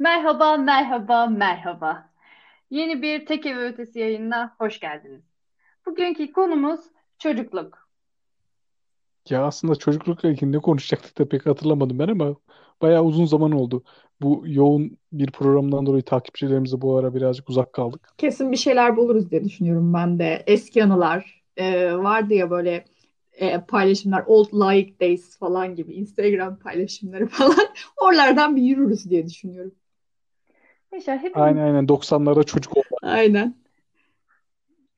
Merhaba, 0.00 0.56
merhaba, 0.56 1.26
merhaba. 1.26 2.10
Yeni 2.70 3.02
bir 3.02 3.26
Tek 3.26 3.46
Ev 3.46 3.58
Ötesi 3.58 3.98
yayınına 3.98 4.54
hoş 4.58 4.80
geldiniz. 4.80 5.22
Bugünkü 5.86 6.32
konumuz 6.32 6.80
çocukluk. 7.18 7.88
Ya 9.30 9.44
aslında 9.44 9.74
çocuklukla 9.74 10.28
ilgili 10.28 10.52
ne 10.52 10.58
konuşacaktık 10.58 11.18
da 11.18 11.28
pek 11.28 11.46
hatırlamadım 11.46 11.98
ben 11.98 12.08
ama 12.08 12.36
bayağı 12.82 13.02
uzun 13.02 13.24
zaman 13.24 13.52
oldu. 13.52 13.84
Bu 14.22 14.42
yoğun 14.46 14.98
bir 15.12 15.30
programdan 15.30 15.86
dolayı 15.86 16.02
takipçilerimize 16.02 16.80
bu 16.80 16.96
ara 16.96 17.14
birazcık 17.14 17.50
uzak 17.50 17.72
kaldık. 17.72 18.08
Kesin 18.18 18.52
bir 18.52 18.56
şeyler 18.56 18.96
buluruz 18.96 19.30
diye 19.30 19.44
düşünüyorum 19.44 19.94
ben 19.94 20.18
de. 20.18 20.44
Eski 20.46 20.84
anılar 20.84 21.42
e, 21.56 21.94
vardı 21.94 22.34
ya 22.34 22.50
böyle 22.50 22.84
e, 23.32 23.60
paylaşımlar, 23.60 24.24
old 24.26 24.52
like 24.52 25.00
days 25.00 25.38
falan 25.38 25.74
gibi 25.74 25.92
Instagram 25.92 26.58
paylaşımları 26.58 27.26
falan. 27.28 27.68
Oralardan 27.96 28.56
bir 28.56 28.62
yürürüz 28.62 29.10
diye 29.10 29.26
düşünüyorum. 29.26 29.72
Yaşar 30.92 31.18
hepimiz 31.18 31.46
Aynen 31.46 31.62
aynen 31.62 31.88
90'larda 31.88 32.44
çocuk 32.44 32.76
oldu. 32.76 32.86
Aynen. 33.02 33.54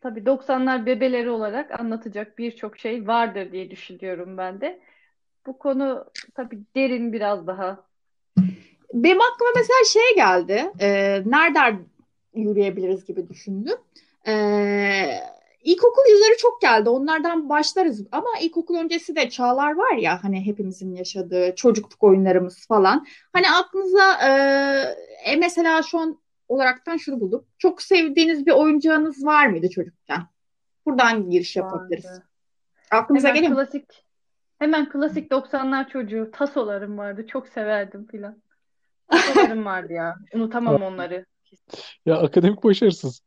tabii 0.01 0.27
90'lar 0.27 0.87
bebeleri 0.87 1.31
olarak 1.31 1.81
anlatacak 1.81 2.39
birçok 2.39 2.79
şey 2.79 3.07
vardır 3.07 3.53
diye 3.53 3.71
düşünüyorum 3.71 4.37
ben 4.39 4.61
de. 4.61 4.81
Bu 5.47 5.59
konu 5.59 6.05
tabii 6.35 6.59
derin 6.77 7.13
biraz 7.13 7.47
daha. 7.47 7.85
Benim 8.95 9.21
aklıma 9.21 9.51
mesela 9.57 9.85
şey 9.87 10.15
geldi. 10.17 10.73
E, 10.81 11.23
nereden 11.27 11.87
yürüyebiliriz 12.35 13.05
gibi 13.05 13.29
düşündüm. 13.29 13.77
E, 14.27 14.33
ilkokul 15.63 16.03
yılları 16.11 16.37
çok 16.39 16.61
geldi. 16.61 16.89
Onlardan 16.89 17.49
başlarız. 17.49 18.07
Ama 18.13 18.29
ilkokul 18.41 18.77
öncesi 18.77 19.17
de 19.17 19.31
çağlar 19.31 19.75
var 19.77 19.97
ya 19.97 20.25
hani 20.25 20.47
hepimizin 20.47 20.95
yaşadığı 20.95 21.55
çocukluk 21.55 22.03
oyunlarımız 22.03 22.67
falan. 22.67 23.07
Hani 23.33 23.51
aklınıza 23.51 24.13
e, 24.13 24.31
e, 25.25 25.37
mesela 25.37 25.83
şu 25.83 25.99
an 25.99 26.23
olaraktan 26.49 26.97
şunu 26.97 27.21
buldum. 27.21 27.47
Çok 27.59 27.83
sevdiğiniz 27.83 28.47
bir 28.47 28.53
oyuncağınız 28.53 29.25
var 29.25 29.47
mıydı 29.47 29.71
çocukken? 29.71 30.23
Buradan 30.87 31.31
giriş 31.31 31.57
yapabiliriz. 31.57 32.05
Vardı. 32.05 32.23
Aklınıza 32.91 33.29
Hemen 33.29 33.43
geliyor 33.43 33.59
mu? 33.59 33.65
klasik, 33.65 34.05
hemen 34.59 34.89
klasik 34.89 35.31
90'lar 35.31 35.89
çocuğu 35.89 36.31
tasolarım 36.33 36.99
vardı. 36.99 37.27
Çok 37.27 37.49
severdim 37.49 38.07
filan. 38.07 38.43
Tasolarım 39.11 39.65
vardı 39.65 39.93
ya. 39.93 40.17
Unutamam 40.35 40.83
onları. 40.83 41.27
Ya 42.07 42.19
akademik 42.19 42.65
başarısız. 42.65 43.23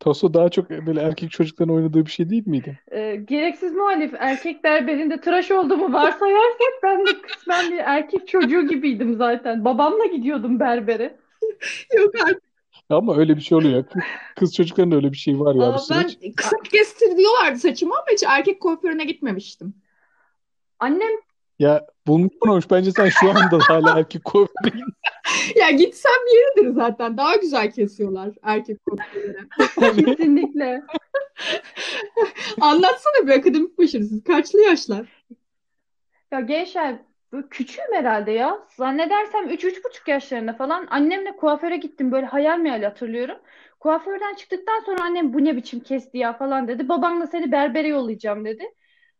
Taso 0.00 0.34
daha 0.34 0.48
çok 0.48 0.70
böyle 0.70 1.00
erkek 1.00 1.30
çocukların 1.30 1.74
oynadığı 1.74 2.06
bir 2.06 2.10
şey 2.10 2.30
değil 2.30 2.46
miydi? 2.46 2.78
Ee, 2.92 3.16
gereksiz 3.16 3.72
muhalif 3.72 4.14
erkek 4.18 4.64
berberinde 4.64 5.20
tıraş 5.20 5.50
olduğumu 5.50 5.92
varsayarsak 5.92 6.72
ben 6.82 7.06
de 7.06 7.22
kısmen 7.22 7.72
bir 7.72 7.78
erkek 7.78 8.28
çocuğu 8.28 8.68
gibiydim 8.68 9.14
zaten. 9.14 9.64
Babamla 9.64 10.06
gidiyordum 10.06 10.60
berbere. 10.60 11.16
Yok 11.98 12.14
artık. 12.24 12.42
Ama 12.90 13.16
öyle 13.16 13.36
bir 13.36 13.40
şey 13.40 13.58
oluyor. 13.58 13.84
Kız, 13.84 14.02
kız 14.36 14.54
çocukların 14.54 14.92
öyle 14.92 15.12
bir 15.12 15.16
şey 15.16 15.40
var 15.40 15.54
ya 15.54 15.62
Aa, 15.62 15.78
süreç. 15.78 16.18
ben 16.22 16.32
kısa 16.32 16.56
kestir 16.72 17.16
diyorlardı 17.16 17.58
saçımı 17.58 17.94
ama 17.94 18.06
hiç 18.12 18.22
erkek 18.28 18.60
kuaförüne 18.60 19.04
gitmemiştim. 19.04 19.74
Annem 20.78 21.10
Ya 21.58 21.86
bulmuşsun 22.06 22.48
olmuş. 22.48 22.70
Bence 22.70 22.90
sen 22.92 23.08
şu 23.08 23.30
anda 23.30 23.60
da 23.60 23.64
hala 23.68 23.98
erkek 23.98 24.24
kuaförü 24.24 24.80
Ya 25.56 25.70
gitsem 25.70 26.12
yeridir 26.34 26.74
zaten. 26.74 27.16
Daha 27.16 27.36
güzel 27.36 27.70
kesiyorlar 27.70 28.30
erkek 28.42 28.78
kuaförlere. 28.84 30.04
kesinlikle 30.04 30.82
Anlatsana 32.60 33.26
bir 33.26 33.32
akademik 33.32 33.78
başarısız. 33.78 34.24
Kaçlı 34.24 34.60
yaşlar? 34.60 35.24
ya 36.32 36.40
gençler 36.40 36.98
küçüğüm 37.50 37.92
herhalde 37.92 38.30
ya. 38.30 38.58
Zannedersem 38.76 39.48
3-3,5 39.48 40.10
yaşlarında 40.10 40.52
falan 40.52 40.86
annemle 40.90 41.36
kuaföre 41.36 41.76
gittim. 41.76 42.12
Böyle 42.12 42.26
hayal 42.26 42.58
meyal 42.58 42.82
hatırlıyorum. 42.82 43.36
Kuaförden 43.80 44.34
çıktıktan 44.34 44.80
sonra 44.80 45.02
annem 45.02 45.34
bu 45.34 45.44
ne 45.44 45.56
biçim 45.56 45.80
kesti 45.80 46.18
ya 46.18 46.32
falan 46.32 46.68
dedi. 46.68 46.88
Babamla 46.88 47.26
seni 47.26 47.52
berbere 47.52 47.88
yollayacağım 47.88 48.44
dedi. 48.44 48.64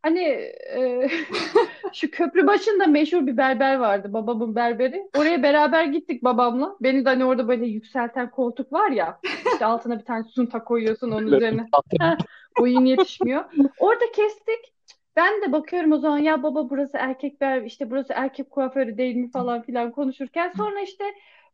Hani 0.09 0.53
e, 0.77 1.09
şu 1.93 2.11
köprü 2.11 2.47
başında 2.47 2.87
meşhur 2.87 3.27
bir 3.27 3.37
berber 3.37 3.77
vardı 3.77 4.13
babamın 4.13 4.55
berberi. 4.55 5.09
Oraya 5.17 5.43
beraber 5.43 5.85
gittik 5.85 6.25
babamla. 6.25 6.77
Beni 6.81 7.05
de 7.05 7.09
hani 7.09 7.25
orada 7.25 7.49
böyle 7.49 7.67
yükselten 7.67 8.31
koltuk 8.31 8.73
var 8.73 8.91
ya. 8.91 9.21
işte 9.53 9.67
altına 9.67 9.99
bir 9.99 10.05
tane 10.05 10.25
sunta 10.25 10.65
koyuyorsun 10.65 11.11
onun 11.11 11.27
üzerine. 11.27 11.67
Boyun 12.59 12.85
yetişmiyor. 12.85 13.45
Orada 13.79 14.05
kestik. 14.15 14.75
Ben 15.17 15.43
de 15.43 15.53
bakıyorum 15.53 15.93
o 15.93 15.99
zaman 15.99 16.19
ya 16.19 16.43
baba 16.43 16.71
burası 16.71 16.97
erkek 16.97 17.41
berber 17.41 17.67
işte 17.67 17.91
burası 17.91 18.13
erkek 18.17 18.51
kuaförü 18.51 18.99
değil 18.99 19.17
mi 19.17 19.31
falan 19.31 19.63
filan 19.63 19.93
konuşurken 19.93 20.53
sonra 20.57 20.81
işte 20.81 21.05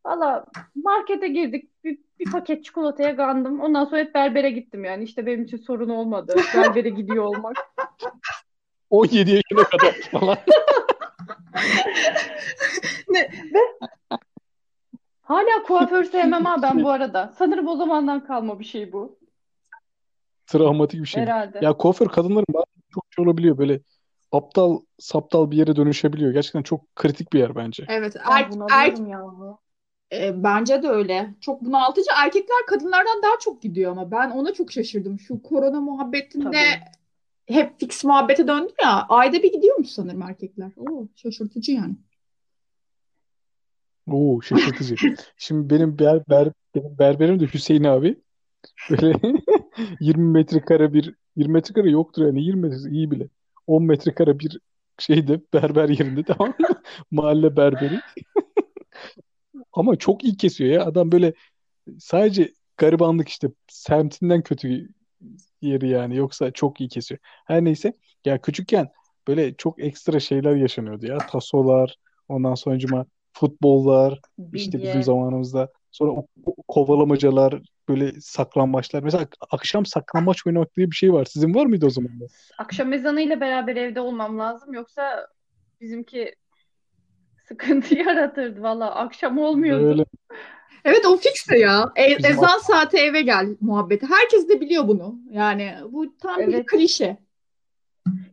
valla 0.05 0.45
markete 0.75 1.29
girdik 1.29 1.85
bir, 1.85 1.99
bir 2.19 2.31
paket 2.31 2.65
çikolataya 2.65 3.11
gandım. 3.11 3.61
Ondan 3.61 3.85
sonra 3.85 4.01
hep 4.01 4.15
berbere 4.15 4.51
gittim 4.51 4.85
yani 4.85 5.05
işte 5.05 5.27
benim 5.27 5.43
için 5.43 5.57
sorun 5.57 5.89
olmadı 5.89 6.35
berbere 6.57 6.89
gidiyor 6.89 7.25
olmak. 7.25 7.57
17 8.95 9.31
yaşına 9.31 9.65
kadar 9.65 9.93
falan. 10.11 10.37
Ne? 13.09 13.31
Hala 15.23 15.63
kuaför 15.67 16.05
sevmem 16.05 16.45
ha 16.45 16.63
ben 16.63 16.83
bu 16.83 16.91
arada. 16.91 17.33
Sanırım 17.39 17.69
o 17.69 17.77
zamandan 17.77 18.27
kalma 18.27 18.61
bir 18.61 18.65
şey 18.65 18.93
bu. 18.93 19.19
Travmatik 20.47 21.01
bir 21.01 21.07
şey. 21.07 21.23
Herhalde. 21.23 21.59
Ya 21.63 21.73
kuaför 21.73 22.09
kadınların 22.09 22.47
bazen 22.49 22.83
çok 22.95 23.05
şey 23.11 23.25
olabiliyor. 23.25 23.59
Böyle 23.59 23.81
aptal 24.33 24.81
saptal 24.99 25.51
bir 25.51 25.57
yere 25.57 25.77
dönüşebiliyor. 25.77 26.33
Gerçekten 26.33 26.63
çok 26.63 26.97
kritik 26.97 27.33
bir 27.33 27.39
yer 27.39 27.57
bence. 27.57 27.85
Evet, 27.89 28.17
Ben 28.31 28.51
er, 28.71 28.89
er, 28.89 29.07
ya. 29.07 29.25
e, 30.13 30.43
bence 30.43 30.83
de 30.83 30.89
öyle. 30.89 31.35
Çok 31.41 31.65
bunaltıcı. 31.65 32.11
Erkekler 32.17 32.67
kadınlardan 32.67 33.23
daha 33.23 33.39
çok 33.41 33.63
gidiyor 33.63 33.93
ama 33.93 34.11
ben 34.11 34.31
ona 34.31 34.53
çok 34.53 34.73
şaşırdım. 34.73 35.19
Şu 35.19 35.43
korona 35.43 35.81
muhabbetinde 35.81 36.45
Tabii. 36.45 37.04
Hep 37.47 37.81
fix 37.81 38.05
muhabbete 38.05 38.49
döndü 38.49 38.73
ya. 38.83 39.07
Ayda 39.09 39.43
bir 39.43 39.53
gidiyormuş 39.53 39.89
sanırım 39.89 40.23
erkekler. 40.23 40.71
Oo, 40.77 41.07
şaşırtıcı 41.17 41.73
yani. 41.73 41.95
Oo 44.11 44.41
şaşırtıcı. 44.43 44.97
Şimdi 45.37 45.75
benim 45.75 45.99
ber, 45.99 46.23
ber, 46.31 46.49
benim 46.75 46.99
berberim 46.99 47.41
de 47.41 47.47
Hüseyin 47.47 47.85
abi. 47.85 48.21
Böyle 48.91 49.21
20 50.01 50.31
metrekare 50.33 50.93
bir 50.93 51.15
20 51.37 51.53
metrekare 51.53 51.91
yoktur 51.91 52.27
yani 52.27 52.45
20 52.45 52.61
metre 52.69 52.91
iyi 52.91 53.11
bile. 53.11 53.29
10 53.67 53.83
metrekare 53.83 54.39
bir 54.39 54.61
şeyde 54.99 55.41
berber 55.55 55.89
yerinde 55.89 56.23
tamam 56.23 56.49
mı? 56.59 56.69
Mahalle 57.11 57.57
berberi. 57.57 58.01
Ama 59.73 59.97
çok 59.97 60.25
iyi 60.25 60.37
kesiyor 60.37 60.71
ya. 60.71 60.85
Adam 60.85 61.13
böyle 61.13 61.35
sadece 61.99 62.53
garibanlık 62.77 63.29
işte 63.29 63.49
semtinden 63.69 64.43
kötü 64.43 64.89
yeri 65.65 65.89
yani. 65.89 66.17
Yoksa 66.17 66.51
çok 66.51 66.81
iyi 66.81 66.89
kesiyor. 66.89 67.21
Her 67.47 67.65
neyse. 67.65 67.93
Ya 68.25 68.41
küçükken 68.41 68.89
böyle 69.29 69.55
çok 69.55 69.85
ekstra 69.85 70.21
şeyler 70.21 70.57
yaşanıyordu 70.57 71.07
ya. 71.07 71.19
Tasolar, 71.19 71.97
ondan 72.29 72.55
sonucuma 72.55 73.07
futbollar, 73.33 74.21
işte 74.53 74.83
bizim 74.83 75.03
zamanımızda. 75.03 75.69
Sonra 75.91 76.13
o 76.13 76.27
kovalamacalar, 76.69 77.63
böyle 77.89 78.21
saklambaçlar. 78.21 79.03
Mesela 79.03 79.27
akşam 79.51 79.87
saklambaç 79.87 80.47
oynamak 80.47 80.77
diye 80.77 80.91
bir 80.91 80.97
şey 80.97 81.13
var. 81.13 81.25
Sizin 81.25 81.55
var 81.55 81.67
mıydı 81.67 81.87
o 81.87 81.91
zaman? 81.91 82.11
Akşam 82.59 82.93
ezanıyla 82.93 83.41
beraber 83.41 83.77
evde 83.77 84.01
olmam 84.01 84.39
lazım. 84.39 84.73
Yoksa 84.73 85.27
bizimki 85.81 86.35
sıkıntı 87.49 87.95
yaratırdı 87.99 88.63
valla. 88.63 88.95
Akşam 88.95 89.39
olmuyordu. 89.39 89.85
Böyle 89.85 90.05
Evet 90.85 91.07
o 91.07 91.17
fix 91.17 91.49
de 91.51 91.59
ya. 91.59 91.93
E- 91.97 92.19
bizim 92.19 92.31
ezan 92.31 92.59
saati 92.59 92.97
eve 92.97 93.23
gel 93.23 93.47
muhabbeti. 93.61 94.07
Herkes 94.07 94.49
de 94.49 94.61
biliyor 94.61 94.89
bunu. 94.89 95.19
Yani 95.31 95.75
bu 95.89 96.17
tam 96.19 96.39
bir 96.39 96.55
Evet. 96.55 96.67
klişe. 96.67 97.17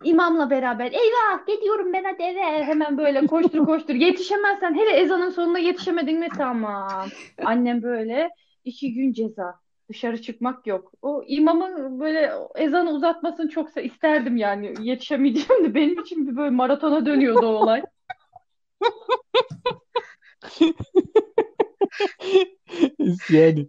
İmamla 0.04 0.50
beraber 0.50 0.92
eyvah 0.92 1.48
gidiyorum 1.48 1.94
ben 1.94 2.04
hadi 2.04 2.24
eve. 2.24 2.64
Hemen 2.64 2.98
böyle 2.98 3.28
koştur 3.28 3.66
koştur. 3.66 3.94
Yetişemezsen 3.96 4.76
hele 4.76 4.92
ezanın 4.92 5.30
sonuna 5.30 5.60
yetişemedin 5.60 6.20
mi 6.20 6.30
tamam. 6.38 7.10
Annem 7.46 7.84
böyle 7.84 8.30
iki 8.66 8.94
gün 8.94 9.14
ceza. 9.14 9.60
Dışarı 9.90 10.22
çıkmak 10.22 10.68
yok. 10.68 10.92
O 11.02 11.24
imamın 11.28 12.00
böyle 12.00 12.32
ezanı 12.56 12.92
uzatmasını 12.92 13.50
çok 13.50 13.86
isterdim 13.86 14.38
yani. 14.38 14.88
Yetişemeyeceğim 14.88 15.64
de 15.64 15.76
benim 15.76 16.00
için 16.02 16.28
bir 16.28 16.36
böyle 16.38 16.50
maratona 16.50 17.06
dönüyordu 17.06 17.46
o 17.46 17.50
olay. 17.50 17.82
yani 23.30 23.68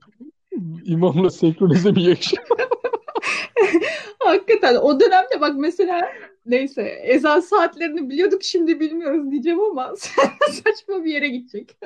imamla 0.84 1.30
senkronize 1.30 1.92
mi 1.92 2.02
yaşıyor? 2.02 2.46
Hakikaten 4.18 4.74
o 4.74 5.00
dönemde 5.00 5.40
bak 5.40 5.54
mesela 5.56 6.08
neyse 6.46 6.82
ezan 6.82 7.40
saatlerini 7.40 8.10
biliyorduk 8.10 8.42
şimdi 8.42 8.80
bilmiyoruz 8.80 9.30
diyeceğim 9.30 9.60
ama 9.60 9.94
saçma 10.50 11.04
bir 11.04 11.12
yere 11.12 11.28
gidecek. 11.28 11.76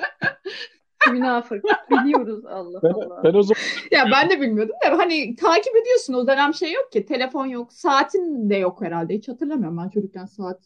Münafık. 1.10 1.64
Biliyoruz 1.90 2.44
Allah 2.46 2.80
Ben, 2.82 2.88
Allah. 2.88 3.24
ben 3.24 3.34
o 3.34 3.42
zaman 3.42 3.62
Ya 3.90 4.04
ben 4.12 4.30
de 4.30 4.40
bilmiyordum 4.40 4.74
da 4.84 4.98
hani 4.98 5.36
takip 5.36 5.76
ediyorsun 5.76 6.14
o 6.14 6.26
dönem 6.26 6.54
şey 6.54 6.72
yok 6.72 6.92
ki 6.92 7.06
telefon 7.06 7.46
yok 7.46 7.72
saatin 7.72 8.50
de 8.50 8.56
yok 8.56 8.82
herhalde 8.82 9.14
hiç 9.14 9.28
hatırlamıyorum 9.28 9.78
ben 9.78 9.88
çocukken 9.88 10.26
saat 10.26 10.60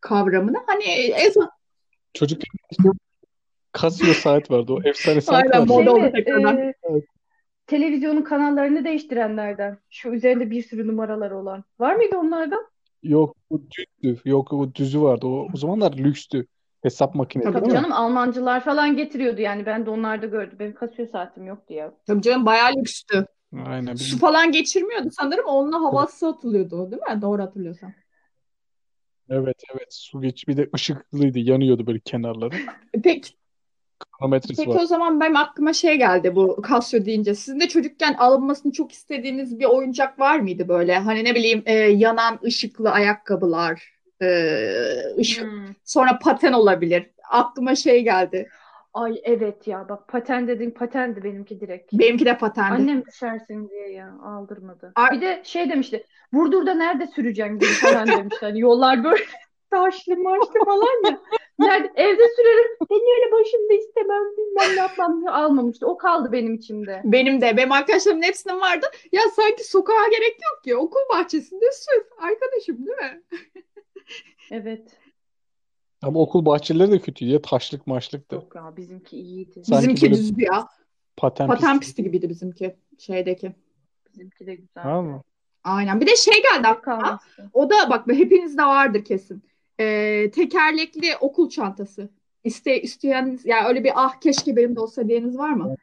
kavramını 0.00 0.58
hani 0.66 0.84
ezan 1.12 1.50
çocukken 2.14 2.48
Casio 3.82 4.14
saat 4.14 4.50
vardı. 4.50 4.72
O 4.72 4.80
efsane 4.84 5.20
saat 5.20 5.42
Aynen, 5.42 5.52
vardı. 5.60 5.66
moda 5.72 5.82
Şey 5.84 5.92
oldu 5.92 6.12
tekrardan. 6.14 6.58
Ee, 6.58 6.74
Evet. 6.90 7.04
televizyonun 7.66 8.22
kanallarını 8.22 8.84
değiştirenlerden. 8.84 9.78
Şu 9.90 10.08
üzerinde 10.10 10.50
bir 10.50 10.62
sürü 10.62 10.88
numaraları 10.88 11.36
olan. 11.38 11.64
Var 11.78 11.94
mıydı 11.96 12.16
onlardan? 12.16 12.66
Yok 13.02 13.36
bu 13.50 13.62
düzdü. 13.70 14.20
Yok 14.24 14.52
o 14.52 14.74
düzü 14.74 15.02
vardı. 15.02 15.26
O, 15.26 15.48
o 15.54 15.56
zamanlar 15.56 15.92
lükstü. 15.92 16.46
Hesap 16.82 17.14
makinesi 17.14 17.44
Tabii 17.52 17.54
değil 17.64 17.72
mi? 17.72 17.76
canım 17.76 17.92
Almancılar 17.92 18.64
falan 18.64 18.96
getiriyordu 18.96 19.40
yani. 19.40 19.66
Ben 19.66 19.86
de 19.86 19.90
onlarda 19.90 20.26
gördüm. 20.26 20.56
Benim 20.58 20.74
Casio 20.80 21.06
saatim 21.12 21.46
yoktu 21.46 21.74
ya. 21.74 21.92
Tabii 22.06 22.22
canım 22.22 22.46
bayağı 22.46 22.70
lükstü. 22.78 23.26
Aynen. 23.66 23.94
Su 23.94 24.18
falan 24.18 24.52
geçirmiyordu 24.52 25.08
sanırım. 25.10 25.44
Onunla 25.46 25.80
havası 25.82 26.26
atılıyordu 26.26 26.76
o 26.76 26.90
değil 26.90 27.02
mi? 27.02 27.22
Doğru 27.22 27.42
hatırlıyorsam. 27.42 27.92
evet 29.30 29.62
evet. 29.74 29.86
Su 29.90 30.20
geç 30.22 30.48
bir 30.48 30.56
de 30.56 30.68
ışıklıydı. 30.74 31.38
Yanıyordu 31.38 31.86
böyle 31.86 32.00
kenarları. 32.00 32.56
E, 32.94 33.00
Peki, 33.04 33.34
Kronometresi 34.00 34.56
peki 34.56 34.70
var. 34.70 34.78
o 34.78 34.86
zaman 34.86 35.20
benim 35.20 35.36
aklıma 35.36 35.72
şey 35.72 35.96
geldi 35.98 36.36
bu 36.36 36.62
Casio 36.68 37.04
deyince. 37.04 37.34
Sizin 37.34 37.60
de 37.60 37.68
çocukken 37.68 38.14
alınmasını 38.14 38.72
çok 38.72 38.92
istediğiniz 38.92 39.58
bir 39.58 39.64
oyuncak 39.64 40.18
var 40.18 40.38
mıydı 40.40 40.68
böyle? 40.68 40.98
Hani 40.98 41.24
ne 41.24 41.34
bileyim 41.34 41.62
e, 41.66 41.72
yanan 41.74 42.38
ışıklı 42.44 42.90
ayakkabılar, 42.90 43.92
e, 44.22 44.26
ışık, 45.18 45.44
Hmm. 45.44 45.74
sonra 45.84 46.18
paten 46.18 46.52
olabilir. 46.52 47.10
Aklıma 47.30 47.74
şey 47.74 48.04
geldi. 48.04 48.48
Ay 48.94 49.20
evet 49.24 49.66
ya 49.68 49.88
bak 49.88 50.08
paten 50.08 50.48
dedin 50.48 50.70
patendi 50.70 51.24
benimki 51.24 51.60
direkt. 51.60 51.92
Benimki 51.92 52.24
de 52.26 52.38
patendi. 52.38 52.74
Annem 52.74 53.04
düşersin 53.06 53.68
diye 53.68 53.90
ya 53.92 54.12
aldırmadı. 54.22 54.92
Ay- 54.94 55.10
Bir 55.10 55.20
de 55.20 55.42
şey 55.44 55.70
demişti. 55.70 56.06
Burdur'da 56.32 56.74
nerede 56.74 57.06
süreceksin 57.06 57.58
gibi 57.58 57.76
falan 57.78 58.14
demişti. 58.14 58.46
Hani 58.46 58.60
yollar 58.60 59.04
böyle 59.04 59.22
taşlı 59.70 60.16
maçlı 60.16 60.64
falan 60.64 61.04
ya. 61.06 61.20
Nerede, 61.58 61.92
evde 61.96 62.22
sürerim. 62.36 62.76
Ben 62.90 62.96
öyle 62.98 63.32
başımda 63.32 63.72
istemem 63.72 64.22
bilmem 64.36 64.76
ne 64.76 64.80
yapmam 64.80 65.20
diye 65.20 65.30
almamıştı. 65.30 65.86
O 65.86 65.96
kaldı 65.98 66.32
benim 66.32 66.54
içimde. 66.54 67.00
Benim 67.04 67.40
de. 67.40 67.56
Benim 67.56 67.72
arkadaşlarımın 67.72 68.22
hepsinin 68.22 68.60
vardı. 68.60 68.86
Ya 69.12 69.22
sanki 69.36 69.64
sokağa 69.70 70.08
gerek 70.10 70.36
yok 70.52 70.64
ki. 70.64 70.76
Okul 70.76 71.00
bahçesinde 71.10 71.64
sür. 71.72 72.02
Arkadaşım 72.18 72.86
değil 72.86 72.98
mi? 72.98 73.22
Evet. 74.50 74.88
Ama 76.02 76.20
okul 76.20 76.44
bahçeleri 76.44 76.90
de 76.90 76.98
kötüydü 76.98 77.32
ya. 77.32 77.42
Taşlık 77.42 77.86
maçlıktı. 77.86 78.34
Yok 78.34 78.54
ya 78.54 78.76
bizimki 78.76 79.16
iyiydi. 79.16 79.64
Sanki 79.64 79.88
Bizimki 79.94 80.10
düzdü 80.10 80.42
ya. 80.42 80.68
paten 81.16 81.46
Paten 81.46 81.80
pisti. 81.80 81.86
pisti 81.86 82.02
gibiydi 82.02 82.28
bizimki. 82.28 82.76
Şeydeki. 82.98 83.52
Bizimki 84.12 84.46
de 84.46 84.54
güzeldi. 84.54 84.70
Tamam 84.82 85.06
mı? 85.06 85.22
Aynen. 85.64 86.00
Bir 86.00 86.06
de 86.06 86.16
şey 86.16 86.42
geldi 86.42 86.66
aklıma. 86.68 87.18
O 87.52 87.70
da 87.70 87.90
bak 87.90 88.06
hepinizde 88.06 88.62
vardır 88.62 89.04
kesin. 89.04 89.42
Ee, 89.80 90.30
tekerlekli 90.34 91.16
okul 91.16 91.48
çantası. 91.50 92.10
İste, 92.44 92.82
isteyen 92.82 93.38
ya 93.44 93.68
öyle 93.68 93.84
bir 93.84 93.92
ah 93.94 94.20
keşke 94.20 94.56
benim 94.56 94.76
de 94.76 94.80
olsa 94.80 95.08
diyeniz 95.08 95.38
var 95.38 95.50
mı? 95.50 95.74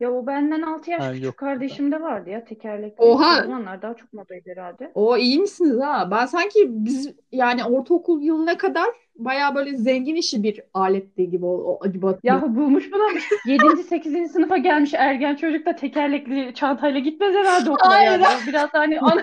Ya 0.00 0.12
o 0.12 0.26
benden 0.26 0.62
6 0.62 0.90
yaş 0.90 1.02
Ha, 1.02 1.08
küçük 1.10 1.24
yok. 1.24 1.36
kardeşimde 1.36 2.00
vardı 2.00 2.30
ya 2.30 2.44
tekerlekli. 2.44 3.04
Oha! 3.04 3.38
O 3.40 3.42
zamanlar 3.42 3.82
daha 3.82 3.94
çok 3.94 4.12
modaydı 4.12 4.50
herhalde. 4.50 4.90
O 4.94 5.16
iyi 5.16 5.38
misiniz 5.40 5.80
ha? 5.80 6.08
Ben 6.10 6.26
sanki 6.26 6.64
biz 6.68 7.14
yani 7.32 7.64
ortaokul 7.64 8.22
yılına 8.22 8.56
kadar 8.58 8.86
bayağı 9.16 9.54
böyle 9.54 9.76
zengin 9.76 10.14
işi 10.16 10.42
bir 10.42 10.60
aletti 10.74 11.30
gibi 11.30 11.46
o, 11.46 11.78
o 11.80 11.88
gibi 11.92 12.06
hatırlıyorum. 12.06 12.42
Yahu 12.44 12.56
bulmuş 12.56 12.92
buna 12.92 13.08
7. 13.46 13.82
8. 13.82 14.32
sınıfa 14.32 14.56
gelmiş 14.56 14.94
ergen 14.94 15.34
çocuk 15.36 15.66
da 15.66 15.76
tekerlekli 15.76 16.54
çantayla 16.54 17.00
gitmez 17.00 17.34
herhalde 17.34 17.70
okula 17.70 17.88
Hayır. 17.92 18.10
yani. 18.10 18.24
O 18.26 18.46
Biraz 18.46 18.68
hani 18.74 19.00
anası 19.00 19.22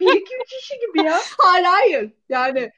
1 0.00 0.06
2 0.06 0.14
3 0.20 0.52
işi 0.62 0.74
gibi 0.86 1.06
ya. 1.06 1.16
Hayır 1.38 1.64
hayır. 1.66 2.12
Yani 2.28 2.70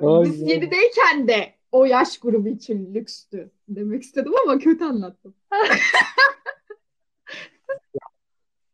biz 0.00 0.42
Ay, 0.42 0.48
7'deyken 0.48 1.28
de 1.28 1.55
o 1.76 1.84
yaş 1.84 2.18
grubu 2.18 2.48
için 2.48 2.94
lükstü 2.94 3.50
demek 3.68 4.02
istedim 4.02 4.32
ama 4.44 4.58
kötü 4.58 4.84
anlattım. 4.84 5.34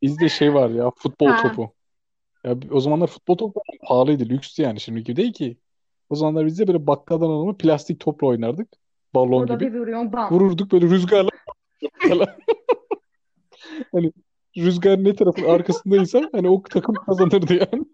Bizde 0.03 0.29
şey 0.29 0.55
var 0.55 0.71
ya 0.71 0.91
futbol 0.97 1.29
Ha. 1.29 1.43
topu. 1.43 1.73
Ya 2.45 2.57
o 2.71 2.81
zamanlar 2.81 3.07
futbol 3.07 3.37
topu 3.37 3.61
pahalıydı. 3.87 4.25
Lükstü 4.29 4.63
yani. 4.63 4.81
Şimdiki 4.81 5.17
değil 5.17 5.33
ki. 5.33 5.57
O 6.11 6.15
zamanlar 6.15 6.47
biz 6.47 6.59
de 6.59 6.67
böyle 6.67 6.87
bakkaldan 6.87 7.29
alınan 7.31 7.59
plastik 7.59 8.01
topla 8.01 8.27
oynardık. 8.27 8.69
Balon 9.15 9.41
Orada 9.41 9.55
gibi. 9.55 9.75
bir 9.75 9.79
vuruyorsun 9.81 10.13
bam. 10.13 10.31
Vururduk 10.33 10.73
böyle 10.73 10.87
rüzgarla 10.87 11.31
falan. 12.09 12.29
Hani 13.93 14.13
rüzgar 14.57 15.05
ne 15.05 15.15
tarafın 15.15 15.45
arkasındaysa 15.45 16.29
hani 16.33 16.49
o 16.49 16.63
takım 16.63 16.95
kazanırdı 16.95 17.55
yani. 17.55 17.85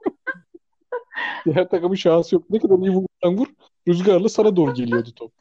Diğer 1.45 1.69
takımın 1.69 1.95
şansı 1.95 2.35
yok. 2.35 2.51
Ne 2.51 2.59
kadar 2.59 2.79
iyi 2.79 2.91
vurursan 2.91 3.39
vur 3.39 3.47
rüzgarla 3.89 4.29
sana 4.29 4.57
doğru 4.57 4.75
geliyordu 4.75 5.11
top. 5.17 5.33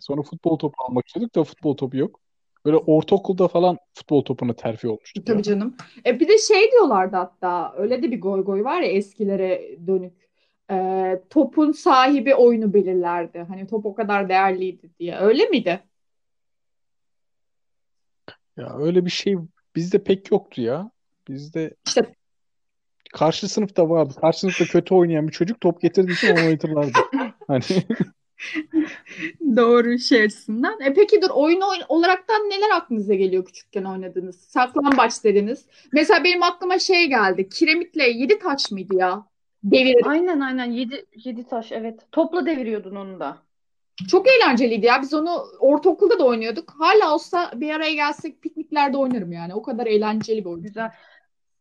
Sonra 0.00 0.22
futbol 0.22 0.58
topu 0.58 0.74
almak 0.88 1.06
istedik 1.06 1.34
de 1.34 1.44
futbol 1.44 1.76
topu 1.76 1.96
yok. 1.96 2.20
Böyle 2.64 2.76
ortaokulda 2.76 3.48
falan 3.48 3.78
futbol 3.94 4.24
topuna 4.24 4.52
terfi 4.52 4.88
olmuştuk 4.88 5.28
ya. 5.28 5.34
Tabii 5.34 5.42
canım. 5.42 5.76
E 6.06 6.20
bir 6.20 6.28
de 6.28 6.38
şey 6.38 6.70
diyorlardı 6.72 7.16
hatta 7.16 7.74
öyle 7.76 8.02
de 8.02 8.10
bir 8.10 8.20
goy 8.20 8.44
goy 8.44 8.64
var 8.64 8.80
ya 8.80 8.88
eskilere 8.88 9.76
dönük. 9.86 10.28
E, 10.70 11.22
topun 11.30 11.72
sahibi 11.72 12.34
oyunu 12.34 12.74
belirlerdi. 12.74 13.38
Hani 13.38 13.66
top 13.66 13.86
o 13.86 13.94
kadar 13.94 14.28
değerliydi 14.28 14.90
diye. 14.98 15.16
Öyle 15.18 15.44
miydi? 15.44 15.80
Ya 18.56 18.76
öyle 18.78 19.04
bir 19.04 19.10
şey 19.10 19.36
bizde 19.76 20.04
pek 20.04 20.30
yoktu 20.30 20.62
ya. 20.62 20.90
Bizde 21.28 21.74
İşte 21.86 22.14
karşı 23.12 23.48
sınıfta 23.48 23.90
vardı. 23.90 24.14
Karşı 24.20 24.40
sınıfta 24.40 24.64
kötü 24.64 24.94
oynayan 24.94 25.28
bir 25.28 25.32
çocuk 25.32 25.60
top 25.60 25.80
getirdiği 25.80 26.12
için 26.12 26.36
onu 26.36 26.46
oynatırlardı. 26.46 26.98
Hani 27.48 27.62
doğru 29.56 29.98
şey 29.98 30.22
açısından. 30.22 30.80
E 30.80 30.94
peki 30.94 31.22
dur 31.22 31.30
oyun 31.30 31.60
oyn 31.60 31.82
olaraktan 31.88 32.40
neler 32.40 32.76
aklınıza 32.76 33.14
geliyor 33.14 33.44
küçükken 33.44 33.84
oynadığınız? 33.84 34.40
Saklambaç 34.40 35.24
dediniz. 35.24 35.66
Mesela 35.92 36.24
benim 36.24 36.42
aklıma 36.42 36.78
şey 36.78 37.06
geldi. 37.06 37.48
Kiremitle 37.48 38.08
yedi 38.08 38.38
taş 38.38 38.70
mıydı 38.70 38.96
ya? 38.96 39.26
Devir. 39.64 39.96
Aynen 40.04 40.40
aynen 40.40 40.70
7 40.70 41.06
7 41.24 41.46
taş 41.46 41.72
evet. 41.72 42.00
Topla 42.12 42.46
deviriyordun 42.46 42.96
onu 42.96 43.20
da. 43.20 43.38
Çok 44.10 44.26
eğlenceliydi 44.28 44.86
ya. 44.86 45.02
Biz 45.02 45.14
onu 45.14 45.44
ortaokulda 45.60 46.18
da 46.18 46.24
oynuyorduk. 46.24 46.74
Hala 46.78 47.14
olsa 47.14 47.52
bir 47.54 47.74
araya 47.74 47.94
gelsek 47.94 48.42
pikniklerde 48.42 48.96
oynarım 48.96 49.32
yani. 49.32 49.54
O 49.54 49.62
kadar 49.62 49.86
eğlenceli 49.86 50.44
bir 50.44 50.50
oyun. 50.50 50.62
Güzel. 50.62 50.90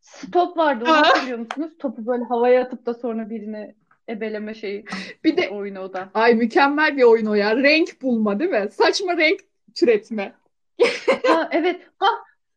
Stop 0.01 0.57
vardı 0.57 0.83
onu 0.87 0.93
hatırlıyor 0.95 1.37
musunuz? 1.39 1.71
Topu 1.79 2.07
böyle 2.07 2.23
havaya 2.23 2.61
atıp 2.61 2.85
da 2.85 2.93
sonra 2.93 3.29
birine 3.29 3.75
ebeleme 4.09 4.53
şeyi 4.53 4.85
Bir 5.23 5.37
de 5.37 5.49
oyunu 5.49 5.79
o 5.79 5.93
da. 5.93 6.09
ay 6.13 6.35
mükemmel 6.35 6.97
bir 6.97 7.03
oyun 7.03 7.25
o 7.25 7.33
ya. 7.33 7.55
Renk 7.57 8.01
bulma 8.01 8.39
değil 8.39 8.49
mi? 8.51 8.67
Saçma 8.71 9.17
renk 9.17 9.39
türetme. 9.75 10.33
Ha 11.27 11.49
evet. 11.51 11.81
Ha 11.99 12.07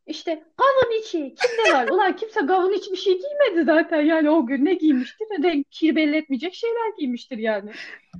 işte 0.06 0.42
gavun 0.58 1.00
içi. 1.00 1.18
Kimde 1.34 1.74
var? 1.78 1.88
Ulan 1.88 2.16
kimse 2.16 2.40
gavun 2.40 2.72
içi 2.72 2.92
bir 2.92 2.96
şey 2.96 3.12
giymedi 3.12 3.64
zaten 3.66 4.00
yani 4.00 4.30
o 4.30 4.46
gün 4.46 4.64
ne 4.64 4.74
giymiştir? 4.74 5.26
Renk 5.42 5.72
kir 5.72 5.96
belli 5.96 6.16
etmeyecek 6.16 6.54
şeyler 6.54 6.96
giymiştir 6.98 7.38
yani. 7.38 7.70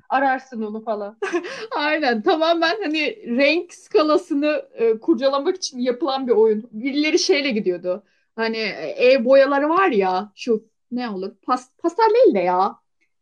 Ararsın 0.09 0.63
onu 0.63 0.85
falan. 0.85 1.19
Aynen 1.77 2.23
tamamen 2.23 2.77
hani 2.83 3.17
renk 3.39 3.75
skalasını 3.75 4.69
e, 4.75 4.99
kurcalamak 4.99 5.57
için 5.57 5.79
yapılan 5.79 6.27
bir 6.27 6.33
oyun. 6.33 6.69
Birileri 6.73 7.19
şeyle 7.19 7.51
gidiyordu. 7.51 8.03
Hani 8.37 8.59
e 9.01 9.25
boyaları 9.25 9.69
var 9.69 9.91
ya 9.91 10.33
şu 10.35 10.65
ne 10.91 11.11
olur? 11.11 11.33
Pas, 11.47 11.71
pastel 11.79 12.11
değil 12.15 12.35
de 12.35 12.39
ya. 12.39 12.77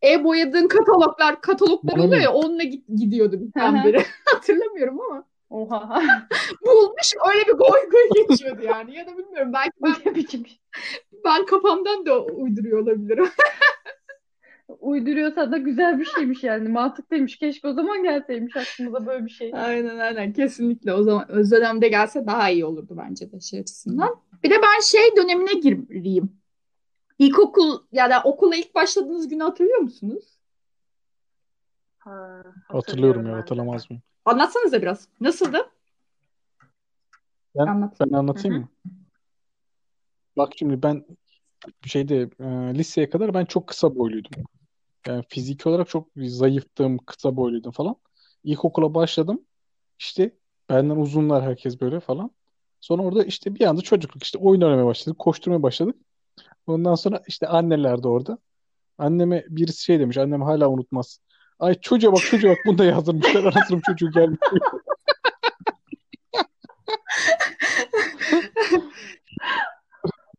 E 0.04 0.24
boyadığın 0.24 0.68
kataloglar 0.68 1.40
kataloglar 1.40 1.96
Bana 1.96 2.04
oluyor 2.04 2.22
ya 2.22 2.32
onunla 2.32 2.62
git, 2.62 2.84
gidiyordu 2.96 3.40
bir 3.40 3.52
tane 3.52 3.84
biri. 3.84 4.04
Hatırlamıyorum 4.34 5.00
ama. 5.00 5.24
Oha. 5.50 6.02
Bulmuş 6.66 7.14
öyle 7.30 7.46
bir 7.46 7.52
goy 7.52 7.90
goy 7.90 8.26
geçiyordu 8.28 8.62
yani. 8.62 8.96
Ya 8.96 9.06
da 9.06 9.18
bilmiyorum 9.18 9.52
belki 9.52 9.72
ben, 9.82 10.20
şey? 10.22 10.60
ben 11.24 11.46
kafamdan 11.46 12.06
da 12.06 12.24
uyduruyor 12.24 12.82
olabilirim. 12.82 13.28
Uyduruyorsa 14.68 15.52
da 15.52 15.58
güzel 15.58 16.00
bir 16.00 16.04
şeymiş 16.04 16.42
yani. 16.44 16.68
Mantıklıymış. 16.68 17.38
Keşke 17.38 17.68
o 17.68 17.72
zaman 17.72 18.02
gelseymiş 18.02 18.56
aklımıza 18.56 19.06
böyle 19.06 19.24
bir 19.24 19.30
şey. 19.30 19.50
Aynen 19.54 19.98
aynen 19.98 20.32
kesinlikle 20.32 20.94
o 20.94 21.02
zaman 21.02 21.30
öz 21.30 21.52
dönemde 21.52 21.88
gelse 21.88 22.26
daha 22.26 22.50
iyi 22.50 22.64
olurdu 22.64 22.94
bence 22.96 23.32
de 23.32 23.40
şey 23.40 23.60
açısından. 23.60 24.20
Bir 24.42 24.50
de 24.50 24.54
ben 24.62 24.80
şey 24.80 25.16
dönemine 25.16 25.54
gireyim. 25.54 26.32
İlkokul 27.18 27.78
ya 27.92 28.10
da 28.10 28.22
okula 28.24 28.56
ilk 28.56 28.74
başladığınız 28.74 29.28
günü 29.28 29.42
hatırlıyor 29.42 29.78
musunuz? 29.78 30.24
Ha, 31.98 32.42
hatırlıyorum 32.68 33.26
ya 33.26 33.36
hatırlamaz 33.36 33.90
mıyım? 33.90 34.02
Anlatsanıza 34.24 34.82
biraz. 34.82 35.08
Nasıldı? 35.20 35.70
Ben- 37.56 37.66
Anlat. 37.66 37.96
Ben 38.00 38.12
anlatayım 38.12 38.56
mı? 38.58 38.68
Bak 40.36 40.52
şimdi 40.56 40.82
ben 40.82 41.04
şeyde 41.86 42.16
e, 42.40 42.44
liseye 42.74 43.10
kadar 43.10 43.34
ben 43.34 43.44
çok 43.44 43.66
kısa 43.66 43.96
boyluydum. 43.96 44.44
Yani 45.06 45.24
fiziki 45.28 45.68
olarak 45.68 45.88
çok 45.88 46.08
zayıftım, 46.16 46.98
kısa 46.98 47.36
boyluydum 47.36 47.72
falan. 47.72 47.96
İlkokula 48.44 48.94
başladım. 48.94 49.44
İşte 49.98 50.36
benden 50.68 50.96
uzunlar 50.96 51.42
herkes 51.42 51.80
böyle 51.80 52.00
falan. 52.00 52.30
Sonra 52.80 53.02
orada 53.02 53.24
işte 53.24 53.54
bir 53.54 53.64
anda 53.64 53.82
çocukluk 53.82 54.22
işte 54.22 54.38
oyun 54.38 54.60
oynamaya 54.62 54.86
başladık, 54.86 55.18
koşturmaya 55.18 55.62
başladık. 55.62 55.96
Ondan 56.66 56.94
sonra 56.94 57.22
işte 57.26 57.48
anneler 57.48 58.02
de 58.02 58.08
orada. 58.08 58.38
Anneme 58.98 59.44
birisi 59.48 59.84
şey 59.84 60.00
demiş, 60.00 60.18
annem 60.18 60.42
hala 60.42 60.68
unutmaz. 60.68 61.18
Ay 61.58 61.74
çocuğa 61.80 62.12
bak 62.12 62.20
çocuğa 62.20 62.50
bak 62.50 62.58
bunu 62.66 62.78
da 62.78 62.84
yazdırmışlar. 62.84 63.44
Anasının 63.44 63.80
çocuğu 63.86 64.10
gelmiş. 64.10 64.38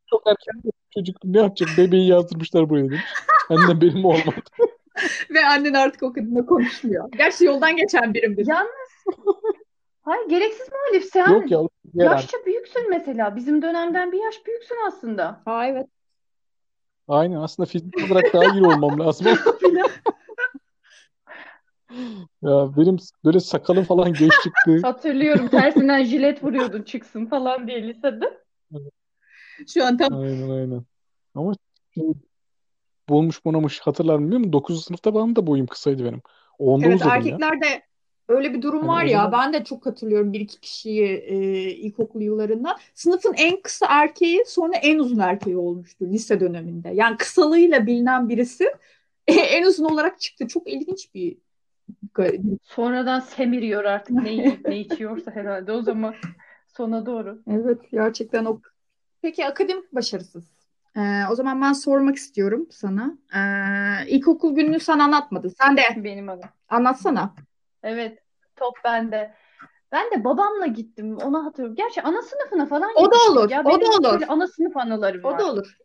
Çok 0.10 0.27
erken 0.27 0.62
çocuk 0.93 1.23
ne 1.23 1.38
yapacak? 1.38 1.69
Bebeği 1.77 2.07
yazdırmışlar 2.07 2.69
buraya 2.69 2.83
demiş. 2.83 3.01
Annem 3.50 3.81
benim 3.81 4.05
olmadı. 4.05 4.41
Ve 5.29 5.45
annen 5.45 5.73
artık 5.73 6.03
o 6.03 6.13
kadınla 6.13 6.45
konuşmuyor. 6.45 7.09
Gerçi 7.17 7.45
yoldan 7.45 7.75
geçen 7.75 8.13
birimdir. 8.13 8.47
Yalnız 8.47 8.71
hayır 10.01 10.29
gereksiz 10.29 10.67
muhalif 10.71 11.09
sen 11.13 11.31
Yok 11.31 11.51
ya. 11.51 11.59
Yaşça 11.93 12.38
büyüksün 12.45 12.89
mesela. 12.89 13.35
Bizim 13.35 13.62
dönemden 13.62 14.12
bir 14.12 14.23
yaş 14.23 14.45
büyüksün 14.45 14.77
aslında. 14.88 15.41
Aa 15.45 15.65
evet. 15.67 15.88
Aynen 17.07 17.35
aslında 17.35 17.67
fizik 17.67 17.93
olarak 18.09 18.33
daha 18.33 18.43
iyi 18.45 18.63
olmam 18.63 19.00
lazım. 19.00 19.27
Ya 22.41 22.69
benim 22.77 22.97
böyle 23.25 23.39
sakalım 23.39 23.83
falan 23.83 24.13
geç 24.13 24.31
çıktı. 24.43 24.79
Hatırlıyorum 24.81 25.47
tersinden 25.47 26.03
jilet 26.03 26.43
vuruyordun 26.43 26.81
çıksın 26.81 27.25
falan 27.25 27.67
diye 27.67 27.88
lisede. 27.88 28.39
Şu 29.74 29.86
an 29.86 29.98
tam 29.98 30.13
Aynen 30.13 30.50
aynen. 30.50 30.83
Ama 31.36 31.53
bulmuş 33.10 33.45
bunamış 33.45 33.79
hatırlar 33.79 34.15
mı 34.15 34.22
bilmiyorum. 34.22 34.53
9. 34.53 34.83
sınıfta 34.83 35.15
benim 35.15 35.36
de 35.36 35.48
boyum 35.48 35.67
kısaydı 35.67 36.05
benim. 36.05 36.22
Onda 36.60 36.86
evet 36.88 36.95
uzadım 36.95 37.10
ya. 37.10 37.15
erkeklerde 37.15 37.83
öyle 38.27 38.53
bir 38.53 38.62
durum 38.62 38.88
Hani 38.88 38.89
var 38.89 39.05
o 39.05 39.07
ya. 39.07 39.17
zaman 39.17 39.31
Ben 39.31 39.53
de 39.53 39.63
çok 39.63 39.86
hatırlıyorum 39.86 40.33
bir 40.33 40.39
iki 40.39 40.60
kişiyi 40.60 41.05
e, 41.05 41.36
ilkokul 41.72 42.22
yıllarında. 42.22 42.77
Sınıfın 42.93 43.33
en 43.38 43.62
kısa 43.62 43.86
erkeği 43.89 44.43
sonra 44.48 44.77
en 44.77 45.00
uzun 45.00 45.19
erkeği 45.19 45.57
olmuştu 45.57 46.05
lise 46.05 46.39
döneminde. 46.39 46.89
Yani 46.93 47.17
kısalığıyla 47.17 47.86
bilinen 47.86 48.29
birisi 48.29 48.65
en 49.27 49.65
uzun 49.65 49.86
olarak 49.86 50.22
çıktı. 50.22 50.48
Çok 50.48 50.69
ilginç 50.69 51.13
bir 51.15 51.38
Sonradan 52.63 53.19
semiriyor 53.19 53.83
artık 53.83 54.15
ne 54.15 54.33
yiyip 54.33 54.67
ne 54.67 54.79
içiyorsa 54.79 55.31
herhalde 55.31 55.72
o 55.72 55.81
zaman 55.81 56.15
sona 56.67 57.05
doğru. 57.05 57.41
Evet 57.51 57.79
gerçekten 57.91 58.45
o. 58.45 58.62
Peki 59.24 59.46
akademik 59.46 59.96
başarısız. 59.96 60.44
Ee, 60.98 61.24
o 61.32 61.36
zaman 61.36 61.62
ben 61.62 61.74
sormak 61.74 62.15
istiyorum 62.15 62.68
sana. 62.72 63.18
Ee, 63.36 64.08
ilkokul 64.08 64.56
gününü 64.56 64.80
sen 64.80 65.00
anlatmadın. 65.00 65.50
Sen 65.50 65.77
de 65.77 65.82
Benim 65.96 66.30
adım. 66.30 66.50
anlatsana. 66.70 67.34
Evet 67.84 68.24
top 68.56 68.74
bende. 68.84 69.34
Ben 69.92 70.12
de 70.12 70.24
babamla 70.24 70.68
gittim 70.68 71.18
onu 71.18 71.46
hatırlıyorum. 71.46 71.75
Gerçi 71.75 72.01
ana 72.01 72.22
sınıfına 72.22 72.65
falan 72.65 72.89
O 72.96 73.12
da 73.12 73.15
olur. 73.32 73.50
ya. 73.50 73.62
O 73.65 73.82
da 73.82 73.89
olur. 74.10 74.22
ana 74.27 74.48
sınıf 74.48 74.77
anılarım 74.77 75.24
O 75.25 75.32
var. 75.32 75.39
da 75.39 75.46
olur. 75.51 75.77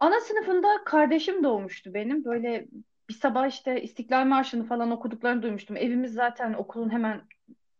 Ana 0.00 0.20
sınıfında 0.20 0.68
kardeşim 0.84 1.44
doğmuştu 1.44 1.94
benim. 1.94 2.24
Böyle 2.24 2.66
bir 3.08 3.14
sabah 3.14 3.46
işte 3.48 3.82
İstiklal 3.82 4.24
Marşı'nı 4.24 4.64
falan 4.66 4.90
okuduklarını 4.90 5.42
duymuştum. 5.42 5.76
Evimiz 5.76 6.12
zaten 6.12 6.52
okulun 6.54 6.90
hemen 6.90 7.22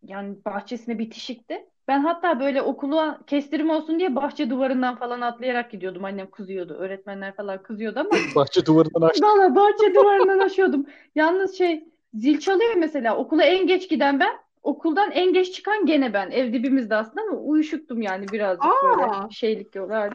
yani 0.02 0.44
bahçesine 0.44 0.98
bitişikti. 0.98 1.66
Ben 1.88 2.00
hatta 2.00 2.40
böyle 2.40 2.62
okula 2.62 3.18
kestirim 3.26 3.70
olsun 3.70 3.98
diye 3.98 4.16
bahçe 4.16 4.50
duvarından 4.50 4.96
falan 4.96 5.20
atlayarak 5.20 5.70
gidiyordum. 5.70 6.04
Annem 6.04 6.30
kızıyordu. 6.30 6.74
Öğretmenler 6.74 7.34
falan 7.36 7.62
kızıyordu 7.62 8.00
ama 8.00 8.10
bahçe 8.36 8.66
duvarından 8.66 9.08
açtı. 9.08 9.26
valla 9.26 9.54
bahçe 9.54 9.94
duvarından 9.94 10.38
aşıyordum. 10.38 10.86
Yalnız 11.14 11.58
şey 11.58 11.84
zil 12.14 12.40
çalıyor 12.40 12.74
mesela. 12.76 13.16
Okula 13.16 13.44
en 13.44 13.66
geç 13.66 13.88
giden 13.88 14.20
ben. 14.20 14.36
Okuldan 14.62 15.10
en 15.10 15.32
geç 15.32 15.52
çıkan 15.52 15.86
gene 15.86 16.12
ben. 16.12 16.30
Ev 16.30 16.52
dibimizde 16.52 16.96
aslında 16.96 17.20
ama 17.28 17.38
uyuşuktum 17.38 18.02
yani 18.02 18.28
birazcık 18.28 18.72
böyle 18.84 19.04
Aa, 19.04 19.30
şeylik 19.30 19.74
yollardı. 19.74 20.14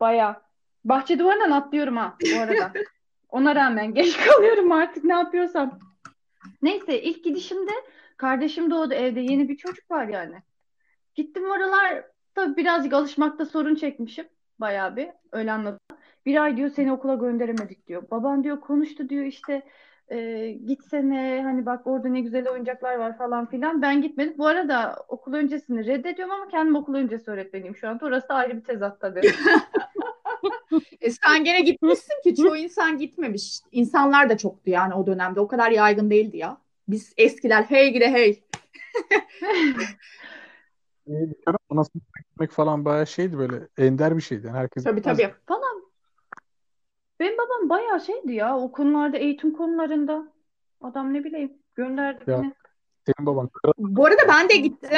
Baya. 0.00 0.42
Bahçe 0.84 1.18
duvarından 1.18 1.50
atlıyorum 1.50 1.96
ha 1.96 2.16
bu 2.34 2.40
arada. 2.40 2.72
Ona 3.30 3.54
rağmen 3.54 3.94
geç 3.94 4.16
kalıyorum 4.16 4.72
artık 4.72 5.04
ne 5.04 5.12
yapıyorsam. 5.12 5.78
Neyse 6.62 7.02
ilk 7.02 7.24
gidişimde 7.24 7.72
kardeşim 8.16 8.70
doğdu 8.70 8.94
evde 8.94 9.20
yeni 9.20 9.48
bir 9.48 9.56
çocuk 9.56 9.90
var 9.90 10.08
yani. 10.08 10.42
Gittim 11.20 11.50
oralar 11.50 12.04
tabii 12.34 12.56
birazcık 12.56 12.92
alışmakta 12.92 13.46
sorun 13.46 13.74
çekmişim. 13.74 14.28
Bayağı 14.58 14.96
bir 14.96 15.08
öyle 15.32 15.52
anladım. 15.52 15.80
Bir 16.26 16.42
ay 16.42 16.56
diyor 16.56 16.70
seni 16.70 16.92
okula 16.92 17.14
gönderemedik 17.14 17.86
diyor. 17.86 18.02
Baban 18.10 18.44
diyor 18.44 18.60
konuştu 18.60 19.08
diyor 19.08 19.24
işte 19.24 19.62
e, 20.08 20.50
gitsene 20.50 21.40
hani 21.44 21.66
bak 21.66 21.86
orada 21.86 22.08
ne 22.08 22.20
güzel 22.20 22.48
oyuncaklar 22.48 22.94
var 22.94 23.18
falan 23.18 23.46
filan. 23.46 23.82
Ben 23.82 24.02
gitmedim. 24.02 24.34
Bu 24.38 24.46
arada 24.46 25.04
okul 25.08 25.34
öncesini 25.34 25.86
reddediyorum 25.86 26.34
ama 26.34 26.48
kendim 26.48 26.76
okul 26.76 26.94
öncesi 26.94 27.30
öğretmeniyim 27.30 27.76
şu 27.76 27.88
anda. 27.88 28.06
Orası 28.06 28.28
da 28.28 28.34
ayrı 28.34 28.56
bir 28.56 28.64
tezat 28.64 29.00
tabii. 29.00 29.20
e 31.00 31.10
sen 31.10 31.44
gene 31.44 31.60
gitmişsin 31.60 32.22
ki 32.24 32.34
çoğu 32.34 32.56
insan 32.56 32.98
gitmemiş. 32.98 33.60
İnsanlar 33.72 34.28
da 34.28 34.38
çoktu 34.38 34.70
yani 34.70 34.94
o 34.94 35.06
dönemde. 35.06 35.40
O 35.40 35.48
kadar 35.48 35.70
yaygın 35.70 36.10
değildi 36.10 36.36
ya. 36.36 36.56
Biz 36.88 37.12
eskiler 37.16 37.62
hey 37.62 37.92
gide 37.92 38.12
hey. 38.12 38.42
Ee, 41.08 41.30
bir 41.30 41.44
kere 41.44 41.56
Ana 41.70 41.84
sınıfına 41.84 42.20
gitmek 42.30 42.50
falan 42.50 42.84
bayağı 42.84 43.06
şeydi 43.06 43.38
böyle 43.38 43.68
ender 43.78 44.16
bir 44.16 44.22
şeydi. 44.22 44.46
Yani 44.46 44.56
herkes 44.56 44.84
Tabii 44.84 44.96
gitmezdi. 44.96 45.22
tabii. 45.22 45.34
Falan. 45.46 45.82
Benim 47.20 47.38
babam 47.38 47.68
bayağı 47.68 48.00
şeydi 48.00 48.32
ya 48.32 48.58
o 48.58 48.72
konularda 48.72 49.16
eğitim 49.16 49.52
konularında. 49.52 50.32
Adam 50.80 51.14
ne 51.14 51.24
bileyim 51.24 51.52
gönderdi 51.74 52.24
Ya 52.26 52.42
beni. 52.42 52.54
senin 53.06 53.26
baban 53.26 53.48
kral. 53.48 53.72
Bu 53.78 54.06
arada 54.06 54.22
ben 54.28 54.48
de 54.48 54.56
gittim. 54.56 54.90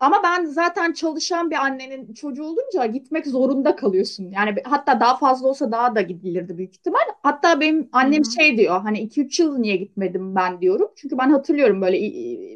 Ama 0.00 0.22
ben 0.22 0.44
zaten 0.44 0.92
çalışan 0.92 1.50
bir 1.50 1.56
annenin 1.56 2.14
çocuğu 2.14 2.44
olunca 2.44 2.86
gitmek 2.86 3.26
zorunda 3.26 3.76
kalıyorsun. 3.76 4.30
Yani 4.30 4.54
hatta 4.64 5.00
daha 5.00 5.16
fazla 5.16 5.48
olsa 5.48 5.72
daha 5.72 5.94
da 5.94 6.00
gidilirdi 6.00 6.58
büyük 6.58 6.74
ihtimal. 6.74 6.98
Hatta 7.22 7.60
benim 7.60 7.88
annem 7.92 8.24
hı. 8.24 8.30
şey 8.30 8.56
diyor 8.58 8.80
hani 8.80 9.00
2-3 9.00 9.40
yıl 9.40 9.58
niye 9.58 9.76
gitmedim 9.76 10.34
ben 10.34 10.60
diyorum. 10.60 10.88
Çünkü 10.96 11.18
ben 11.18 11.30
hatırlıyorum 11.30 11.80
böyle 11.82 11.96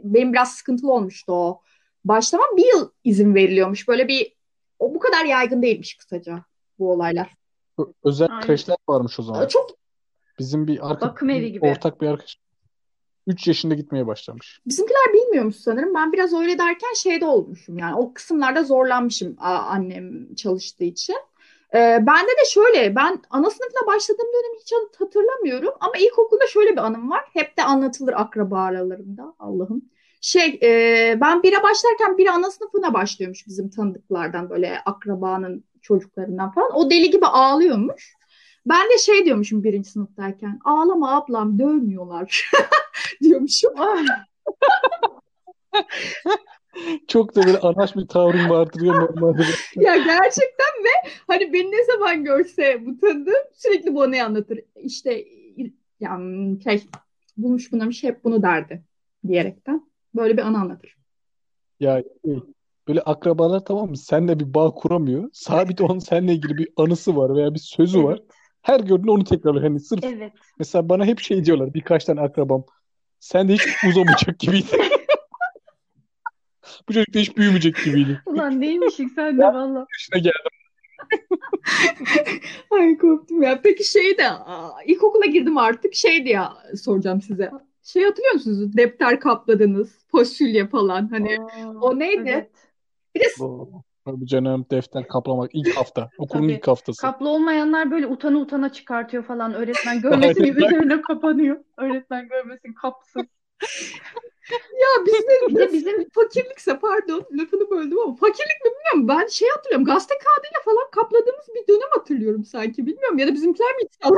benim 0.04 0.32
biraz 0.32 0.52
sıkıntılı 0.52 0.92
olmuştu 0.92 1.32
o 1.32 1.62
başlamam. 2.04 2.56
Bir 2.56 2.66
yıl 2.76 2.90
izin 3.04 3.35
veriliyormuş. 3.35 3.88
Böyle 3.88 4.09
bir 4.09 4.32
o 4.78 4.94
bu 4.94 4.99
kadar 4.99 5.25
yaygın 5.25 5.62
değilmiş 5.62 5.94
kısaca 5.97 6.44
bu 6.78 6.92
olaylar. 6.92 7.30
Özel 8.04 8.28
Aynen. 8.30 8.42
kreşler 8.47 8.76
varmış 8.88 9.21
o 9.21 9.23
zaman. 9.23 9.47
Çok 9.49 9.71
Bizim 10.38 10.66
bir 10.66 10.76
Bakım 10.78 10.90
arkadaşım, 10.90 11.30
evi 11.30 11.52
gibi. 11.52 11.66
ortak 11.66 12.00
bir 12.00 12.06
arkadaş 12.06 12.38
3 13.26 13.49
yaşında 13.49 13.75
gitmeye 13.75 14.06
başlamış. 14.06 14.61
Bizimkiler 14.66 15.12
bilmiyormuş 15.14 15.56
sanırım. 15.56 15.94
Ben 15.94 16.12
biraz 16.12 16.32
öyle 16.35 16.59
derken 16.59 16.92
şeyde 16.97 17.25
olmuşum 17.25 17.78
yani 17.78 17.94
o 17.94 18.14
kısımlarda 18.14 18.62
zorlanmışım 18.64 19.37
annem 19.40 20.35
çalıştığı 20.35 20.85
için. 20.85 21.16
Ee, 21.75 21.99
bende 22.06 22.30
de 22.30 22.44
şöyle 22.50 22.97
ben 22.97 23.23
ana 23.30 23.50
sınıfına 23.50 23.87
başladığım 23.87 24.26
dönemi 24.26 24.59
hiç 24.61 24.73
hat- 24.73 25.00
hatırlamıyorum 25.00 25.75
ama 25.80 25.92
ilkokulda 25.99 26.47
şöyle 26.47 26.71
bir 26.73 26.76
anım 26.87 27.11
var. 27.11 27.25
Hep 27.32 27.56
de 27.59 27.62
anlatılır 27.64 28.12
akraba 28.12 28.59
aralarında 28.62 29.35
Allah'ım. 29.38 29.82
Şey 30.24 30.58
e, 30.62 31.18
ben 31.20 31.42
bire 31.42 31.62
başlarken 31.62 32.18
biri 32.18 32.30
ana 32.30 32.50
sınıfına 32.50 32.94
başlıyormuş 32.94 33.46
bizim 33.46 33.70
tanıdıklardan 33.70 34.50
böyle 34.50 34.78
akrabanın 34.86 35.64
çocuklarından 35.80 36.52
falan. 36.52 36.76
O 36.76 36.90
deli 36.90 37.10
gibi 37.10 37.26
ağlıyormuş. 37.26 38.14
Ben 38.66 38.90
de 38.90 38.98
şey 38.98 39.24
diyormuşum 39.24 39.64
birinci 39.64 39.90
sınıftayken 39.90 40.60
ağlama 40.64 41.16
ablam 41.16 41.58
dövmüyorlar 41.58 42.50
diyormuşum. 43.22 43.72
Çok 47.08 47.36
da 47.36 47.46
böyle 47.46 47.58
anaç 47.58 47.96
bir 47.96 48.06
tavrım 48.06 48.50
vardır 48.50 48.80
ya 48.80 48.92
normalde. 48.92 49.42
Ya 49.76 49.96
gerçekten 49.96 50.84
ve 50.84 51.10
hani 51.26 51.52
beni 51.52 51.70
ne 51.72 51.84
zaman 51.84 52.24
görse 52.24 52.86
bu 52.86 52.98
tanıdığım 52.98 53.44
sürekli 53.54 53.94
bu 53.94 54.02
anıyı 54.02 54.24
anlatır. 54.24 54.60
İşte 54.76 55.24
yani 56.00 56.62
şey 56.62 56.82
bulmuş 57.36 57.72
buna 57.72 57.88
bir 57.88 57.94
şey 57.94 58.10
hep 58.10 58.24
bunu 58.24 58.42
derdi 58.42 58.82
diyerekten 59.28 59.91
böyle 60.14 60.37
bir 60.37 60.42
anı 60.42 60.59
anlatır. 60.61 60.97
Ya 61.81 62.02
böyle 62.88 63.00
akrabalar 63.00 63.64
tamam 63.64 63.88
mı? 63.88 63.97
Seninle 63.97 64.40
bir 64.40 64.54
bağ 64.54 64.71
kuramıyor. 64.71 65.28
Sabit 65.33 65.81
onun 65.81 65.99
seninle 65.99 66.33
ilgili 66.33 66.59
bir 66.59 66.69
anısı 66.76 67.16
var 67.16 67.37
veya 67.37 67.54
bir 67.54 67.59
sözü 67.59 68.04
var. 68.04 68.19
evet. 68.19 68.31
Her 68.62 68.81
gördüğünde 68.81 69.11
onu 69.11 69.25
tekrarlıyor. 69.25 69.64
Hani 69.64 69.81
sırf 69.81 70.04
Evet. 70.04 70.33
mesela 70.59 70.88
bana 70.88 71.04
hep 71.04 71.21
şey 71.21 71.45
diyorlar 71.45 71.75
birkaç 71.75 72.04
tane 72.04 72.21
akrabam. 72.21 72.64
Sen 73.21 73.49
de 73.49 73.52
hiç 73.52 73.62
uzamayacak 73.88 74.38
gibiydin. 74.38 74.81
Bu 76.88 76.92
çocuk 76.92 77.14
da 77.14 77.19
hiç 77.19 77.37
büyümeyecek 77.37 77.76
gibiydi. 77.85 78.21
Ulan 78.26 78.61
neymişik 78.61 79.12
sen 79.14 79.38
de 79.38 79.42
valla. 79.45 79.87
Yaşına 79.92 80.19
geldi. 80.19 80.49
Ay 82.71 82.99
korktum 82.99 83.42
ya. 83.42 83.61
Peki 83.62 83.85
şey 83.85 84.19
de 84.19 84.25
ilkokula 84.87 85.26
girdim 85.26 85.59
artık 85.59 85.95
şey 85.95 86.25
diye 86.25 86.40
soracağım 86.83 87.23
size. 87.23 87.50
Şey 87.82 88.04
hatırlıyor 88.04 88.34
musunuz? 88.34 88.76
Defter 88.76 89.20
kapladınız, 89.20 90.06
fasulye 90.12 90.66
falan 90.66 91.08
hani 91.08 91.38
Aa, 91.40 91.68
o 91.80 91.98
neydi? 91.98 92.30
evet. 92.30 92.50
Bir 93.14 93.20
de 93.20 93.24
Bu, 93.38 93.70
tabii 94.04 94.26
canım 94.26 94.66
defter 94.70 95.08
kaplamak 95.08 95.50
ilk 95.54 95.76
hafta. 95.76 96.10
Okulun 96.18 96.42
Tabii. 96.42 96.52
ilk 96.52 96.68
haftası. 96.68 97.02
Kaplı 97.02 97.28
olmayanlar 97.28 97.90
böyle 97.90 98.06
utana 98.06 98.38
utana 98.38 98.72
çıkartıyor 98.72 99.24
falan. 99.24 99.54
Öğretmen 99.54 100.00
görmesin 100.02 100.44
gibi 100.44 100.64
üzerine 100.64 101.02
kapanıyor. 101.02 101.64
Öğretmen 101.76 102.28
görmesin 102.28 102.72
kapsın. 102.72 103.28
Ya 104.50 105.06
bizde 105.06 105.49
Bir 105.49 105.54
de 105.54 105.72
bizim 105.72 106.08
fakirlikse 106.08 106.78
pardon 106.78 107.26
lafını 107.32 107.70
böldüm 107.70 107.99
ama 107.99 108.14
fakirlik 108.16 108.61
mi 108.64 108.70
bilmiyorum. 108.70 109.08
Ben 109.08 109.26
şey 109.26 109.49
hatırlıyorum 109.49 109.84
gazete 109.84 110.14
kağıdıyla 110.14 110.61
falan 110.64 110.90
kapladığımız 110.92 111.46
bir 111.54 111.68
dönem 111.75 111.88
hatırlıyorum 111.90 112.44
sanki 112.44 112.87
bilmiyorum. 112.87 113.18
Ya 113.18 113.26
da 113.26 113.34
bizimkiler 113.34 113.70
mi 113.76 113.82
hiç 113.82 114.16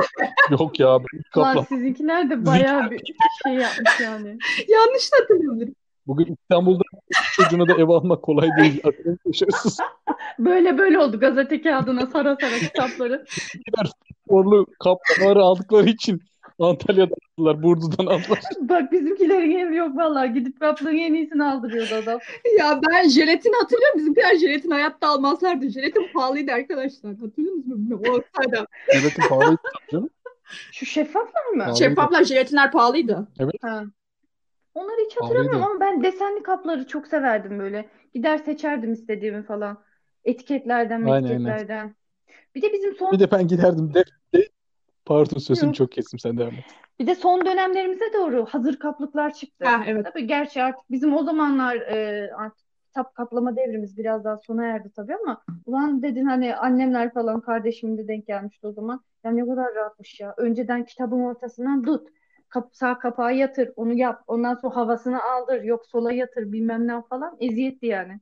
Yok 0.59 0.79
ya 0.79 0.99
ben 0.99 1.19
hiç 1.19 1.37
Ulan 1.37 1.53
kaplam. 1.53 1.65
sizinkiler 1.65 2.29
de 2.29 2.45
bayağı 2.45 2.91
bir 2.91 3.01
şey 3.43 3.53
yapmış 3.53 3.99
yani. 4.03 4.37
yanlış 4.67 5.13
da 5.13 5.17
hatırlıyorum. 5.19 5.75
Bugün 6.07 6.37
İstanbul'da 6.41 6.83
çocuğuna 7.35 7.67
da 7.67 7.73
ev 7.73 7.89
almak 7.89 8.23
kolay 8.23 8.49
değil. 8.59 8.81
Böyle 10.39 10.77
böyle 10.77 10.99
oldu 10.99 11.19
gazete 11.19 11.61
kağıdına 11.61 12.07
sara 12.07 12.37
sara 12.41 12.59
kitapları. 12.59 13.25
Orlu 14.27 14.65
kaplamaları 14.83 15.41
aldıkları 15.41 15.89
için 15.89 16.21
Antalya'dan 16.59 17.15
aldılar, 17.37 17.63
Burdu'dan 17.63 18.05
aldılar. 18.05 18.39
Bak 18.61 18.91
bizimkilerin 18.91 19.51
evi 19.57 19.75
yok 19.75 19.97
vallahi 19.97 20.33
gidip 20.33 20.59
kaplığın 20.59 20.97
en 20.97 21.13
iyisini 21.13 21.43
aldırıyordu 21.43 21.95
adam. 21.95 22.19
Ya 22.59 22.79
ben 22.89 23.09
jelatin 23.09 23.53
hatırlıyorum. 23.53 23.99
Bizimkiler 23.99 24.35
jelatin 24.37 24.71
hayatta 24.71 25.07
almazlardı. 25.07 25.69
Jelatin 25.69 26.07
pahalıydı 26.13 26.51
arkadaşlar. 26.51 27.15
Hatırlıyor 27.15 27.53
musunuz? 27.55 27.91
O 27.91 28.11
olsaydı. 28.11 28.67
Devletin 28.93 29.27
pahalıydı 29.29 29.61
canım. 29.91 30.09
Şu 30.71 30.85
şeffaflar 30.85 31.45
mı? 31.45 31.57
Pahalıydı. 31.57 31.77
Şeffaflar 31.79 32.23
jelatinler 32.23 32.71
pahalıydı. 32.71 33.27
Ha. 33.61 33.83
Onları 34.75 34.97
hiç 35.05 35.15
hatırlamıyorum 35.17 35.59
Pahalıydı. 35.61 35.85
ama 35.85 35.93
ben 35.93 36.03
desenli 36.03 36.43
kapları 36.43 36.87
çok 36.87 37.07
severdim 37.07 37.59
böyle. 37.59 37.89
Gider 38.13 38.37
seçerdim 38.37 38.93
istediğimi 38.93 39.43
falan. 39.43 39.83
Etiketlerden, 40.25 41.03
Aynen, 41.03 41.11
aynen. 41.13 41.25
etiketlerden. 41.25 41.95
Bir 42.55 42.61
de 42.61 42.73
bizim 42.73 42.95
son 42.95 43.11
Bir 43.11 43.19
de 43.19 43.31
ben 43.31 43.47
giderdim 43.47 43.93
de, 43.93 44.03
de- 44.35 44.49
pardon 45.05 45.39
sözünü 45.39 45.67
Yok. 45.67 45.75
çok 45.75 45.91
kestim 45.91 46.19
sen 46.19 46.37
devam 46.37 46.53
et. 46.53 46.65
bir 46.99 47.07
de 47.07 47.15
son 47.15 47.45
dönemlerimize 47.45 48.13
doğru 48.13 48.45
hazır 48.45 48.79
kaplıklar 48.79 49.33
çıktı. 49.33 49.65
Ha, 49.65 49.83
evet. 49.87 50.05
Tabii 50.13 50.27
gerçi 50.27 50.63
artık 50.63 50.91
bizim 50.91 51.13
o 51.13 51.23
zamanlar 51.23 51.75
e, 51.75 52.31
artık 52.37 52.65
kitap 52.85 53.15
kaplama 53.15 53.55
devrimiz 53.55 53.97
biraz 53.97 54.23
daha 54.23 54.37
sona 54.37 54.65
erdi 54.65 54.91
tabii 54.95 55.15
ama 55.15 55.41
ulan 55.65 56.01
dedin 56.03 56.25
hani 56.25 56.55
annemler 56.55 57.13
falan 57.13 57.41
kardeşimin 57.41 57.97
de 57.97 58.07
denk 58.07 58.27
gelmişti 58.27 58.67
o 58.67 58.71
zaman. 58.71 59.01
Ya 59.23 59.31
ne 59.31 59.41
kadar 59.41 59.75
rahatmış 59.75 60.19
ya. 60.19 60.33
Önceden 60.37 60.85
kitabın 60.85 61.19
ortasından 61.19 61.83
tut. 61.83 62.07
Kap, 62.49 62.69
sağ 62.75 62.99
kapağı 62.99 63.35
yatır. 63.35 63.71
Onu 63.75 63.93
yap. 63.93 64.23
Ondan 64.27 64.55
sonra 64.55 64.75
havasını 64.75 65.23
aldır. 65.23 65.61
Yok 65.63 65.85
sola 65.85 66.11
yatır 66.11 66.51
bilmem 66.51 66.87
ne 66.87 67.01
falan. 67.09 67.37
Eziyetti 67.39 67.85
yani. 67.85 68.19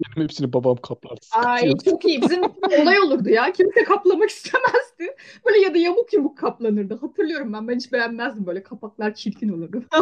Benim 0.00 0.24
hepsini 0.24 0.52
babam 0.52 0.76
kaplardı. 0.76 1.26
Ay 1.32 1.72
çok 1.84 2.04
iyi. 2.04 2.22
Bizim 2.22 2.42
olay 2.80 3.00
olurdu 3.00 3.28
ya. 3.28 3.52
Kimse 3.52 3.84
kaplamak 3.84 4.30
istemezdi. 4.30 5.16
Böyle 5.46 5.60
ya 5.60 5.74
da 5.74 5.78
yamuk 5.78 6.12
yumuk 6.12 6.38
kaplanırdı. 6.38 6.98
Hatırlıyorum 7.00 7.52
ben. 7.52 7.68
Ben 7.68 7.76
hiç 7.76 7.92
beğenmezdim. 7.92 8.46
Böyle 8.46 8.62
kapaklar 8.62 9.14
çirkin 9.14 9.48
olurdu. 9.48 9.84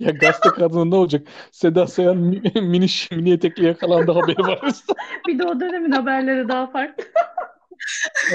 Ya 0.00 0.10
gazete 0.10 0.48
kadını 0.48 0.90
ne 0.90 0.94
olacak? 0.94 1.28
Seda 1.52 1.86
Sayan 1.86 2.16
mi- 2.16 2.42
mini, 2.54 2.86
mini 3.10 3.32
etekli 3.32 3.64
yakalandı 3.64 4.12
haberi 4.12 4.38
var. 4.38 4.60
Bir 5.28 5.38
de 5.38 5.44
o 5.44 5.60
dönemin 5.60 5.90
haberleri 5.90 6.48
daha 6.48 6.66
farklı. 6.66 7.04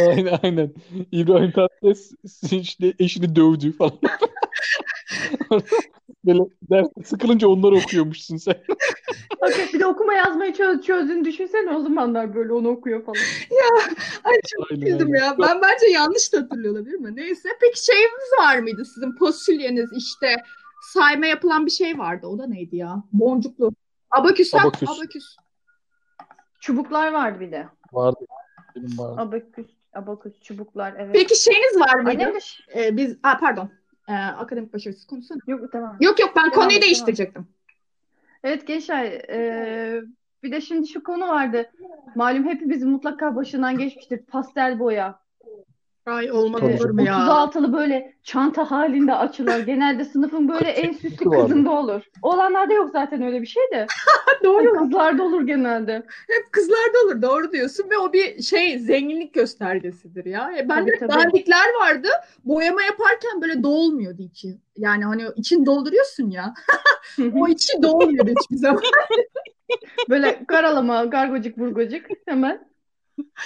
Aynen 0.10 0.40
aynen. 0.44 0.74
İbrahim 1.12 1.52
Tatlıses 1.52 2.14
işte 2.52 2.94
eşini 3.00 3.36
dövdü 3.36 3.78
falan. 3.78 4.00
Böyle 6.26 6.40
derste 6.70 7.04
sıkılınca 7.04 7.48
onları 7.48 7.76
okuyormuşsun 7.76 8.38
sen. 8.38 8.56
Hakikaten 9.40 9.74
bir 9.74 9.80
de 9.80 9.86
okuma 9.86 10.14
yazmayı 10.14 10.54
çöz, 10.54 10.82
çözdüğünü 10.82 11.26
düşünsene 11.26 11.72
o 11.72 11.82
zamanlar 11.82 12.36
böyle 12.36 12.54
onu 12.54 12.70
okuyor 12.70 13.06
falan. 13.06 13.18
Ay 14.24 14.34
çok 14.48 14.72
Aynen, 14.72 14.86
güldüm 14.86 15.16
ya. 15.16 15.36
Ben 15.40 15.62
bence 15.62 15.88
yanlış 15.88 16.34
da 16.34 16.38
hatırlıyor 16.38 16.74
olabilir 16.74 16.96
mi? 16.96 17.16
Neyse. 17.16 17.50
Peki 17.62 17.86
şeyiniz 17.86 18.32
var 18.40 18.60
mıydı 18.60 18.86
sizin 18.86 19.12
fasulyeniz 19.12 19.90
işte 19.98 20.36
sayma 20.82 21.26
yapılan 21.26 21.66
bir 21.66 21.72
şey 21.72 21.98
vardı. 21.98 22.28
O 22.28 22.38
da 22.38 22.48
neydi 22.48 22.76
ya? 22.76 23.04
Boncuklu. 23.14 23.74
Abaküs. 24.12 24.54
Abaküs. 24.54 24.90
Abaküs. 24.90 25.36
Çubuklar 26.60 27.12
vardı 27.12 27.40
bir 27.40 27.52
de. 27.52 27.68
Vardı. 27.92 28.26
Benim 28.76 28.98
vardı. 28.98 29.22
Abaküs, 29.22 29.68
abaküs, 29.94 30.42
çubuklar 30.42 30.94
evet. 30.98 31.14
Peki 31.14 31.44
şeyiniz 31.44 31.80
var 31.80 31.96
mıydı? 31.96 32.24
Annem 32.24 32.38
Ee, 32.76 32.98
biz, 32.98 33.18
ha, 33.24 33.38
pardon. 33.40 33.70
Ee, 34.12 34.14
akademik 34.14 34.74
başarısız 34.74 35.06
konusana. 35.08 35.40
yok 35.48 35.72
tamam. 35.72 35.98
Yok 36.00 36.20
yok 36.20 36.34
ben 36.36 36.52
Devam 36.52 36.54
konuyu 36.54 36.78
et, 36.78 36.84
değiştirecektim. 36.84 37.48
Evet 38.44 38.68
Gençay, 38.68 39.08
eee, 39.08 40.04
bir 40.44 40.52
de 40.52 40.62
şimdi 40.62 40.88
şu 40.88 41.04
konu 41.04 41.28
vardı. 41.28 41.72
Malum 42.16 42.46
hepimizin 42.46 42.90
mutlaka 42.90 43.36
başından 43.36 43.78
geçmiştir. 43.78 44.26
Pastel 44.26 44.80
boya. 44.80 45.20
Ay 46.06 46.32
olmadı 46.32 46.62
Tabii 46.62 46.78
olur 46.78 46.90
mu 46.90 47.02
ya? 47.02 47.14
36'lı 47.14 47.74
böyle 47.74 48.14
çanta 48.24 48.72
halinde 48.72 49.16
açılar. 49.16 49.60
Genelde 49.66 50.06
sınıfın 50.06 50.50
böyle 50.50 50.70
en 50.70 50.94
süslü 50.94 51.30
kızında 51.30 51.72
olur. 51.72 52.02
Oğlanlarda 52.22 52.74
yok 52.74 52.90
zaten 52.94 53.22
öyle 53.22 53.42
bir 53.42 53.48
şey 53.48 53.64
de. 53.74 53.88
Doğru. 54.44 54.74
Kızlarda 54.74 55.24
olur 55.24 55.42
genelde. 55.42 55.94
Hep 56.28 56.52
kızlarda 56.52 57.00
olur 57.06 57.22
doğru 57.22 57.52
diyorsun 57.52 57.90
ve 57.90 57.98
o 57.98 58.14
bir 58.14 58.42
şey 58.42 58.80
zenginlik 58.80 59.34
göstergesidir 59.34 60.26
ya. 60.26 60.52
E, 60.58 60.70
bende 60.70 60.92
Tabii, 61.00 61.10
tabii. 61.10 61.24
dandikler 61.24 61.66
vardı. 61.82 62.08
Boyama 62.46 62.82
yaparken 62.82 63.42
böyle 63.42 63.64
dolmuyordu 63.64 64.22
içi. 64.22 64.58
Yani 64.78 65.06
hani 65.06 65.24
için 65.36 65.66
dolduruyorsun 65.66 66.30
ya. 66.30 66.54
O 67.36 67.48
içi 67.48 67.82
dolmuyordu 67.84 68.32
hiçbir 68.40 68.56
zaman. 68.56 68.84
Böyle 70.10 70.46
karalama, 70.48 71.06
gargocuk 71.06 71.58
burgocuk 71.58 72.06
hemen 72.26 72.68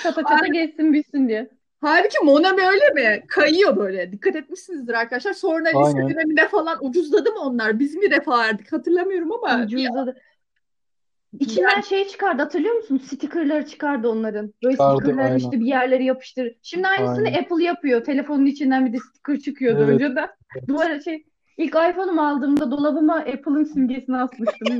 çata 0.04 0.24
çata 0.24 0.48
geçsin 0.48 0.94
bitsin 0.94 1.28
diye. 1.28 1.50
Halbuki 1.86 2.18
Monami 2.24 2.62
öyle 2.62 2.90
mi? 2.90 3.24
Kayıyor 3.28 3.78
böyle. 3.78 4.12
Dikkat 4.12 4.36
etmişsinizdir 4.36 4.94
arkadaşlar. 4.94 5.34
Sonra 5.34 5.80
lise 5.80 5.98
döneminde 5.98 6.48
falan 6.48 6.78
ucuzladı 6.82 7.32
mı 7.32 7.40
onlar? 7.40 7.80
Biz 7.80 7.96
mi 7.96 8.12
defa 8.12 8.40
verdik 8.40 8.74
hatırlamıyorum 8.74 9.32
ama 9.32 9.64
Ucuzladı. 9.64 10.22
İçinden 11.40 11.82
şey 11.82 12.08
çıkardı 12.08 12.42
hatırlıyor 12.42 12.76
musun? 12.76 12.98
Stickerları 12.98 13.66
çıkardı 13.66 14.10
onların. 14.10 14.54
Böyle 14.64 14.74
Çıkardı, 14.74 14.98
stickerları 14.98 15.26
aynen. 15.26 15.38
işte 15.38 15.60
bir 15.60 15.66
yerleri 15.66 16.06
yapıştır. 16.06 16.56
Şimdi 16.62 16.88
aynısını 16.88 17.28
Aynen. 17.28 17.44
Apple 17.44 17.64
yapıyor. 17.64 18.04
Telefonun 18.04 18.46
içinden 18.46 18.86
bir 18.86 18.94
de 18.94 18.98
sticker 18.98 19.40
çıkıyordu 19.40 19.84
Evet. 19.84 19.94
önceden. 19.94 20.30
Duvara 20.68 21.02
şey 21.02 21.26
ilk 21.58 21.76
iPhone'umu 21.76 22.28
aldığımda 22.28 22.72
dolabıma 22.72 23.16
Apple'ın 23.16 23.64
simgesini 23.64 24.18
asmıştım. 24.18 24.80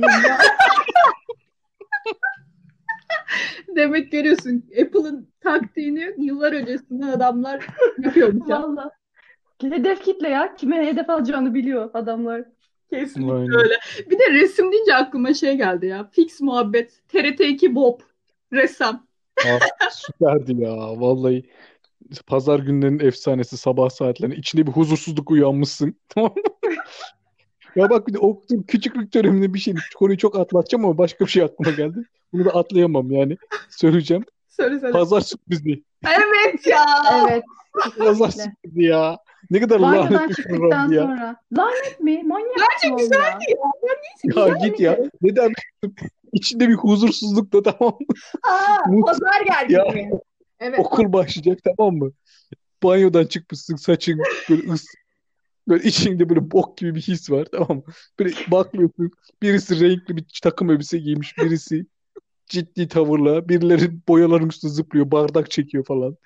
demek 3.76 4.12
görüyorsun 4.12 4.64
Apple'ın 4.82 5.28
taktiğini 5.40 6.14
yıllar 6.18 6.52
öncesinden 6.52 7.08
adamlar 7.08 7.66
yapıyormuş 7.98 8.48
ya. 8.48 8.62
Valla. 8.62 8.90
Hedef 9.62 10.04
kitle 10.04 10.28
ya. 10.28 10.54
Kime 10.54 10.86
hedef 10.86 11.10
alacağını 11.10 11.54
biliyor 11.54 11.90
adamlar. 11.94 12.44
Kesinlikle 12.90 13.32
Aynen. 13.32 13.58
öyle. 13.58 13.74
Bir 14.10 14.18
de 14.18 14.32
resim 14.32 14.72
deyince 14.72 14.94
aklıma 14.94 15.34
şey 15.34 15.56
geldi 15.56 15.86
ya. 15.86 16.10
Fix 16.12 16.40
muhabbet. 16.40 17.00
TRT2 17.12 17.74
Bob. 17.74 18.00
Ressam. 18.52 19.06
Aa, 19.46 19.90
süperdi 19.90 20.62
ya. 20.62 20.76
Vallahi 20.76 21.50
pazar 22.26 22.58
günlerinin 22.58 22.98
efsanesi 22.98 23.56
sabah 23.56 23.90
saatlerinde 23.90 24.36
içinde 24.36 24.66
bir 24.66 24.72
huzursuzluk 24.72 25.30
uyanmışsın. 25.30 25.96
Tamam 26.08 26.34
mı? 26.36 26.72
Ya 27.76 27.90
bak 27.90 28.08
bir 28.08 28.14
de 28.14 28.18
o 28.18 28.42
küçüklük 28.66 29.14
döneminde 29.14 29.54
bir 29.54 29.58
şey 29.58 29.74
konuyu 29.96 30.18
çok 30.18 30.38
atlatacağım 30.38 30.84
ama 30.84 30.98
başka 30.98 31.24
bir 31.24 31.30
şey 31.30 31.42
aklıma 31.42 31.70
geldi. 31.70 31.98
Bunu 32.32 32.44
da 32.44 32.50
atlayamam 32.50 33.10
yani. 33.10 33.36
Söyleyeceğim. 33.70 34.24
Söyle 34.48 34.80
söyle. 34.80 34.92
Pazar 34.92 35.20
sürprizi. 35.20 35.82
Evet 36.06 36.66
ya. 36.66 36.84
Evet. 37.28 37.44
Pazar 37.98 38.30
sürprizi 38.30 38.82
ya. 38.82 39.18
Ne 39.50 39.60
kadar 39.60 39.82
Banyodan 39.82 40.12
lanet 40.14 40.28
bir 40.30 40.34
çıktıktan 40.34 40.58
program 40.60 40.92
ya. 40.92 41.02
sonra. 41.02 41.36
Lanet 41.58 42.00
mi? 42.00 42.22
Manyak 42.24 42.56
Bence 42.82 42.92
mı 42.94 42.98
güzeldi 42.98 43.44
ya? 43.48 43.56
ya. 43.56 43.56
Ya 43.88 43.94
neyse 44.02 44.40
Ya 44.40 44.48
güzel 44.54 44.68
git 44.70 44.80
ya. 44.80 44.98
Neden? 45.22 45.52
İçinde 46.32 46.68
bir 46.68 46.74
huzursuzluk 46.74 47.52
da 47.52 47.62
tamam 47.62 47.94
mı? 48.00 48.06
Aa, 48.42 49.00
pazar 49.06 49.46
Ya. 49.48 49.62
gerginliği. 49.62 50.10
Evet. 50.60 50.78
Okul 50.78 51.12
başlayacak 51.12 51.58
tamam 51.76 51.94
mı? 51.96 52.10
Banyodan 52.82 53.26
çıkmışsın 53.26 53.76
saçın 53.76 54.20
böyle 54.50 54.72
ıs 54.72 54.84
böyle 55.68 55.84
içinde 55.88 56.28
böyle 56.28 56.50
bok 56.50 56.78
gibi 56.78 56.94
bir 56.94 57.00
his 57.00 57.30
var 57.30 57.46
tamam 57.52 57.76
mı? 57.76 57.82
Böyle 58.18 58.30
bakmıyorsun 58.50 59.10
birisi 59.42 59.80
renkli 59.80 60.16
bir 60.16 60.24
takım 60.42 60.70
elbise 60.70 60.98
giymiş 60.98 61.38
birisi 61.38 61.86
ciddi 62.46 62.88
tavırla 62.88 63.48
birileri 63.48 63.90
boyaların 64.08 64.48
üstüne 64.48 64.70
zıplıyor 64.70 65.10
bardak 65.10 65.50
çekiyor 65.50 65.84
falan. 65.84 66.16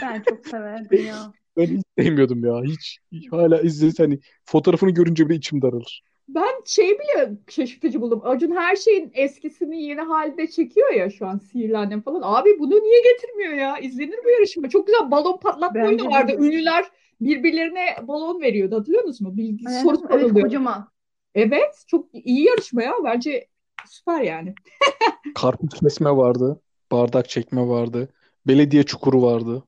Ben 0.00 0.22
çok 0.22 0.46
severdim 0.46 1.04
ya. 1.04 1.34
Ben 1.56 1.66
hiç 1.66 1.82
sevmiyordum 1.98 2.44
ya 2.44 2.62
hiç 2.64 2.98
hala 3.30 3.60
izlese 3.60 4.02
hani 4.02 4.20
fotoğrafını 4.44 4.90
görünce 4.90 5.28
bile 5.28 5.36
içim 5.36 5.62
daralır. 5.62 6.02
Ben 6.28 6.62
şey 6.66 6.90
bile 6.98 7.30
şaşırtıcı 7.48 8.00
buldum. 8.00 8.20
Acun 8.24 8.56
her 8.56 8.76
şeyin 8.76 9.10
eskisini 9.14 9.82
yeni 9.82 10.00
halde 10.00 10.46
çekiyor 10.50 10.92
ya 10.92 11.10
şu 11.10 11.26
an 11.26 11.38
Sihirli 11.38 11.76
Annem 11.78 12.02
falan. 12.02 12.20
Abi 12.24 12.58
bunu 12.58 12.74
niye 12.74 13.02
getirmiyor 13.12 13.52
ya? 13.52 13.78
İzlenir 13.78 14.18
bu 14.24 14.30
yarışma. 14.30 14.68
Çok 14.68 14.86
güzel 14.86 15.10
balon 15.10 15.38
patlatma 15.38 15.74
Bence 15.74 15.88
oyunu 15.88 16.04
de. 16.04 16.10
vardı. 16.10 16.32
Ünlüler 16.38 16.84
birbirlerine 17.20 17.86
balon 18.08 18.40
veriyordu. 18.42 18.76
Hatırlıyor 18.76 19.04
musunuz? 19.04 19.36
Bilgi 19.36 19.64
Evet, 19.68 19.82
soru 19.82 19.96
evet 20.10 20.10
soruluyor. 20.22 20.46
kocaman. 20.48 20.88
Evet, 21.34 21.84
çok 21.88 22.08
iyi 22.14 22.44
yarışma 22.44 22.82
ya. 22.82 22.92
Bence 23.04 23.46
süper 23.86 24.20
yani. 24.20 24.54
Karpuz 25.34 25.80
kesme 25.80 26.10
vardı 26.10 26.60
bardak 26.92 27.28
çekme 27.28 27.68
vardı 27.68 28.08
belediye 28.46 28.82
çukuru 28.82 29.22
vardı. 29.22 29.62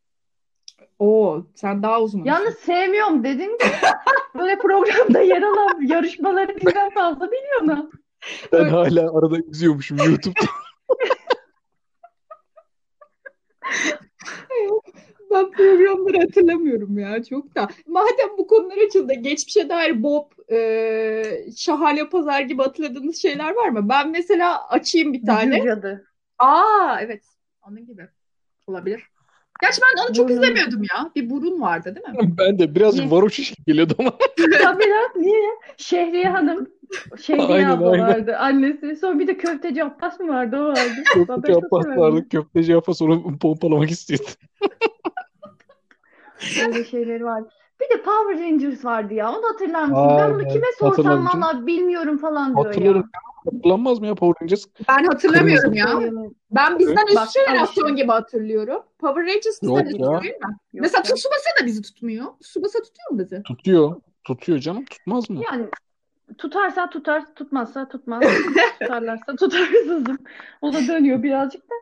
Oo, 0.98 1.42
sen 1.54 1.82
daha 1.82 2.02
uzman. 2.02 2.24
Yalnız 2.24 2.54
sevmiyorum 2.54 3.24
dedin 3.24 3.58
de 3.60 3.64
böyle 4.38 4.58
programda 4.58 5.20
yer 5.20 5.42
alan 5.42 5.86
yarışmaları 5.86 6.56
bizden 6.56 6.90
fazla 6.90 7.30
biliyor 7.30 7.60
mu? 7.60 7.90
Ben 8.52 8.64
hala 8.64 9.18
arada 9.18 9.38
izliyormuşum 9.38 9.98
YouTube'da. 9.98 10.46
Ben 15.30 15.50
programları 15.50 16.18
hatırlamıyorum 16.18 16.98
ya 16.98 17.22
çok 17.24 17.54
da. 17.54 17.68
Madem 17.86 18.38
bu 18.38 18.46
konular 18.46 18.76
açıldı, 18.86 19.12
geçmişe 19.14 19.68
dair 19.68 20.02
Bob, 20.02 20.52
e, 20.52 21.22
Şahane 21.56 22.08
Pazar 22.08 22.40
gibi 22.40 22.62
hatırladığınız 22.62 23.22
şeyler 23.22 23.54
var 23.54 23.68
mı? 23.68 23.88
Ben 23.88 24.10
mesela 24.10 24.68
açayım 24.68 25.12
bir 25.12 25.26
tane. 25.26 25.64
Cadı. 25.64 26.06
Aa 26.38 26.96
evet, 27.00 27.22
onun 27.68 27.86
gibi 27.86 28.08
olabilir. 28.66 29.02
Gerçi 29.62 29.80
ben 29.82 30.02
onu 30.02 30.14
çok 30.14 30.28
Burun. 30.28 30.36
izlemiyordum 30.36 30.82
ya. 30.82 31.10
Bir 31.16 31.30
burun 31.30 31.60
vardı 31.60 31.94
değil 31.96 32.18
mi? 32.18 32.34
Ben 32.38 32.58
de 32.58 32.74
birazcık 32.74 33.12
varoş 33.12 33.38
iş 33.38 33.54
geliyordu 33.66 33.94
ama. 33.98 34.10
Tabii 34.36 34.90
lan 34.90 35.10
niye? 35.16 35.50
Şehriye 35.76 36.24
Hanım. 36.24 36.68
Şehriye 37.22 37.48
Aynen, 37.48 37.70
abla 37.70 37.90
aynen. 37.90 38.06
vardı. 38.08 38.36
Annesi. 38.36 38.96
Sonra 38.96 39.18
bir 39.18 39.26
de 39.26 39.36
köfteci 39.36 39.84
Abbas 39.84 40.20
mı 40.20 40.28
vardı? 40.28 40.56
O 40.56 40.64
vardı. 40.64 41.02
Köfteci 41.14 41.58
Abbas 41.58 41.86
vardı. 41.86 42.28
Köfteci 42.28 42.76
Abbas 42.76 43.02
onu 43.02 43.38
pompalamak 43.38 43.90
istiyordu. 43.90 44.24
Öyle 46.66 46.84
şeyleri 46.84 47.24
vardı. 47.24 47.48
Bir 47.80 47.98
de 47.98 48.02
Power 48.02 48.44
Rangers 48.44 48.84
vardı 48.84 49.14
ya. 49.14 49.32
Onu 49.32 49.46
hatırlar 49.48 49.82
mısın? 49.82 49.94
Aa, 49.94 50.18
ben 50.18 50.34
bunu 50.34 50.42
evet. 50.42 50.52
kime 50.52 50.66
sorsam 50.78 51.26
valla 51.26 51.66
bilmiyorum 51.66 52.18
falan 52.18 52.56
diyor 52.56 52.66
Hatırlarım. 52.66 52.96
ya. 52.96 53.52
Hatırlanmaz 53.52 54.00
mı 54.00 54.06
ya 54.06 54.14
Power 54.14 54.42
Rangers? 54.42 54.64
Ben 54.88 55.04
hatırlamıyorum 55.04 55.74
ya. 55.74 55.86
Bayılırım. 55.86 56.34
Ben 56.50 56.78
bizden 56.78 57.06
Bak, 57.16 57.26
üst 57.26 57.38
jenerasyon 57.38 57.96
gibi 57.96 58.08
hatırlıyorum. 58.08 58.82
Power 58.98 59.22
Rangers 59.22 59.62
bizden 59.62 59.86
üst 59.86 60.00
ya. 60.00 60.22
değil 60.22 60.34
mi? 60.34 60.40
Yok 60.72 60.82
Mesela 60.82 60.98
ya. 60.98 61.14
Tsubasa 61.14 61.50
da 61.60 61.66
bizi 61.66 61.82
tutmuyor. 61.82 62.24
Tsubasa 62.40 62.78
tutuyor 62.78 63.10
mu 63.10 63.18
bizi? 63.18 63.42
Tutuyor. 63.42 63.96
Tutuyor 64.24 64.58
canım. 64.58 64.84
Tutmaz 64.84 65.30
mı? 65.30 65.42
Yani 65.52 65.66
tutarsa 66.38 66.90
tutar, 66.90 67.34
tutmazsa 67.34 67.88
tutmaz. 67.88 68.24
Tutarlarsa 68.80 69.36
tutarsızım. 69.36 70.18
O 70.62 70.72
da 70.72 70.86
dönüyor 70.88 71.22
birazcık 71.22 71.62
da. 71.62 71.74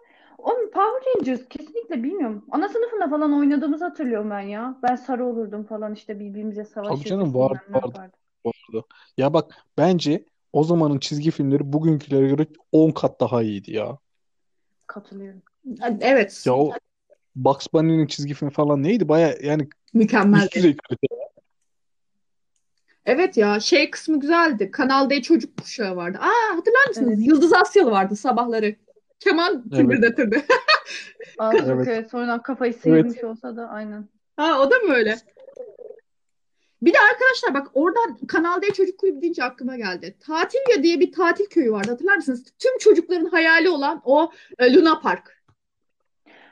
Onun 0.47 0.71
Power 0.71 1.15
Rangers 1.15 1.49
kesinlikle 1.49 2.03
bilmiyorum. 2.03 2.45
Ana 2.51 2.69
sınıfında 2.69 3.09
falan 3.09 3.39
oynadığımızı 3.39 3.85
hatırlıyorum 3.85 4.31
ben 4.31 4.41
ya. 4.41 4.79
Ben 4.83 4.97
sarı 4.97 5.27
olurdum 5.27 5.65
falan 5.65 5.95
işte 5.95 6.21
birbirimize 6.21 6.65
savaşırdık. 6.65 7.07
canım, 7.07 7.35
vardı, 7.35 7.61
vardı. 7.71 8.13
Vardı. 8.45 8.87
Ya 9.17 9.35
bak 9.35 9.55
bence 9.79 10.25
o 10.53 10.65
zamanın 10.65 10.99
çizgi 10.99 11.31
filmleri 11.31 11.73
bugünkülere 11.73 12.29
göre 12.29 12.47
10 12.73 12.91
kat 12.91 13.21
daha 13.21 13.43
iyiydi 13.43 13.73
ya. 13.73 13.99
Katılıyorum. 14.87 15.43
Evet. 16.01 16.43
Ya 16.47 16.55
o 16.55 16.73
Bugs 17.37 17.67
Bunny'nin 17.73 18.07
çizgi 18.07 18.35
filmi 18.35 18.53
falan 18.53 18.83
neydi? 18.83 19.09
Baya 19.09 19.37
yani 19.43 19.69
Mükemmel. 19.95 20.43
üst 20.43 20.55
düzey 20.55 20.77
kalite. 20.77 21.07
Evet 23.07 23.37
ya 23.37 23.61
şey 23.61 23.91
kısmı 23.91 24.21
güzeldi. 24.21 24.71
Kanal 24.71 25.11
D 25.11 25.23
çocuk 25.23 25.57
kuşağı 25.57 25.97
vardı. 25.97 26.19
Aa 26.21 26.57
hatırlar 26.57 26.89
mısınız? 26.89 27.09
Evet. 27.09 27.27
Yıldız 27.27 27.53
Asyalı 27.53 27.91
vardı 27.91 28.17
sabahları. 28.17 28.77
Keman 29.21 29.53
Evet. 29.53 29.73
tıngırdatırdı. 29.77 30.37
Evet. 31.41 31.59
çok 31.61 31.69
evet. 31.89 32.11
Sonradan 32.11 32.43
kafayı 32.43 32.73
Evet. 32.73 32.83
sıyırmış 32.83 33.25
olsa 33.25 33.57
da 33.57 33.69
aynen. 33.69 34.09
Ha 34.37 34.61
o 34.61 34.71
da 34.71 34.79
mı 34.79 34.95
öyle? 34.95 35.17
Bir 36.83 36.93
de 36.93 36.99
arkadaşlar 37.01 37.55
bak 37.55 37.71
oradan 37.75 38.17
Kanal 38.29 38.63
D 38.63 38.67
çocuk 38.73 38.99
kulübü 38.99 39.23
deyince 39.23 39.45
aklıma 39.45 39.77
geldi. 39.77 40.17
Tatilya 40.27 40.83
diye 40.83 41.01
bir 41.01 41.13
tatil 41.13 41.45
köyü 41.47 41.73
vardı 41.73 41.91
hatırlar 41.91 42.17
mısınız? 42.17 42.45
Tüm 42.59 42.79
çocukların 42.79 43.25
hayali 43.25 43.69
olan 43.69 44.03
o 44.05 44.31
e, 44.59 44.75
Luna 44.75 45.01
Park. 45.01 45.43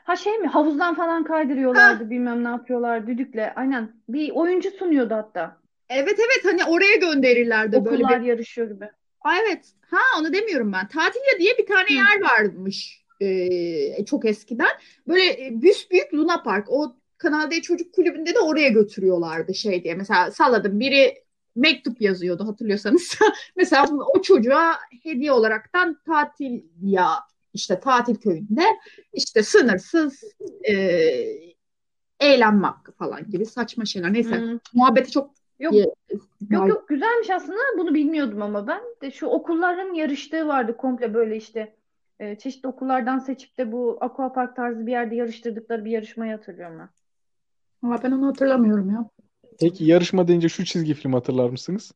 Ha 0.03 0.15
şey 0.15 0.37
mi? 0.37 0.47
Havuzdan 0.47 0.95
falan 0.95 1.23
kaydırıyorlardı, 1.23 2.09
bilmem 2.09 2.43
ne 2.43 2.47
yapıyorlar 2.47 3.07
düdükle. 3.07 3.53
Aynen. 3.55 3.91
Bir 4.09 4.31
oyuncu 4.31 4.71
sunuyordu 4.71 5.13
hatta. 5.13 5.57
Evet 5.89 6.19
evet 6.19 6.45
hani 6.45 6.65
oraya 6.71 6.95
gönderirlerdi 6.95 7.85
böyle 7.85 8.03
Okullar 8.03 8.21
bir. 8.21 8.25
yarışıyor 8.27 8.69
gibi. 8.69 8.89
Aa, 9.25 9.37
evet. 9.37 9.65
Ha 9.89 10.19
onu 10.19 10.33
demiyorum 10.33 10.73
ben. 10.73 10.87
Tatilya 10.87 11.39
diye 11.39 11.57
bir 11.57 11.65
tane 11.65 11.89
Hı. 11.89 11.93
yer 11.93 12.21
varmış 12.21 13.05
e, 13.21 14.05
çok 14.05 14.25
eskiden. 14.25 14.69
Böyle 15.07 15.45
e, 15.45 15.61
büyük 15.61 16.13
Luna 16.13 16.43
Park. 16.43 16.69
O 16.69 16.95
Kanal 17.17 17.51
D 17.51 17.61
Çocuk 17.61 17.93
Kulübü'nde 17.93 18.35
de 18.35 18.39
oraya 18.39 18.69
götürüyorlardı 18.69 19.53
şey 19.53 19.83
diye. 19.83 19.95
Mesela 19.95 20.31
salladım 20.31 20.79
biri 20.79 21.23
mektup 21.55 22.01
yazıyordu 22.01 22.47
hatırlıyorsanız. 22.47 23.17
Mesela 23.55 23.87
o 24.15 24.21
çocuğa 24.21 24.77
hediye 25.03 25.31
olaraktan 25.31 25.97
tatil 26.05 26.61
ya 26.81 27.09
işte 27.53 27.79
tatil 27.79 28.15
köyünde 28.15 28.63
işte 29.13 29.43
sınırsız 29.43 30.23
e, 30.69 30.75
eğlenme 32.19 32.67
hakkı 32.67 32.91
falan 32.91 33.29
gibi 33.29 33.45
saçma 33.45 33.85
şeyler. 33.85 34.13
Neyse 34.13 34.35
Hı. 34.35 34.59
muhabbeti 34.73 35.11
çok 35.11 35.31
Yok 35.59 35.73
yok 36.49 36.67
yok 36.67 36.87
güzelmiş 36.87 37.29
aslında. 37.29 37.59
Bunu 37.77 37.93
bilmiyordum 37.93 38.41
ama 38.41 38.67
ben 38.67 38.81
de 39.01 39.11
şu 39.11 39.27
okulların 39.27 39.93
yarıştığı 39.93 40.47
vardı 40.47 40.77
komple 40.77 41.13
böyle 41.13 41.37
işte 41.37 41.75
e, 42.19 42.35
çeşitli 42.37 42.67
okullardan 42.67 43.19
seçip 43.19 43.57
de 43.57 43.71
bu 43.71 43.97
aquapark 44.01 44.55
tarzı 44.55 44.85
bir 44.87 44.91
yerde 44.91 45.15
yarıştırdıkları 45.15 45.85
bir 45.85 45.91
yarışmayı 45.91 46.31
hatırlıyorum 46.31 46.79
ben. 46.79 46.89
Ama 47.81 48.03
ben 48.03 48.11
onu 48.11 48.27
hatırlamıyorum 48.27 48.89
ya. 48.89 49.09
Peki 49.59 49.85
yarışma 49.85 50.27
deyince 50.27 50.49
şu 50.49 50.65
çizgi 50.65 50.93
film 50.93 51.13
hatırlar 51.13 51.49
mısınız? 51.49 51.91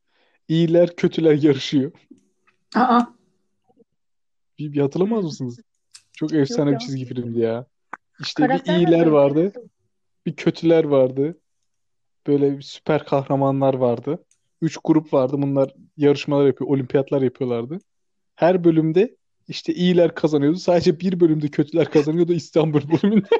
İyiler 0.48 0.96
kötüler 0.96 1.34
yarışıyor. 1.42 1.92
Aa. 2.74 3.00
Bir, 4.58 4.72
bir 4.72 4.80
hatırlamaz 4.80 5.24
mısınız? 5.24 5.60
Çok 6.12 6.32
efsane 6.32 6.72
bir 6.72 6.78
çizgi 6.78 7.04
filmdi 7.04 7.40
ya. 7.40 7.66
İşte 8.20 8.48
bir 8.48 8.72
iyiler 8.72 9.06
vardı, 9.06 9.52
bir 10.26 10.36
kötüler 10.36 10.84
vardı. 10.84 11.38
Böyle 12.26 12.62
süper 12.62 13.04
kahramanlar 13.04 13.74
vardı. 13.74 14.24
Üç 14.62 14.78
grup 14.84 15.12
vardı. 15.12 15.36
Bunlar 15.38 15.74
yarışmalar 15.96 16.46
yapıyor, 16.46 16.70
olimpiyatlar 16.70 17.22
yapıyorlardı. 17.22 17.78
Her 18.36 18.64
bölümde 18.64 19.16
işte 19.48 19.74
iyiler 19.74 20.14
kazanıyordu. 20.14 20.58
Sadece 20.58 21.00
bir 21.00 21.20
bölümde 21.20 21.48
kötüler 21.48 21.90
kazanıyordu 21.90 22.32
İstanbul 22.32 22.80
bölümünde. 22.80 23.26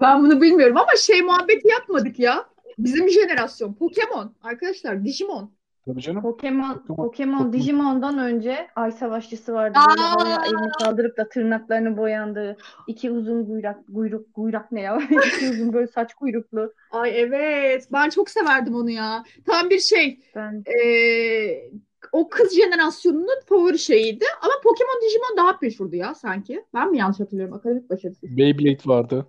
Ben 0.00 0.22
bunu 0.22 0.42
bilmiyorum 0.42 0.76
ama 0.76 0.96
şey 0.98 1.22
muhabbeti 1.22 1.68
yapmadık 1.68 2.18
ya. 2.18 2.46
Bizim 2.78 3.08
jenerasyon. 3.08 3.74
Pokemon. 3.74 4.36
Arkadaşlar 4.42 5.04
Digimon. 5.04 5.52
Tabii 5.86 6.00
canım. 6.00 6.22
Pokemon, 6.22 6.74
Pokemon- 6.88 6.96
Pokemon. 6.96 7.52
Digimon'dan 7.52 8.18
önce 8.18 8.66
Ay 8.76 8.92
Savaşçısı 8.92 9.52
vardı. 9.54 9.78
Böyle 9.90 10.02
Aa! 10.02 10.10
havaya 10.10 10.38
elini 10.46 10.72
kaldırıp 10.82 11.16
da 11.16 11.28
tırnaklarını 11.28 11.96
boyandığı 11.96 12.56
iki 12.86 13.10
uzun 13.10 13.46
kuyruk, 13.46 13.76
kuyruk, 13.94 14.34
kuyruk 14.34 14.72
ne 14.72 14.80
ya? 14.80 14.98
İki 15.36 15.50
uzun 15.50 15.72
böyle 15.72 15.86
saç 15.86 16.14
kuyruklu. 16.14 16.72
Ay 16.90 17.20
evet. 17.20 17.88
Ben 17.92 18.10
çok 18.10 18.30
severdim 18.30 18.74
onu 18.74 18.90
ya. 18.90 19.24
Tam 19.46 19.70
bir 19.70 19.78
şey. 19.80 20.20
Ben 20.34 20.64
eee, 20.66 21.70
o 22.12 22.28
kız 22.28 22.56
jenerasyonunun 22.56 23.40
favori 23.48 23.78
şeyiydi. 23.78 24.24
Ama 24.42 24.52
Pokemon 24.62 25.00
Digimon 25.08 25.36
daha 25.36 25.58
meşhurdu 25.62 25.96
ya 25.96 26.14
sanki. 26.14 26.64
Ben 26.74 26.90
mi 26.90 26.98
yanlış 26.98 27.20
hatırlıyorum? 27.20 27.54
Akademik 27.54 27.90
başarısı. 27.90 28.26
Beyblade 28.36 28.78
vardı. 28.86 29.26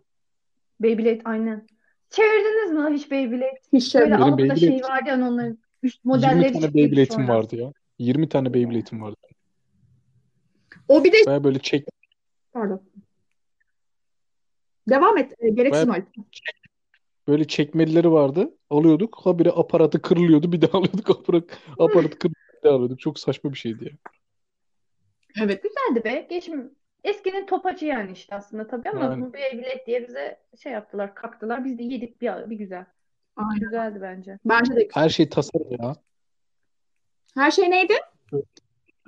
Beyblade 0.81 1.21
aynen. 1.25 1.67
Çevirdiniz 2.09 2.71
mi 2.71 2.93
hiç 2.97 3.11
Beyblade? 3.11 3.59
Hiç 3.73 3.95
Böyle 3.95 4.05
şey. 4.05 4.11
Benim 4.11 4.23
altta 4.23 4.43
Beyblade- 4.43 4.59
şey 4.59 4.81
vardı 4.83 5.09
ya 5.09 5.15
onların 5.15 5.57
üst 5.83 6.05
20 6.05 6.15
modelleri 6.15 6.53
tane 6.53 6.61
çıktı 6.61 6.73
Beyblade'im 6.73 7.27
vardı 7.27 7.55
ya. 7.55 7.73
20 7.99 8.29
tane 8.29 8.53
Beyblade'im 8.53 9.01
vardı. 9.01 9.17
O 10.87 11.03
bir 11.03 11.11
de 11.11 11.17
Baya 11.25 11.43
böyle 11.43 11.59
çek 11.59 11.87
pardon. 12.53 12.81
Devam 14.89 15.17
et. 15.17 15.33
E, 15.39 15.69
Halit. 15.69 16.07
böyle 17.27 17.47
çekmelileri 17.47 18.11
vardı. 18.11 18.57
Alıyorduk. 18.69 19.19
Habire 19.23 19.49
aparatı 19.49 20.01
kırılıyordu. 20.01 20.51
Bir 20.51 20.61
daha 20.61 20.77
alıyorduk. 20.77 21.09
Aparat, 21.19 21.43
aparatı 21.79 22.19
kırılıyordu. 22.19 22.57
Bir 22.57 22.63
daha 22.63 22.75
alıyorduk. 22.75 22.99
Çok 22.99 23.19
saçma 23.19 23.51
bir 23.51 23.57
şeydi 23.57 23.85
ya. 23.85 24.11
Evet. 25.43 25.63
Güzeldi 25.63 26.03
be. 26.05 26.27
Geçim 26.29 26.71
eskinin 27.03 27.45
topacı 27.45 27.85
yani 27.85 28.11
işte 28.11 28.35
aslında 28.35 28.67
tabii 28.67 28.89
ama 28.89 29.09
Aynen. 29.09 29.21
bu 29.21 29.33
Beyblade 29.33 29.83
diye 29.87 30.07
bize 30.07 30.39
şey 30.63 30.71
yaptılar, 30.71 31.15
kaktılar. 31.15 31.65
Biz 31.65 31.77
de 31.77 31.83
yedik 31.83 32.21
bir, 32.21 32.49
bir 32.49 32.55
güzel. 32.55 32.85
Aynen. 33.35 33.59
Güzeldi 33.59 33.99
bence. 34.01 34.39
Bence 34.45 34.75
de. 34.75 34.87
Her 34.93 35.09
şey 35.09 35.29
tasarım 35.29 35.67
ya. 35.79 35.95
Her 37.35 37.51
şey 37.51 37.71
neydi? 37.71 37.93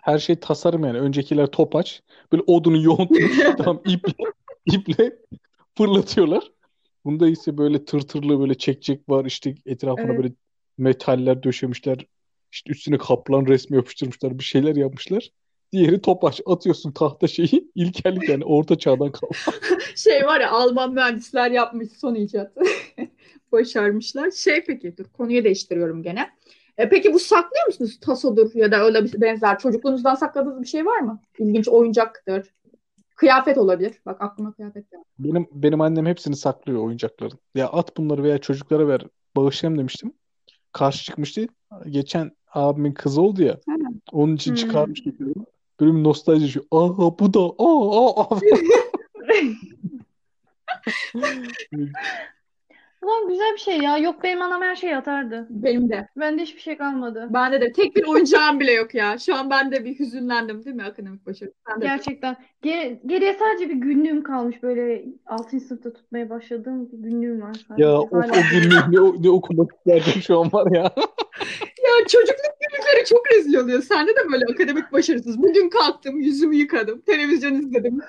Her 0.03 0.19
şey 0.19 0.35
tasarım 0.35 0.85
yani. 0.85 0.99
Öncekiler 0.99 1.47
topaç. 1.47 2.03
Böyle 2.31 2.43
odunu 2.47 2.81
yontmuş. 2.81 3.39
Tam 3.57 3.81
iple, 3.85 4.13
iple 4.65 5.15
fırlatıyorlar. 5.77 6.51
Bunda 7.05 7.27
ise 7.27 7.57
böyle 7.57 7.85
tırtırlı 7.85 8.39
böyle 8.39 8.55
çekçek 8.55 9.09
var. 9.09 9.25
İşte 9.25 9.55
etrafına 9.65 10.05
Evet. 10.05 10.17
böyle 10.17 10.33
metaller 10.77 11.43
döşemişler. 11.43 12.05
İşte 12.51 12.71
üstüne 12.71 12.97
kaplan 12.97 13.45
resmi 13.45 13.75
yapıştırmışlar. 13.75 14.39
Bir 14.39 14.43
şeyler 14.43 14.75
yapmışlar. 14.75 15.29
Diğeri 15.71 16.01
topaç. 16.01 16.41
Atıyorsun 16.45 16.91
tahta 16.91 17.27
şeyi. 17.27 17.71
İlkellik 17.75 18.29
yani 18.29 18.43
orta 18.45 18.77
çağdan 18.77 19.11
kalma. 19.11 19.35
Şey 19.95 20.25
var 20.25 20.39
ya 20.41 20.51
Alman 20.51 20.93
mühendisler 20.93 21.51
yapmış 21.51 21.89
son 21.91 22.15
icat. 22.15 22.51
Başarmışlar. 23.53 24.31
Şey 24.31 24.63
peki 24.63 24.97
dur 24.97 25.05
konuyu 25.05 25.43
değiştiriyorum 25.43 26.03
gene. 26.03 26.29
E, 26.77 26.89
peki 26.89 27.13
bu 27.13 27.19
saklıyor 27.19 27.65
musunuz? 27.67 27.99
Tasodur 28.01 28.51
ya 28.53 28.71
da 28.71 28.85
öyle 28.85 29.03
bir 29.03 29.21
benzer. 29.21 29.59
Çocukluğunuzdan 29.59 30.15
sakladığınız 30.15 30.61
bir 30.61 30.67
şey 30.67 30.85
var 30.85 30.99
mı? 30.99 31.21
İlginç 31.39 31.67
oyuncaktır. 31.67 32.53
Kıyafet 33.15 33.57
olabilir. 33.57 33.93
Bak 34.05 34.21
aklıma 34.21 34.53
kıyafet 34.53 34.91
geldi. 34.91 35.03
Benim 35.19 35.47
benim 35.51 35.81
annem 35.81 36.05
hepsini 36.05 36.35
saklıyor 36.35 36.83
oyuncakların. 36.83 37.39
Ya 37.55 37.67
at 37.67 37.97
bunları 37.97 38.23
veya 38.23 38.37
çocuklara 38.37 38.87
ver 38.87 39.01
bağışlayalım 39.35 39.79
demiştim. 39.79 40.13
Karşı 40.71 41.03
çıkmıştı. 41.03 41.47
Geçen 41.89 42.31
abimin 42.53 42.93
kızı 42.93 43.21
oldu 43.21 43.43
ya. 43.43 43.59
Ha. 43.69 43.75
Onun 44.11 44.35
için 44.35 44.51
Hmm. 44.51 44.55
çıkarmış. 44.55 45.03
Böyle 45.79 45.93
bir 45.93 46.03
nostalji 46.03 46.49
şu. 46.49 46.65
Aa 46.71 47.19
bu 47.19 47.33
da. 47.33 47.39
Aa 47.39 48.07
aa. 48.07 48.35
aa. 48.35 48.39
Ulan 53.03 53.27
güzel 53.29 53.53
bir 53.53 53.57
şey 53.59 53.77
ya. 53.77 53.97
Yok 53.97 54.15
benim 54.23 54.41
anam 54.41 54.61
her 54.61 54.75
şeyi 54.75 54.97
atardı. 54.97 55.47
Benim 55.49 55.89
de. 55.89 56.07
Bende 56.17 56.41
hiçbir 56.41 56.61
şey 56.61 56.77
kalmadı. 56.77 57.27
Bende 57.29 57.61
de 57.61 57.71
tek 57.71 57.95
bir 57.95 58.07
oyuncağım 58.07 58.59
bile 58.59 58.71
yok 58.71 58.95
ya. 58.95 59.17
Şu 59.17 59.35
an 59.35 59.49
ben 59.49 59.71
de 59.71 59.85
bir 59.85 59.99
hüzünlendim 59.99 60.65
değil 60.65 60.75
mi 60.75 60.83
akademik 60.83 61.25
başarı? 61.25 61.51
Sen 61.67 61.81
de. 61.81 61.85
Gerçekten. 61.85 62.35
Geri- 62.61 62.99
geriye 63.05 63.33
sadece 63.33 63.69
bir 63.69 63.75
günlüğüm 63.75 64.23
kalmış. 64.23 64.63
Böyle 64.63 65.05
6. 65.25 65.59
sınıfta 65.59 65.93
tutmaya 65.93 66.29
başladığım 66.29 66.91
bir 66.91 66.97
günlüğüm 66.97 67.41
var 67.41 67.53
sadece. 67.67 67.83
Ya 67.83 67.99
o, 67.99 68.07
o 68.11 68.17
Hala. 68.17 68.41
günlüğü 68.51 68.75
ne, 68.91 68.99
o- 69.01 69.15
ne 69.23 69.29
okumak 69.29 69.71
isterdim 69.75 70.21
şu 70.21 70.39
an 70.39 70.49
var 70.53 70.71
ya. 70.75 70.91
Ya 72.03 72.07
çocukluk 72.07 72.53
günlükleri 72.61 73.05
çok 73.05 73.31
rezil 73.31 73.55
oluyor. 73.55 73.81
Sende 73.81 74.11
de 74.11 74.31
böyle 74.31 74.45
akademik 74.45 74.91
başarısız. 74.91 75.37
Bugün 75.37 75.69
kalktım, 75.69 76.19
yüzümü 76.19 76.55
yıkadım, 76.55 77.01
televizyon 77.01 77.53
izledim. 77.53 77.99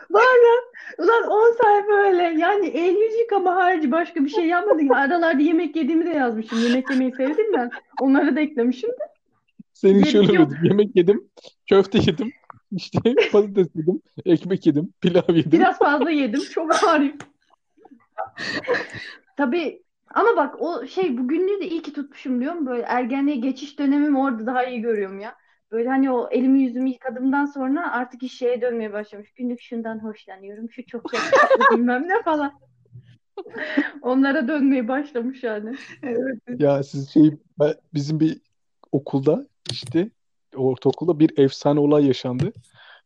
Ulan 0.99 1.23
10 1.29 1.57
sayfa 1.63 1.93
öyle. 1.93 2.41
Yani 2.41 2.67
el 2.67 2.97
yüz 2.97 3.21
yıkama 3.21 3.55
harici 3.55 3.93
başka 3.93 4.25
bir 4.25 4.29
şey 4.29 4.47
yapmadık. 4.47 4.91
Aralarda 4.91 5.43
yemek 5.43 5.77
yediğimi 5.77 6.07
de 6.07 6.11
yazmışım. 6.11 6.59
Yemek 6.63 6.91
yemeyi 6.91 7.13
sevdim 7.13 7.53
ben. 7.57 7.71
Onları 8.01 8.37
da 8.37 8.41
eklemişim 8.41 8.91
de. 8.91 9.05
Senin 9.73 10.05
şöyle 10.05 10.33
dedim. 10.33 10.59
Yemek 10.65 10.97
yedim. 10.97 11.31
Köfte 11.69 11.99
yedim. 11.99 12.33
işte 12.73 12.99
patates 13.33 13.69
yedim. 13.75 14.03
Ekmek 14.25 14.67
yedim. 14.67 14.93
Pilav 15.01 15.35
yedim. 15.35 15.53
Biraz 15.53 15.79
fazla 15.79 16.11
yedim. 16.11 16.41
Çok 16.55 16.75
harif. 16.75 17.15
Tabii 19.37 19.84
ama 20.15 20.37
bak 20.37 20.63
o 20.63 20.87
şey 20.87 21.19
bu 21.19 21.29
günlüğü 21.29 21.61
de 21.61 21.69
iyi 21.69 21.83
ki 21.83 21.93
tutmuşum 21.93 22.37
biliyor 22.41 22.55
musun? 22.55 22.67
Böyle 22.67 22.83
ergenliğe 22.83 23.37
geçiş 23.37 23.79
dönemimi 23.79 24.19
orada 24.19 24.47
daha 24.47 24.65
iyi 24.65 24.81
görüyorum 24.81 25.21
ya. 25.21 25.35
Böyle 25.71 25.89
hani 25.89 26.11
o 26.11 26.29
elimi 26.31 26.63
yüzümü 26.63 26.89
yıkadığımdan 26.89 27.47
sonra 27.47 27.93
artık 27.93 28.23
iş 28.23 28.39
şeye 28.39 28.61
dönmeye 28.61 28.93
başlamış. 28.93 29.33
Günlük 29.33 29.61
şundan 29.61 29.99
hoşlanıyorum. 29.99 30.71
Şu 30.71 30.87
çok 30.87 31.15
yakışıklı 31.15 31.77
bilmem 31.77 32.09
ne 32.09 32.23
falan. 32.23 32.53
Onlara 34.03 34.49
dönmeye 34.49 34.89
başlamış 34.89 35.43
yani. 35.43 35.77
Evet. 36.03 36.61
Ya 36.61 36.83
siz 36.83 37.11
şey 37.11 37.39
ben- 37.59 37.75
bizim 37.95 38.21
bir 38.21 38.41
okulda 38.93 39.47
işte 39.73 40.11
ortaokulda 40.57 41.19
bir 41.21 41.39
efsane 41.39 41.81
olay 41.81 42.07
yaşandı. 42.07 42.53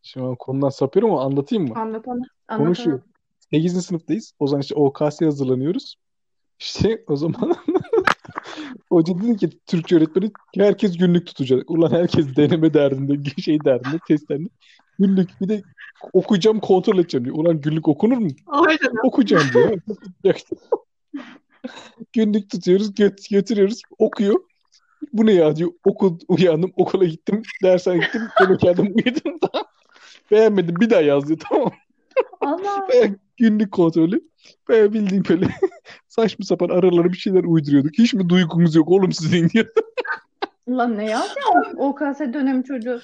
Şimdi 0.02 0.26
ben 0.26 0.36
konudan 0.36 0.68
sapıyorum 0.68 1.10
ama 1.10 1.24
anlatayım 1.24 1.68
mı? 1.68 1.74
Anlat 1.74 2.08
anlat. 2.08 2.28
Konuşuyor. 2.56 2.98
anlat. 2.98 3.08
8. 3.50 3.82
sınıftayız. 3.82 4.32
O 4.38 4.46
zaman 4.46 4.60
işte 4.60 4.74
OKS'ye 4.74 5.28
hazırlanıyoruz. 5.28 5.96
İşte 6.60 7.04
o 7.06 7.16
zaman 7.16 7.54
hoca 8.90 9.14
dedi 9.14 9.36
ki 9.36 9.50
Türkçe 9.66 9.96
öğretmeni 9.96 10.30
herkes 10.54 10.96
günlük 10.96 11.26
tutacak. 11.26 11.70
Ulan 11.70 11.90
herkes 11.90 12.36
deneme 12.36 12.74
derdinde, 12.74 13.30
şey 13.42 13.64
derdinde, 13.64 13.98
test 14.08 14.28
derdinde. 14.28 14.48
Günlük 14.98 15.40
bir 15.40 15.48
de 15.48 15.62
okuyacağım, 16.12 16.60
kontrol 16.60 16.98
edeceğim 16.98 17.24
diyor. 17.24 17.36
Ulan 17.36 17.60
günlük 17.60 17.88
okunur 17.88 18.16
mu? 18.16 18.28
Aynen. 18.46 19.06
Okuyacağım 19.06 19.44
diyor. 19.54 19.78
Günlük 22.12 22.50
tutuyoruz, 22.50 22.94
göt 22.94 23.30
götürüyoruz, 23.30 23.82
okuyor. 23.98 24.40
Bu 25.12 25.26
ne 25.26 25.32
ya 25.32 25.56
diyor. 25.56 25.70
Okul, 25.84 26.18
uyandım, 26.28 26.72
okula 26.76 27.04
gittim, 27.04 27.42
dersen 27.62 28.00
gittim, 28.00 28.22
yemek 28.40 28.64
yedim, 28.64 28.86
uyudum 28.86 29.40
da. 29.42 29.64
Beğenmedim, 30.30 30.76
bir 30.80 30.90
daha 30.90 31.00
yaz 31.00 31.28
diyor. 31.28 31.38
Tamam. 31.48 31.72
Allah. 32.40 32.88
Günlük 33.36 33.72
kontrolü. 33.72 34.28
Baya 34.68 34.92
bildiğim 34.92 35.24
böyle 35.28 35.48
saçma 36.22 36.44
sapan 36.44 36.68
aralara 36.68 37.12
bir 37.12 37.18
şeyler 37.18 37.44
uyduruyorduk. 37.44 37.98
Hiç 37.98 38.14
mi 38.14 38.28
duygunuz 38.28 38.74
yok 38.74 38.88
oğlum 38.88 39.12
sizin 39.12 39.48
diyor. 39.48 39.66
Ulan 40.66 40.98
ne 40.98 41.04
yazacağım? 41.10 41.78
OKS 41.78 42.20
dönemi 42.20 42.64
çocuğu. 42.64 43.00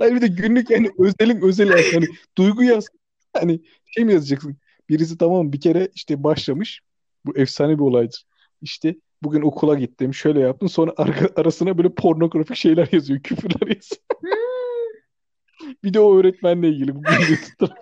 Hani 0.00 0.14
bir 0.14 0.20
de 0.20 0.26
günlük 0.26 0.70
yani 0.70 0.90
özelin 0.98 1.40
özel 1.40 1.70
yaz. 1.70 1.94
Hani 1.94 2.06
duygu 2.38 2.62
yaz. 2.62 2.86
Hani 3.32 3.60
şey 3.86 4.04
mi 4.04 4.12
yazacaksın? 4.12 4.56
Birisi 4.88 5.18
tamam 5.18 5.52
bir 5.52 5.60
kere 5.60 5.88
işte 5.94 6.24
başlamış. 6.24 6.80
Bu 7.26 7.36
efsane 7.36 7.74
bir 7.74 7.82
olaydır. 7.82 8.24
İşte 8.62 8.96
bugün 9.22 9.42
okula 9.42 9.74
gittim, 9.74 10.14
şöyle 10.14 10.40
yaptım. 10.40 10.68
Sonra 10.68 10.90
arka- 10.90 11.40
arasına 11.40 11.78
böyle 11.78 11.94
pornografik 11.94 12.56
şeyler 12.56 12.88
yazıyor, 12.92 13.20
küfürler 13.20 13.66
yazıyor. 13.66 14.02
Bir 15.84 15.94
de 15.94 16.00
o 16.00 16.18
öğretmenle 16.18 16.68
ilgili 16.68 16.94
bu 16.94 17.02
günlüğü 17.02 17.40
tuttu. 17.40 17.74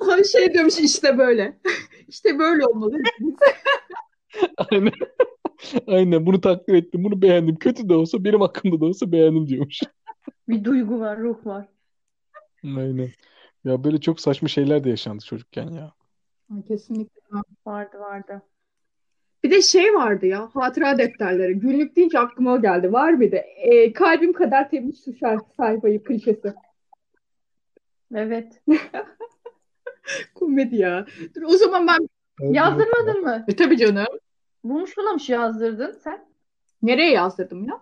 Ama 0.00 0.24
şey 0.24 0.54
diyormuş 0.54 0.78
işte 0.78 1.18
böyle. 1.18 1.58
İşte 2.08 2.38
böyle 2.38 2.66
olmalı. 2.66 2.98
Aynen. 4.56 4.92
Aynen 5.86 6.26
bunu 6.26 6.40
takdir 6.40 6.74
ettim, 6.74 7.04
bunu 7.04 7.22
beğendim. 7.22 7.56
Kötü 7.56 7.88
de 7.88 7.94
olsa 7.94 8.24
benim 8.24 8.40
hakkımda 8.40 8.80
da 8.80 8.84
olsa 8.84 9.12
beğendim 9.12 9.46
diyormuş. 9.46 9.80
Bir 10.48 10.64
duygu 10.64 11.00
var, 11.00 11.18
ruh 11.18 11.46
var. 11.46 11.68
Aynen. 12.64 13.10
Ya 13.64 13.84
böyle 13.84 14.00
çok 14.00 14.20
saçma 14.20 14.48
şeyler 14.48 14.84
de 14.84 14.90
yaşandı 14.90 15.24
çocukken 15.24 15.70
ya. 15.70 15.92
Kesinlikle. 16.68 17.20
Vardı 17.66 17.98
vardı. 17.98 18.42
Bir 19.44 19.50
de 19.50 19.62
şey 19.62 19.94
vardı 19.94 20.26
ya 20.26 20.50
hatıra 20.54 20.98
defterleri. 20.98 21.54
Günlük 21.54 21.96
deyince 21.96 22.18
aklıma 22.18 22.52
o 22.52 22.62
geldi. 22.62 22.92
Var 22.92 23.12
mıydı? 23.12 23.36
Ee, 23.36 23.92
kalbim 23.92 24.32
kadar 24.32 24.70
temiz 24.70 25.04
şu 25.04 25.12
sayfayı 25.56 26.04
klişesi. 26.04 26.54
Evet. 28.14 28.62
Komedi 30.34 30.76
ya. 30.76 31.06
Dur, 31.36 31.42
o 31.42 31.56
zaman 31.56 31.86
ben 31.86 32.08
Yazdırmadın 32.40 33.22
mı? 33.22 33.44
e, 33.48 33.56
tabii 33.56 33.76
canım. 33.76 34.06
Bulmuş 34.64 34.96
bulamış 34.96 35.28
yazdırdın 35.28 35.92
sen. 36.04 36.24
Nereye 36.82 37.10
yazdırdım 37.12 37.64
ya? 37.64 37.80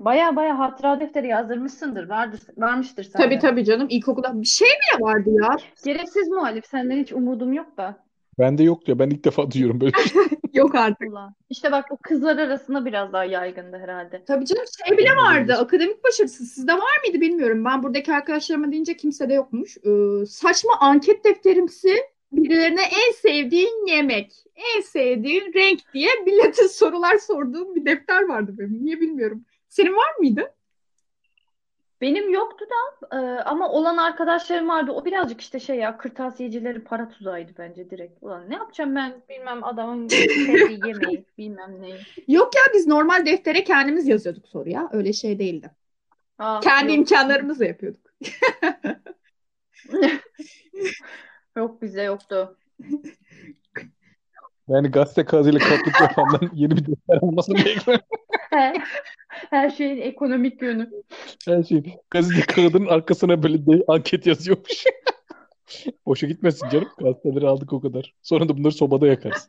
Baya 0.00 0.36
baya 0.36 0.58
hatıra 0.58 1.00
defteri 1.00 1.26
yazdırmışsındır. 1.26 2.08
Vardır, 2.08 2.40
varmıştır 2.56 3.04
sende. 3.04 3.24
Tabii 3.24 3.38
tabii 3.38 3.64
canım. 3.64 3.86
İlkokulda 3.90 4.40
bir 4.40 4.46
şey 4.46 4.68
mi 4.68 5.04
vardı 5.04 5.30
ya? 5.42 5.56
Gereksiz 5.84 6.28
muhalif. 6.28 6.66
Senden 6.66 6.96
hiç 6.98 7.12
umudum 7.12 7.52
yok 7.52 7.76
da. 7.76 8.03
Bende 8.38 8.62
yok 8.62 8.88
ya 8.88 8.98
ben 8.98 9.10
ilk 9.10 9.24
defa 9.24 9.50
duyuyorum 9.50 9.80
böyle. 9.80 9.92
şey. 10.12 10.22
Yok 10.54 10.74
artık. 10.74 11.10
Ulan. 11.10 11.34
İşte 11.50 11.72
bak 11.72 11.84
bu 11.90 11.96
kızlar 12.02 12.38
arasında 12.38 12.84
biraz 12.84 13.12
daha 13.12 13.24
yaygındı 13.24 13.78
herhalde. 13.78 14.24
Tabii 14.26 14.46
canım 14.46 14.64
şey 14.86 14.98
bile 14.98 15.16
vardı. 15.16 15.54
Akademik 15.54 16.04
başarısı 16.04 16.44
sizde 16.44 16.72
var 16.72 16.98
mıydı 17.06 17.20
bilmiyorum. 17.20 17.64
Ben 17.64 17.82
buradaki 17.82 18.12
arkadaşlarıma 18.12 18.72
deyince 18.72 18.96
kimsede 18.96 19.34
yokmuş. 19.34 19.76
Ee, 19.76 20.26
saçma 20.26 20.72
anket 20.80 21.24
defterimsi 21.24 21.96
birilerine 22.32 22.82
en 22.82 23.12
sevdiğin 23.12 23.86
yemek, 23.86 24.32
en 24.76 24.80
sevdiğin 24.80 25.52
renk 25.54 25.80
diye 25.94 26.10
millete 26.26 26.68
sorular 26.68 27.18
sorduğum 27.18 27.74
bir 27.74 27.84
defter 27.86 28.22
vardı 28.28 28.54
benim. 28.58 28.84
Niye 28.84 29.00
bilmiyorum. 29.00 29.44
Senin 29.68 29.92
var 29.92 30.18
mıydı? 30.18 30.54
Benim 32.00 32.32
yoktu 32.32 32.64
da 32.70 33.16
e, 33.16 33.40
ama 33.40 33.70
olan 33.70 33.96
arkadaşlarım 33.96 34.68
vardı. 34.68 34.92
O 34.92 35.04
birazcık 35.04 35.40
işte 35.40 35.60
şey 35.60 35.76
ya 35.76 35.96
kırtasiyecilerin 35.96 36.80
para 36.80 37.08
tuzağıydı 37.08 37.52
bence 37.58 37.90
direkt. 37.90 38.22
Ulan 38.22 38.50
ne 38.50 38.54
yapacağım 38.54 38.96
ben 38.96 39.22
bilmem 39.28 39.64
adamın 39.64 40.08
sevdiği 40.08 40.80
yemeği 40.86 41.24
bilmem 41.38 41.82
neyi. 41.82 41.96
Yok 42.28 42.56
ya 42.56 42.62
biz 42.74 42.86
normal 42.86 43.26
deftere 43.26 43.64
kendimiz 43.64 44.08
yazıyorduk 44.08 44.48
soruya. 44.48 44.88
Öyle 44.92 45.12
şey 45.12 45.38
değildi. 45.38 45.70
Aa, 46.38 46.60
Kendi 46.60 46.92
yok. 46.92 46.98
imkanlarımızla 46.98 47.64
yapıyorduk. 47.64 48.10
Yok 51.56 51.82
bizde 51.82 52.02
yoktu. 52.02 52.56
Yani 54.68 54.90
gazete 54.90 55.24
kağıdıyla 55.24 55.58
kaplık 55.58 56.00
yapandan 56.00 56.50
yeni 56.54 56.76
bir 56.76 56.86
defter 56.86 57.18
olmasını 57.20 57.56
bekliyorum. 57.56 58.04
Her, 58.54 58.82
her 59.28 59.70
şeyin 59.70 60.00
ekonomik 60.00 60.62
yönü. 60.62 60.90
Her 61.46 61.62
şey. 61.62 61.82
Gazete 62.10 62.40
kağıdının 62.40 62.86
arkasına 62.86 63.42
böyle 63.42 63.66
de 63.66 63.84
anket 63.88 64.26
yazıyormuş. 64.26 64.84
Boşa 66.06 66.26
gitmesin 66.26 66.68
canım. 66.68 66.88
Gazeteleri 66.98 67.46
aldık 67.46 67.72
o 67.72 67.80
kadar. 67.80 68.14
Sonra 68.22 68.48
da 68.48 68.58
bunları 68.58 68.72
sobada 68.72 69.06
yakarız. 69.06 69.48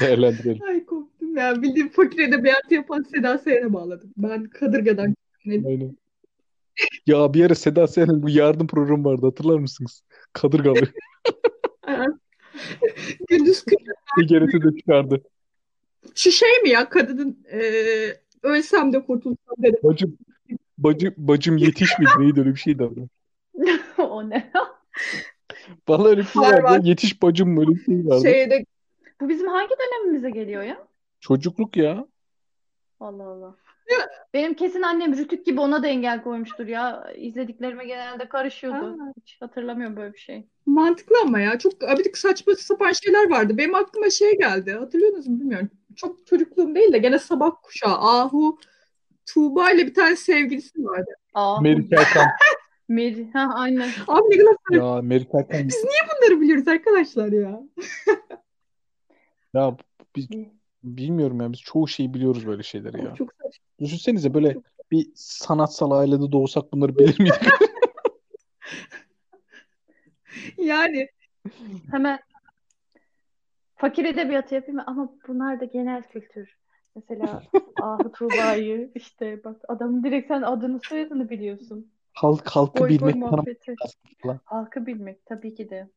Değerlendirelim. 0.00 0.62
Ay 0.68 0.84
korktum 0.84 1.36
ya. 1.36 1.62
Bildiğim 1.62 1.88
fakir 1.88 2.18
edebiyatı 2.18 2.74
yapan 2.74 3.02
Seda 3.14 3.38
Sayan'a 3.38 3.72
bağladım. 3.72 4.10
Ben 4.16 4.44
Kadırga'dan 4.44 5.14
Aynen. 5.46 5.96
Ya 7.06 7.34
bir 7.34 7.46
ara 7.46 7.54
Seda 7.54 7.86
Sayan'ın 7.86 8.22
bu 8.22 8.30
yardım 8.30 8.66
programı 8.66 9.04
vardı 9.04 9.26
hatırlar 9.26 9.58
mısınız? 9.58 10.02
Kadırgalı. 10.32 10.80
gündüz. 13.28 13.64
TGRT 14.20 14.52
de 14.52 14.76
çıkardı. 14.78 15.22
Şey 16.14 16.62
mi 16.62 16.68
ya 16.68 16.88
kadının 16.88 17.44
e, 17.52 17.60
ölsem 18.44 18.92
de 18.92 19.04
kurtulsam 19.04 19.56
dedi. 19.58 19.76
Bacım, 19.82 20.18
bacım, 20.78 21.14
bacım 21.16 21.56
yetiş? 21.56 21.90
Neydi 22.18 22.40
öyle 22.40 22.50
bir 22.50 22.60
şeydi 22.60 22.84
adı. 22.84 23.08
O 23.98 24.30
ne? 24.30 24.50
Vallahi 25.88 26.08
öyle 26.08 26.20
bir 26.20 26.26
şey 26.26 26.42
Var, 26.42 26.52
vardı. 26.52 26.62
var. 26.64 26.80
Yetiş 26.84 27.22
bacım 27.22 27.50
mı 27.50 27.60
öyle 27.60 27.70
bir 27.70 27.84
şey 27.84 28.06
vardı. 28.06 28.22
Şeyde 28.22 28.64
Bu 29.20 29.28
bizim 29.28 29.48
hangi 29.48 29.70
dönemimize 29.70 30.30
geliyor 30.30 30.62
ya? 30.62 30.86
Çocukluk 31.20 31.76
ya. 31.76 32.06
Allah 33.00 33.24
Allah. 33.24 33.56
Benim 34.34 34.54
kesin 34.54 34.82
annem 34.82 35.16
Rütük 35.16 35.46
gibi 35.46 35.60
ona 35.60 35.82
da 35.82 35.86
engel 35.88 36.22
koymuştur 36.22 36.66
ya. 36.66 37.12
İzlediklerime 37.16 37.84
genelde 37.86 38.28
karışıyordu. 38.28 38.98
Ha. 39.00 39.12
Hiç 39.16 39.36
hatırlamıyorum 39.40 39.96
böyle 39.96 40.12
bir 40.12 40.18
şey. 40.18 40.46
Mantıklı 40.66 41.16
ama 41.22 41.40
ya. 41.40 41.58
Çok 41.58 41.84
abidik 41.84 42.18
saçma 42.18 42.54
sapan 42.54 42.92
şeyler 42.92 43.30
vardı. 43.30 43.58
Benim 43.58 43.74
aklıma 43.74 44.10
şey 44.10 44.38
geldi. 44.38 44.72
Hatırlıyorsunuz 44.72 45.26
mu 45.26 45.40
bilmiyorum. 45.40 45.70
Çok 45.96 46.26
çocukluğum 46.26 46.74
değil 46.74 46.92
de 46.92 46.98
gene 46.98 47.18
sabah 47.18 47.50
kuşağı. 47.62 47.94
Ahu 47.94 48.58
Tuğba 49.26 49.70
ile 49.70 49.86
bir 49.86 49.94
tane 49.94 50.16
sevgilisi 50.16 50.84
vardı. 50.84 51.10
Erkan. 51.92 52.26
Meri. 52.88 53.30
Ha, 53.32 53.50
aynen. 53.54 53.90
Abi 54.08 54.38
ne 54.38 54.44
kadar 54.44 54.76
Ya 54.76 54.84
Amerika 54.84 55.38
Erkan. 55.38 55.68
Biz 55.68 55.84
niye 55.84 56.00
bunları 56.08 56.40
biliyoruz 56.40 56.68
arkadaşlar 56.68 57.32
ya? 57.32 57.62
Ya 59.54 59.76
biz, 60.16 60.28
bilmiyorum 60.84 61.40
ya 61.40 61.52
biz 61.52 61.60
çoğu 61.60 61.88
şeyi 61.88 62.14
biliyoruz 62.14 62.46
böyle 62.46 62.62
şeyleri 62.62 63.04
ya. 63.04 63.14
Çok 63.14 63.32
saçma. 63.32 63.64
Düşünsenize 63.80 64.34
böyle 64.34 64.56
bir 64.92 65.06
sanatsal 65.14 65.90
ailede 65.90 66.32
doğsak 66.32 66.72
bunları 66.72 66.98
bilir 66.98 67.20
miydik? 67.20 67.40
Yani 70.58 71.08
Hemen 71.90 72.18
fakir 73.76 74.04
edebiyatı 74.04 74.54
yapayım? 74.54 74.80
Ama 74.86 75.12
bunlar 75.28 75.60
da 75.60 75.64
genel 75.64 76.02
kültür. 76.02 76.56
Mesela 76.94 77.42
Ahu 77.80 78.12
Tuğba'yı 78.12 78.90
işte 78.94 79.44
bak 79.44 79.60
adamın 79.68 80.04
direkt 80.04 80.28
sen 80.28 80.42
adını 80.42 80.80
soyadını 80.88 81.30
biliyorsun. 81.30 81.90
Halk 82.12 82.48
halkı 82.48 82.80
Boy 82.80 82.80
boy 82.80 82.88
bilmek 82.88 83.00
tanımak 83.00 83.30
muhabbeti. 83.32 83.74
Halkı 84.44 84.86
bilmek 84.86 85.26
tabii 85.26 85.54
ki 85.54 85.70
de. 85.70 85.88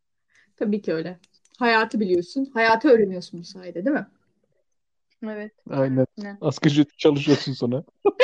tabii 0.57 0.81
ki 0.81 0.93
öyle. 0.93 1.19
Hayatı 1.59 1.99
biliyorsun. 1.99 2.51
Hayatı 2.53 2.89
öğreniyorsun 2.89 3.39
bu 3.39 3.43
sayede 3.43 3.85
değil 3.85 3.95
mi? 3.95 4.07
Evet. 5.23 5.51
Aynen. 5.69 6.07
Ne? 6.17 6.37
Asgari 6.41 6.85
çalışıyorsun 6.97 7.53
sonra. 7.53 7.83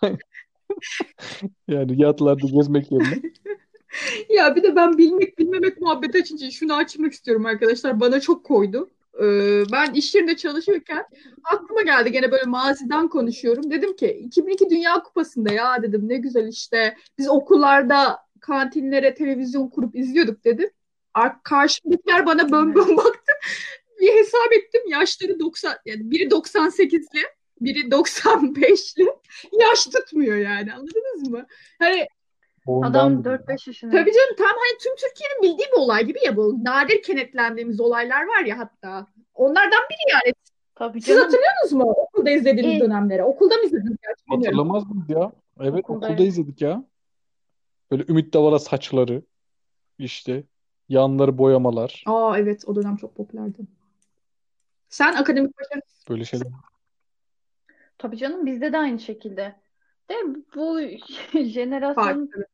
Yani 1.68 2.02
yatlarda 2.02 2.46
gezmek 2.46 2.92
yerine. 2.92 3.22
Ya 4.28 4.56
bir 4.56 4.62
de 4.62 4.76
ben 4.76 4.98
bilmek 4.98 5.38
bilmemek 5.38 5.80
muhabbeti 5.80 6.18
açınca 6.18 6.50
şunu 6.50 6.74
açmak 6.74 7.12
istiyorum 7.12 7.46
arkadaşlar. 7.46 8.00
Bana 8.00 8.20
çok 8.20 8.44
koydu. 8.44 8.90
Ee, 9.22 9.62
ben 9.72 9.94
iş 9.94 10.14
yerinde 10.14 10.36
çalışırken 10.36 11.04
aklıma 11.44 11.82
geldi 11.82 12.12
gene 12.12 12.30
böyle 12.32 12.44
maziden 12.44 13.08
konuşuyorum. 13.08 13.70
Dedim 13.70 13.96
ki 13.96 14.06
2002 14.08 14.70
Dünya 14.70 15.02
Kupası'nda 15.02 15.52
ya 15.52 15.82
dedim 15.82 16.08
ne 16.08 16.16
güzel 16.16 16.48
işte 16.48 16.96
biz 17.18 17.28
okullarda 17.28 18.18
kantinlere 18.40 19.14
televizyon 19.14 19.68
kurup 19.68 19.96
izliyorduk 19.96 20.44
dedim. 20.44 20.70
Ar- 21.14 21.42
Karşımdakiler 21.42 22.26
bana 22.26 22.52
bön 22.52 22.74
bön 22.74 22.96
baktı. 22.96 23.32
Bir 24.00 24.12
hesap 24.14 24.52
ettim 24.52 24.80
yaşları 24.88 25.40
90 25.40 25.74
yani 25.86 26.10
biri 26.10 26.30
98'li 26.30 27.22
biri 27.60 27.90
95'li 27.90 29.06
yaş 29.60 29.86
tutmuyor 29.86 30.36
yani 30.36 30.72
anladınız 30.74 31.28
mı? 31.28 31.46
Hani 31.78 32.06
Ondan 32.66 32.90
Adam 32.90 33.22
4-5 33.22 33.68
yaşında. 33.68 33.92
Tabii 33.92 34.12
canım 34.12 34.36
tam 34.38 34.46
hani 34.46 34.78
tüm 34.82 34.96
Türkiye'nin 34.96 35.42
bildiği 35.42 35.66
bir 35.72 35.78
olay 35.78 36.04
gibi 36.04 36.18
ya 36.24 36.36
bu 36.36 36.64
nadir 36.64 37.02
kenetlendiğimiz 37.02 37.80
olaylar 37.80 38.22
var 38.26 38.44
ya 38.44 38.58
hatta. 38.58 39.06
Onlardan 39.34 39.80
biri 39.90 40.12
yani. 40.12 40.34
Tabii 40.74 41.00
Siz 41.00 41.08
canım. 41.08 41.22
hatırlıyorsunuz 41.22 41.72
mu 41.72 41.90
okulda 41.90 42.30
izlediğiniz 42.30 42.72
İyi. 42.72 42.80
dönemlere? 42.80 43.24
Okulda 43.24 43.54
mı 43.56 43.64
izlediniz. 43.64 43.96
Hatırlamaz 44.28 44.84
mıyız 44.90 45.10
ya? 45.10 45.32
Evet 45.60 45.84
Okulda, 45.84 46.06
okulda 46.06 46.22
evet. 46.22 46.28
izledik 46.28 46.62
ya. 46.62 46.84
Böyle 47.90 48.04
Ümit 48.08 48.34
Davala 48.34 48.58
saçları 48.58 49.22
işte 49.98 50.44
yanları 50.88 51.38
boyamalar 51.38 52.02
Aa 52.06 52.38
evet 52.38 52.62
o 52.66 52.76
dönem 52.76 52.96
çok 52.96 53.16
popülerdi. 53.16 53.58
Sen 54.88 55.14
akademik 55.14 55.58
başarı 55.58 55.80
böyle 56.08 56.24
şeyler. 56.24 56.48
Tabii 57.98 58.16
canım 58.16 58.46
bizde 58.46 58.72
de 58.72 58.78
aynı 58.78 58.98
şekilde. 58.98 59.56
De 60.10 60.14
bu 60.56 60.80
jenerasyon 61.44 62.04
farklı. 62.04 62.46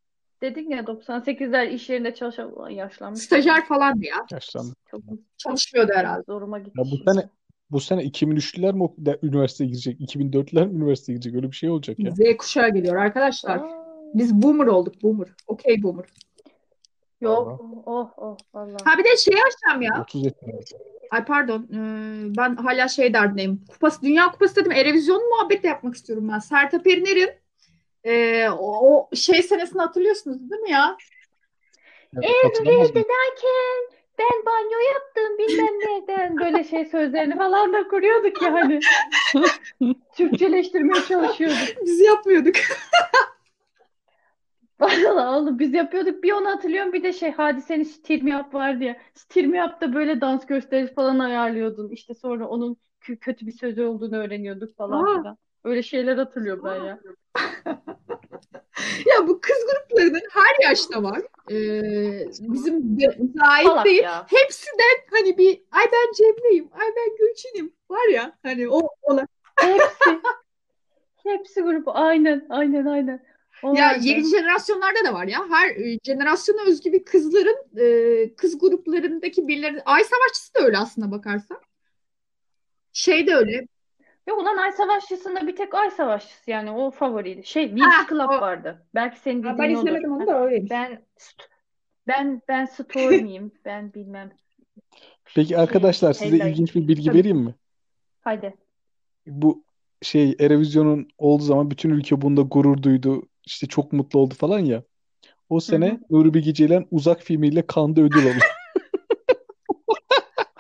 Dedik 0.43 0.71
ya 0.71 0.79
98'ler 0.81 1.69
iş 1.71 1.89
yerinde 1.91 2.15
çalışan 2.15 2.71
yaşlanmış. 2.71 3.21
Stajyer 3.21 3.65
falandı 3.67 4.05
ya. 4.05 4.17
Yaşlandı. 4.31 4.75
Çok 4.91 5.01
Çalışmıyordu 5.39 5.93
herhalde. 5.95 6.23
zoruma 6.27 6.59
gitti. 6.59 6.73
Ya 6.79 6.85
bu 6.93 7.11
sene 7.11 7.29
bu 7.71 7.81
sene 7.81 8.03
2003'lüler 8.05 8.73
mi 8.75 8.89
de- 8.99 9.19
üniversiteye 9.23 9.71
girecek? 9.71 10.01
2004'ler 10.01 10.67
mi 10.69 10.77
üniversiteye 10.77 11.15
girecek? 11.19 11.35
Öyle 11.35 11.51
bir 11.51 11.57
şey 11.57 11.71
olacak 11.71 11.99
ya. 11.99 12.11
Z 12.11 12.19
kuşağı 12.39 12.71
geliyor 12.75 12.97
arkadaşlar. 12.97 13.57
Aa, 13.57 13.85
Biz 14.15 14.35
boomer 14.43 14.67
olduk 14.67 15.03
boomer. 15.03 15.29
Okey 15.47 15.83
boomer. 15.83 16.05
yok. 17.21 17.61
Oh 17.87 18.11
oh 18.17 18.37
vallahi. 18.55 18.77
Ha 18.85 18.99
bir 18.99 19.05
de 19.05 19.17
şey 19.17 19.35
açacağım 19.35 19.83
ya. 19.83 20.03
30 20.03 20.25
yaşında. 20.25 20.53
Ay 21.11 21.25
pardon. 21.25 21.63
Ee, 21.73 22.37
ben 22.37 22.57
hala 22.57 22.89
şey 22.89 23.15
derdindeyim. 23.15 23.65
Kupası, 23.73 24.03
Dünya 24.03 24.31
Kupası 24.31 24.57
dedim. 24.57 24.73
Erevizyon 24.73 25.29
muhabbet 25.31 25.63
de 25.63 25.69
yapmak 25.69 25.95
istiyorum 25.95 26.29
ben. 26.33 26.39
Sertab 26.39 26.87
Erener'in 26.87 27.31
ee, 28.05 28.49
o, 28.49 28.95
o 28.95 29.17
şey 29.17 29.43
senesini 29.43 29.83
hatırlıyorsunuz 29.83 30.51
değil 30.51 30.63
mi 30.63 30.71
ya? 30.71 30.97
Evet, 32.17 32.45
hatırlamaz 32.45 32.81
mısın? 32.81 32.95
derken 32.97 33.99
ben 34.19 34.47
banyo 34.47 34.79
yaptım 34.95 35.39
bilmem 35.39 35.79
nereden 35.81 36.41
böyle 36.41 36.65
şey 36.65 36.85
sözlerini 36.85 37.37
falan 37.37 37.73
da 37.73 37.89
kuruyorduk 37.89 38.43
ya 38.43 38.53
hani. 38.53 38.81
Türkçeleştirmeye 40.17 41.03
çalışıyorduk. 41.09 41.83
Biz 41.83 42.01
yapmıyorduk. 42.01 42.55
Vallahi 44.81 45.37
oğlum 45.37 45.59
biz 45.59 45.75
yapıyorduk. 45.75 46.23
Bir 46.23 46.33
onu 46.33 46.49
hatırlıyorum 46.49 46.93
bir 46.93 47.03
de 47.03 47.13
şey 47.13 47.31
Hadise'nin 47.33 47.85
Stir 47.85 48.23
Me 48.23 48.39
Up 48.39 48.55
vardı 48.55 48.85
ya. 48.85 48.97
Stir 49.15 49.47
Me 49.47 49.65
Up'ta 49.65 49.95
böyle 49.95 50.21
dans 50.21 50.47
gösterisi 50.47 50.95
falan 50.95 51.19
ayarlıyordun. 51.19 51.91
İşte 51.91 52.15
sonra 52.15 52.49
onun 52.49 52.77
kö- 53.03 53.17
kötü 53.17 53.47
bir 53.47 53.53
sözü 53.53 53.83
olduğunu 53.85 54.17
öğreniyorduk 54.17 54.77
falan 54.77 55.05
Aa. 55.05 55.19
filan. 55.19 55.39
Öyle 55.65 55.83
şeyler 55.83 56.17
hatırlıyorum 56.17 56.65
ben 56.65 56.85
ya. 56.85 57.01
Ya 59.07 59.29
bu 59.29 59.41
kız 59.41 59.57
gruplarının 59.67 60.23
her 60.31 60.69
yaşta 60.69 61.03
var. 61.03 61.21
Ee, 61.51 62.27
bizim 62.41 63.01
de, 63.01 63.17
ait 63.41 63.85
değil. 63.85 64.03
ya. 64.03 64.27
Hepsinden 64.31 64.97
hani 65.11 65.39
bir 65.39 65.63
ay 65.71 65.85
ben 65.93 66.13
Cemre'yim, 66.17 66.69
ay 66.73 66.87
ben 66.97 67.17
Gülçin'im 67.17 67.73
var 67.91 68.09
ya 68.09 68.39
hani 68.43 68.69
o 68.69 68.89
olay. 69.03 69.27
Hepsi. 69.57 70.21
Hepsi 71.23 71.61
grubu. 71.61 71.91
Aynen, 71.95 72.47
aynen, 72.49 72.87
aynen. 72.87 73.25
O 73.63 73.75
Ya 73.75 73.97
yeni 74.01 74.31
jenerasyonlarda 74.31 75.05
da 75.05 75.15
var 75.15 75.27
ya. 75.27 75.39
Her 75.51 75.71
e, 75.71 75.99
jenerasyona 76.05 76.63
özgü 76.63 76.93
bir 76.93 77.05
kızların 77.05 77.79
e, 77.79 78.35
kız 78.35 78.59
gruplarındaki 78.59 79.49
birileri. 79.49 79.83
Ay 79.83 80.05
Savaşçısı 80.05 80.55
da 80.55 80.61
öyle 80.61 80.79
aslında 80.79 81.11
bakarsan. 81.11 81.61
Şey 82.93 83.27
de 83.27 83.35
öyle. 83.35 83.67
Yok 84.29 84.39
ulan 84.41 84.57
Ay 84.57 84.73
Savaşçısı'nda 84.73 85.47
bir 85.47 85.57
tek 85.57 85.75
Ay 85.75 85.91
Savaşçısı 85.91 86.51
yani 86.51 86.71
o 86.71 86.91
favoriydi. 86.91 87.45
Şey 87.47 87.69
Winx 87.69 88.09
Club 88.09 88.29
o- 88.31 88.41
vardı. 88.41 88.87
Belki 88.95 89.19
senin 89.21 89.43
Ha, 89.43 89.55
dediğin 89.55 89.71
ben 89.71 89.75
odur. 89.75 89.83
izlemedim 89.89 90.13
onu 90.13 90.27
da 90.27 90.45
öyleymiş. 90.45 90.71
Ben 90.71 91.03
ben 92.07 92.43
ben 92.49 92.65
Storm'yim. 92.65 93.53
Ben 93.65 93.95
bilmem. 93.95 94.31
Peki 95.35 95.59
arkadaşlar 95.59 96.13
size 96.13 96.37
Helal. 96.37 96.51
ilginç 96.51 96.75
bir 96.75 96.89
bilgi 96.89 97.05
Tabii. 97.07 97.19
vereyim 97.19 97.39
mi? 97.39 97.55
Haydi. 98.21 98.55
Bu 99.27 99.65
şey 100.03 100.37
Erevizyon'un 100.41 101.09
olduğu 101.19 101.43
zaman 101.43 101.71
bütün 101.71 101.91
ülke 101.91 102.21
bunda 102.23 102.43
gurur 102.43 102.83
duydu. 102.83 103.23
İşte 103.47 103.67
çok 103.67 103.93
mutlu 103.93 104.19
oldu 104.19 104.35
falan 104.35 104.59
ya. 104.59 104.83
O 105.49 105.61
sene 105.61 106.01
Nuri 106.11 106.35
Bilge 106.35 106.55
Ceylan 106.55 106.87
Uzak 106.91 107.23
filmiyle 107.23 107.65
Cannes'da 107.75 108.01
ödül 108.01 108.27
aldı. 108.27 108.39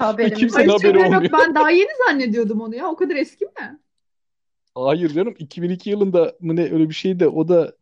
Haberimiz 0.02 0.38
Kimse- 0.38 0.58
Ay, 0.58 0.64
Senin 0.64 0.72
haberi 0.72 0.92
şaka 0.92 0.98
yok. 1.04 1.14
olmuyor. 1.14 1.32
Ben 1.32 1.54
daha 1.54 1.70
yeni 1.70 1.90
zannediyordum 2.08 2.60
onu 2.60 2.74
ya. 2.76 2.88
O 2.88 2.96
kadar 2.96 3.16
eski 3.16 3.44
mi? 3.44 3.78
Hayır 4.74 5.08
canım 5.10 5.34
2002 5.38 5.90
yılında 5.90 6.34
mı 6.40 6.56
ne 6.56 6.62
öyle 6.72 6.88
bir 6.88 6.94
şeydi. 6.94 7.26
O 7.26 7.48
da 7.48 7.72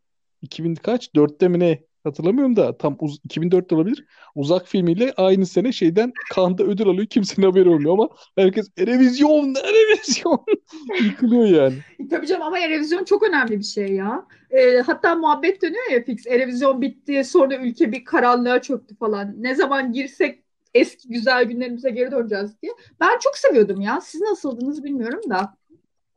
2000 0.41 0.75
kaç? 0.75 1.07
4'te 1.15 1.47
mi 1.47 1.59
ne? 1.59 1.79
Hatırlamıyorum 2.03 2.55
da 2.55 2.77
tam 2.77 2.97
uz 2.99 3.19
2004'te 3.29 3.75
olabilir. 3.75 4.05
Uzak 4.35 4.67
filmiyle 4.67 5.13
aynı 5.17 5.45
sene 5.45 5.71
şeyden 5.71 6.13
Cannes'da 6.35 6.63
ödül 6.63 6.87
alıyor. 6.87 7.07
Kimsenin 7.07 7.47
haberi 7.47 7.69
olmuyor 7.69 7.93
ama 7.93 8.09
herkes 8.37 8.69
Erevizyon, 8.77 9.55
Erevizyon 9.55 10.45
yıkılıyor 11.03 11.45
yani. 11.45 11.73
Tabii 12.09 12.27
canım 12.27 12.41
ama 12.41 12.59
Erevizyon 12.59 13.03
çok 13.03 13.23
önemli 13.23 13.59
bir 13.59 13.63
şey 13.63 13.93
ya. 13.93 14.25
Ee, 14.51 14.81
hatta 14.85 15.15
muhabbet 15.15 15.61
dönüyor 15.61 15.91
ya 15.91 16.03
fix. 16.03 16.27
Erevizyon 16.27 16.81
bitti 16.81 17.23
sonra 17.23 17.55
ülke 17.55 17.91
bir 17.91 18.05
karanlığa 18.05 18.61
çöktü 18.61 18.95
falan. 18.95 19.35
Ne 19.43 19.55
zaman 19.55 19.91
girsek 19.93 20.40
eski 20.73 21.07
güzel 21.09 21.43
günlerimize 21.43 21.89
geri 21.89 22.11
döneceğiz 22.11 22.61
diye. 22.61 22.71
Ben 23.01 23.19
çok 23.19 23.37
seviyordum 23.37 23.81
ya. 23.81 24.01
Siz 24.01 24.21
nasıldınız 24.21 24.83
bilmiyorum 24.83 25.21
da. 25.29 25.55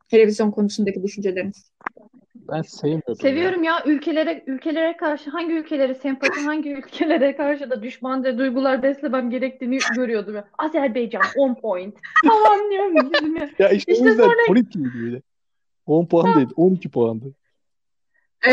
Televizyon 0.09 0.51
konusundaki 0.51 1.03
düşünceleriniz. 1.03 1.71
Ben 2.49 2.63
sevmiyordum 2.63 3.05
ya. 3.09 3.15
Seviyorum 3.15 3.63
ya 3.63 3.83
ülkelere 3.87 4.45
ülkelere 4.47 4.97
karşı 4.97 5.31
hangi 5.31 5.53
ülkelere 5.53 5.95
sempati 5.95 6.41
hangi 6.41 6.73
ülkelere 6.73 7.37
karşı 7.37 7.71
da 7.71 7.83
düşmanca 7.83 8.39
duygular 8.39 8.83
beslemem 8.83 9.31
gerektiğini 9.31 9.79
görüyordum 9.97 10.35
ya. 10.35 10.49
Azerbaycan 10.59 11.23
10 11.37 11.55
point. 11.55 11.95
Tamam 12.25 12.59
diyorum 12.71 12.97
ya. 13.37 13.51
Ya 13.59 13.69
işte, 13.69 13.93
İşte 13.93 14.05
o 14.05 14.09
yüzden 14.09 14.25
sonra- 14.25 14.37
12 14.51 14.79
miydi 14.79 14.95
böyle? 15.05 15.23
10 15.87 16.07
puan 16.07 16.35
değil, 16.37 16.49
12 16.57 16.91
puandı. 16.91 17.25
12 17.25 17.35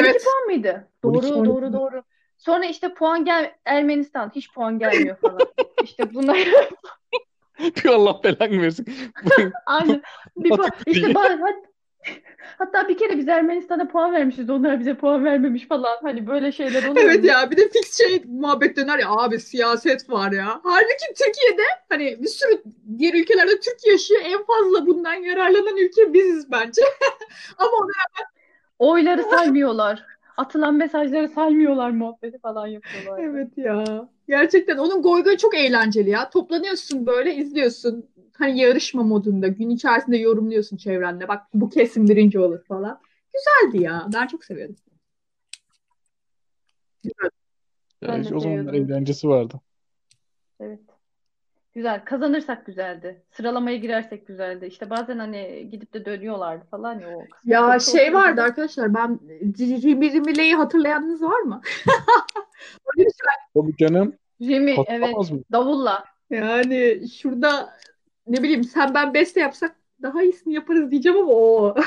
Evet. 0.10 0.24
puan 0.24 0.46
mıydı? 0.46 0.88
Doğru 1.04 1.18
12. 1.18 1.34
doğru 1.46 1.74
doğru. 1.74 2.04
Sonra 2.42 2.66
işte 2.66 2.94
puan 2.94 3.26
gel 3.26 3.52
Ermenistan 3.66 4.32
hiç 4.36 4.54
puan 4.54 4.80
gelmiyor 4.80 5.18
falan. 5.18 5.40
İşte 5.84 6.14
bunlar 6.14 6.38
Bir 7.60 7.90
Allah 7.90 8.24
belanı 8.24 8.62
versin. 8.62 8.86
aynı 9.66 10.02
bir 10.38 10.50
puan. 10.50 10.70
İşte 10.86 11.16
bazı 11.16 11.40
Hatta 12.58 12.88
bir 12.88 12.98
kere 12.98 13.18
biz 13.18 13.28
Ermenistan'a 13.28 13.88
puan 13.88 14.14
vermişiz. 14.14 14.50
Onlar 14.50 14.80
bize 14.80 14.98
puan 14.98 15.26
vermemiş 15.26 15.68
falan. 15.68 15.98
Hani 16.02 16.28
böyle 16.28 16.52
şeyler 16.52 16.84
oluyor. 16.84 17.06
Evet 17.10 17.26
ya 17.26 17.52
bir 17.52 17.58
de 17.58 17.70
fix 17.70 17.98
şey 17.98 18.24
muhabbet 18.26 18.78
döner 18.78 19.00
ya 19.00 19.10
abi 19.10 19.40
siyaset 19.40 20.10
var 20.10 20.32
ya. 20.32 20.62
Halbuki 20.64 21.24
Türkiye'de 21.26 21.64
hani 21.90 22.22
bir 22.22 22.28
sürü 22.28 22.64
diğer 22.98 23.14
ülkelerde 23.14 23.60
Türk 23.60 23.88
yaşıyor. 23.88 24.22
En 24.24 24.46
fazla 24.46 24.88
bundan 24.88 25.14
yararlanan 25.14 25.78
ülke 25.78 26.14
biziz 26.14 26.52
bence. 26.52 26.82
Ama 27.58 27.72
ona 27.72 27.92
Oyları 28.80 29.24
saymıyorlar. 29.24 30.06
Atılan 30.38 30.76
mesajları 30.76 31.30
saymıyorlar 31.30 31.90
muhabbeti 31.90 32.40
falan 32.40 32.68
yapıyorlar. 32.68 33.20
evet 33.24 33.58
ya. 33.58 34.10
Gerçekten 34.28 34.78
onun 34.78 35.02
goy 35.02 35.24
goy 35.24 35.38
çok 35.38 35.56
eğlenceli 35.56 36.10
ya. 36.10 36.30
Toplanıyorsun 36.30 37.06
böyle 37.06 37.36
izliyorsun. 37.36 38.10
Hani 38.38 38.60
yarışma 38.60 39.04
modunda 39.04 39.48
gün 39.48 39.70
içerisinde 39.70 40.18
yorumluyorsun 40.18 40.78
çevrende. 40.78 41.28
Bak 41.28 41.42
bu 41.54 41.70
kesin 41.70 42.08
birinci 42.08 42.40
olur 42.40 42.64
falan. 42.64 43.00
Güzeldi 43.34 43.84
ya. 43.84 44.08
Ben 44.14 44.28
çok 44.28 44.44
seviyordum. 44.44 44.76
Ben 48.02 48.24
de 48.24 48.36
o 48.36 48.40
zamanlar 48.40 48.74
eğlencesi 48.74 49.28
vardı. 49.28 49.62
Evet. 50.60 50.80
Güzel. 51.74 52.06
Kazanırsak 52.06 52.66
güzeldi. 52.66 53.24
Sıralamaya 53.32 53.78
girersek 53.78 54.28
güzeldi. 54.28 54.66
İşte 54.66 54.90
bazen 54.90 55.20
hani 55.20 55.70
gidip 55.72 55.94
de 55.94 56.06
dönüyorlardı 56.06 56.66
falan 56.72 57.00
ya 57.00 57.08
o 57.18 57.20
kısmı 57.30 57.52
Ya 57.54 57.80
çok 57.80 57.82
şey 57.82 58.02
hoşuma 58.06 58.20
vardı 58.24 58.42
arkadaşlar 58.42 58.94
ben 58.94 59.20
Rimi 59.86 60.12
Rimile'yi 60.14 60.56
hatırlayanınız 60.56 61.22
var 61.24 61.40
mı? 61.40 61.62
Öyle 62.98 63.08
bir 63.08 63.12
şey- 63.14 63.62
Tabii 63.62 63.78
canım. 63.78 64.16
Jimmy 64.42 64.76
evet 64.88 65.16
mı? 65.32 65.42
davulla. 65.52 66.06
Yani 66.30 67.02
şurada 67.22 67.74
ne 68.28 68.44
bileyim 68.44 68.64
sen 68.64 68.94
ben 68.94 69.14
beste 69.14 69.40
yapsak 69.40 69.76
daha 70.02 70.24
iyisini 70.24 70.54
yaparız 70.54 70.92
diyeceğim 70.92 71.18
ama 71.20 71.32
o. 71.32 71.76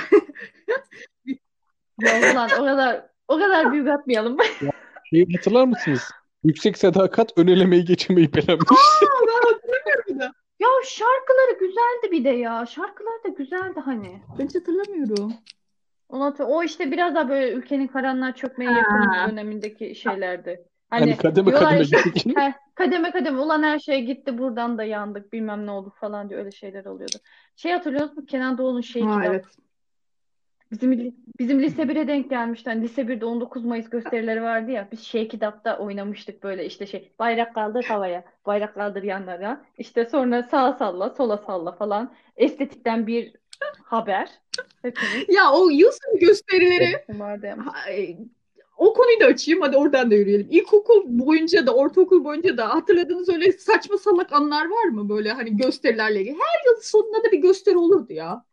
Ya 2.01 2.33
ulan 2.33 2.51
o 2.61 2.65
kadar 2.65 3.07
o 3.29 3.39
kadar 3.39 3.73
büyük 3.73 3.89
atmayalım. 3.89 4.37
Şeyi 5.11 5.27
hatırlar 5.37 5.65
mısınız? 5.65 6.11
Yüksek 6.45 6.79
sadakat 6.79 7.33
ön 7.39 7.47
elemeyi 7.47 7.85
geçemeyi 7.85 8.33
beğenmiş. 8.35 8.69
Ben 8.69 9.34
hatırlamıyorum 10.15 10.19
da. 10.21 10.45
Ya 10.61 10.69
şarkıları 10.85 11.59
güzeldi 11.59 12.13
bir 12.13 12.25
de 12.25 12.29
ya. 12.29 12.67
Şarkılar 12.67 13.25
da 13.25 13.29
güzeldi 13.29 13.81
hani. 13.85 14.23
Ben 14.39 14.45
hiç 14.45 14.55
hatırlamıyorum. 14.55 15.33
Onu 16.09 16.35
o 16.39 16.63
işte 16.63 16.91
biraz 16.91 17.15
daha 17.15 17.29
böyle 17.29 17.53
ülkenin 17.53 17.87
karanlığa 17.87 18.35
çökmeye 18.35 18.71
yakın 18.73 19.31
dönemindeki 19.31 19.95
şeylerdi. 19.95 20.65
Hani 20.91 21.01
Hani 21.01 21.17
kademe 21.17 21.51
kademe 21.53 21.81
işte 21.81 21.97
gittik. 22.05 22.37
he, 22.39 22.55
kademe 22.75 23.11
kademe 23.11 23.41
ulan 23.41 23.63
her 23.63 23.79
şey 23.79 24.05
gitti 24.05 24.39
buradan 24.39 24.79
da 24.79 24.85
yandık 24.85 25.33
bilmem 25.33 25.67
ne 25.67 25.71
oldu 25.71 25.93
falan 26.01 26.29
diye 26.29 26.39
öyle 26.39 26.51
şeyler 26.51 26.85
oluyordu. 26.85 27.17
Şey 27.57 27.73
hatırlıyor 27.73 28.09
musun? 28.09 28.27
Kenan 28.27 28.59
Doğulu'nun 28.59 28.81
şey 28.81 29.03
Ha 29.03 29.09
kitap. 29.09 29.27
evet. 29.27 29.45
Bizim 30.75 30.93
li- 30.93 31.15
bizim 31.39 31.63
lise 31.63 31.83
1'e 31.83 32.09
denk 32.09 32.31
gelmişti. 32.31 32.71
Hani 32.71 32.83
lise 32.83 33.09
1'de 33.09 33.25
19 33.25 33.65
Mayıs 33.65 33.91
gösterileri 33.91 34.43
vardı 34.43 34.71
ya. 34.71 34.89
Biz 34.93 35.01
şey 35.01 35.29
kitapta 35.29 35.79
oynamıştık 35.79 36.43
böyle 36.43 36.67
işte 36.67 36.87
şey 36.87 37.13
bayrak 37.19 37.55
kaldır 37.55 37.85
havaya, 37.85 38.25
bayrak 38.47 38.75
kaldır 38.75 39.03
yanlara. 39.03 39.65
İşte 39.79 40.05
sonra 40.05 40.43
sağa 40.43 40.73
salla, 40.73 41.11
sola 41.11 41.37
salla 41.37 41.73
falan. 41.73 42.13
Estetikten 42.37 43.07
bir 43.07 43.35
haber. 43.85 44.29
Hepimiz 44.83 45.29
Ya 45.29 45.53
o 45.53 45.71
yıl 45.71 45.91
sonu 45.91 46.21
gösterileri 46.21 47.05
vardı 47.19 47.55
ha, 47.65 47.91
e, 47.91 48.17
o 48.79 48.95
konuyu 48.95 49.21
da 49.21 49.25
açayım 49.25 49.61
hadi 49.61 49.77
oradan 49.77 50.11
da 50.11 50.15
yürüyelim. 50.15 50.49
İlkokul 50.51 51.03
boyunca 51.07 51.67
da 51.67 51.75
ortaokul 51.75 52.25
boyunca 52.25 52.57
da 52.57 52.75
hatırladığınız 52.75 53.29
öyle 53.29 53.53
saçma 53.53 53.99
salak 53.99 54.33
anlar 54.33 54.65
var 54.69 54.85
mı 54.85 55.09
böyle 55.09 55.33
hani 55.33 55.57
gösterilerle 55.57 56.21
ilgili? 56.21 56.35
Her 56.35 56.71
yıl 56.71 56.81
sonunda 56.83 57.25
da 57.25 57.33
bir 57.33 57.39
gösteri 57.39 57.77
olurdu 57.77 58.13
ya. 58.13 58.45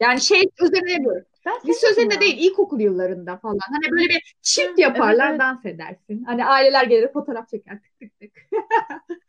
Yani 0.00 0.20
şey 0.20 0.42
üzerine 0.62 0.88
demiyorum. 0.88 1.24
Ben 1.46 1.54
Lise 1.66 1.72
seviyordum 1.72 2.02
üzerinde 2.02 2.20
değil 2.20 2.50
ilkokul 2.50 2.80
yıllarında 2.80 3.36
falan. 3.36 3.58
Hani 3.70 3.92
böyle 3.92 4.08
bir 4.08 4.36
çift 4.42 4.68
Evet, 4.68 4.78
yaparlar 4.78 5.30
evet. 5.30 5.40
dans 5.40 5.64
edersin. 5.66 6.24
Hani 6.24 6.44
aileler 6.44 6.84
gelir 6.84 7.12
fotoğraf 7.12 7.48
çeker 7.48 7.78
tık 7.82 8.00
tık 8.00 8.20
tık. 8.20 8.32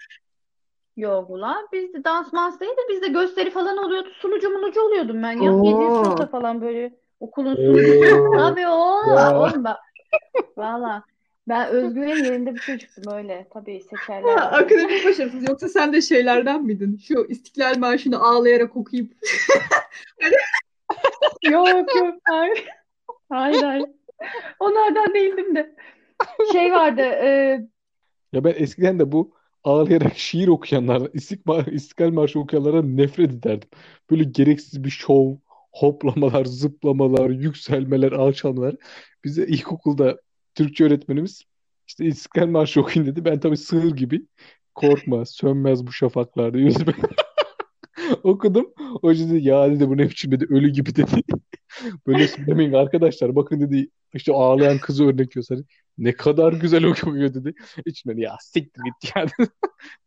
Yok 0.98 1.30
ulan 1.30 1.68
bizde 1.74 2.04
dans 2.04 2.34
mans 2.34 2.60
değil 2.60 2.72
de 2.72 2.82
bizde 2.90 3.08
gösteri 3.08 3.50
falan 3.50 3.78
oluyordu. 3.78 4.10
Sunucu 4.22 4.50
munucu 4.50 4.82
oluyordum 4.82 5.24
ben 5.24 5.32
ya. 5.32 5.54
Oo. 5.54 5.66
7. 5.66 6.06
sınıfta 6.06 6.28
falan 6.28 6.62
böyle 6.62 6.94
okulun 7.20 7.56
sunucusu. 7.56 8.16
Oo. 8.16 8.38
Tabii 8.38 8.68
oğlum. 8.68 9.18
Ya. 9.18 9.40
Oğlum 9.40 9.64
bak. 9.64 9.78
Valla. 10.58 11.04
Ben 11.48 11.68
özgüven 11.68 12.24
yerinde 12.24 12.56
bir 12.56 12.60
çocuktum 12.60 13.14
öyle. 13.14 13.48
Tabii 13.54 13.82
seçerler. 13.82 14.38
Ha, 14.38 14.46
akademik 14.46 15.06
başarısız 15.06 15.50
yoksa 15.50 15.70
sen 15.70 15.94
de 15.94 16.02
şeylerden 16.02 16.64
miydin? 16.64 16.98
Şu 17.08 17.26
İstiklal 17.30 17.78
Marşı'nı 17.78 18.20
ağlayarak 18.20 18.76
okuyup 18.76 19.12
Yok 21.44 21.96
yok 21.96 22.16
hayır. 22.24 22.66
Hayır 23.30 23.64
hayır. 23.64 23.86
Onlardan 24.60 25.14
değildim 25.16 25.56
de. 25.56 25.76
Şey 26.52 26.72
vardı. 26.72 27.02
E, 27.02 27.60
Ya 28.34 28.44
ben 28.44 28.54
eskiden 28.58 29.00
de 29.00 29.12
bu 29.12 29.34
ağlayarak 29.64 30.18
şiir 30.18 30.48
okuyanlar, 30.48 31.10
İstiklal, 31.14 31.68
İstiklal 31.68 32.10
Marşı 32.10 32.40
okuyanlara 32.40 32.82
nefret 32.82 33.32
ederdim. 33.32 33.70
Böyle 34.12 34.24
gereksiz 34.24 34.84
bir 34.84 34.90
şov, 34.90 35.36
hoplamalar, 35.72 36.46
zıplamalar, 36.46 37.30
yükselmeler, 37.30 38.12
alçalmalar. 38.12 38.76
Bize 39.24 39.46
ilkokulda 39.48 40.18
Türkçe 40.56 40.84
öğretmenimiz 40.84 41.44
işte 41.88 42.06
İstiklal 42.06 42.48
Marşı 42.48 42.82
okuyun 42.82 43.08
dedi. 43.08 43.26
Ben 43.26 43.40
tabii 43.40 43.58
sığır 43.58 43.96
gibi 43.96 44.22
korkma, 44.76 45.26
sönmez 45.26 45.88
bu 45.88 45.92
şafaklarda 45.92 46.58
yüzüme. 46.68 46.94
Okudum. 48.24 48.74
Hoca 49.02 49.30
dedi 49.30 49.48
ya 49.48 49.72
dedi 49.72 49.90
bu 49.90 49.98
ne 49.98 50.10
biçim 50.10 50.32
dedi 50.32 50.46
ölü 50.50 50.70
gibi 50.70 50.96
dedi. 50.96 51.22
Böyle 52.08 52.28
söylemeyin 52.28 52.74
arkadaşlar. 52.74 53.36
Bakın 53.36 53.62
dedi 53.62 53.90
işte 54.14 54.34
ağlayan 54.34 54.78
kızı 54.78 55.06
örnek 55.06 55.32
gösterdi. 55.32 55.64
Ne 55.98 56.12
kadar 56.12 56.54
güzel 56.54 56.84
okuyor 56.84 57.34
dedi. 57.34 57.54
İçimden 57.86 58.18
ya 58.18 58.38
siktir 58.42 58.82
git 58.84 59.16
ya. 59.16 59.26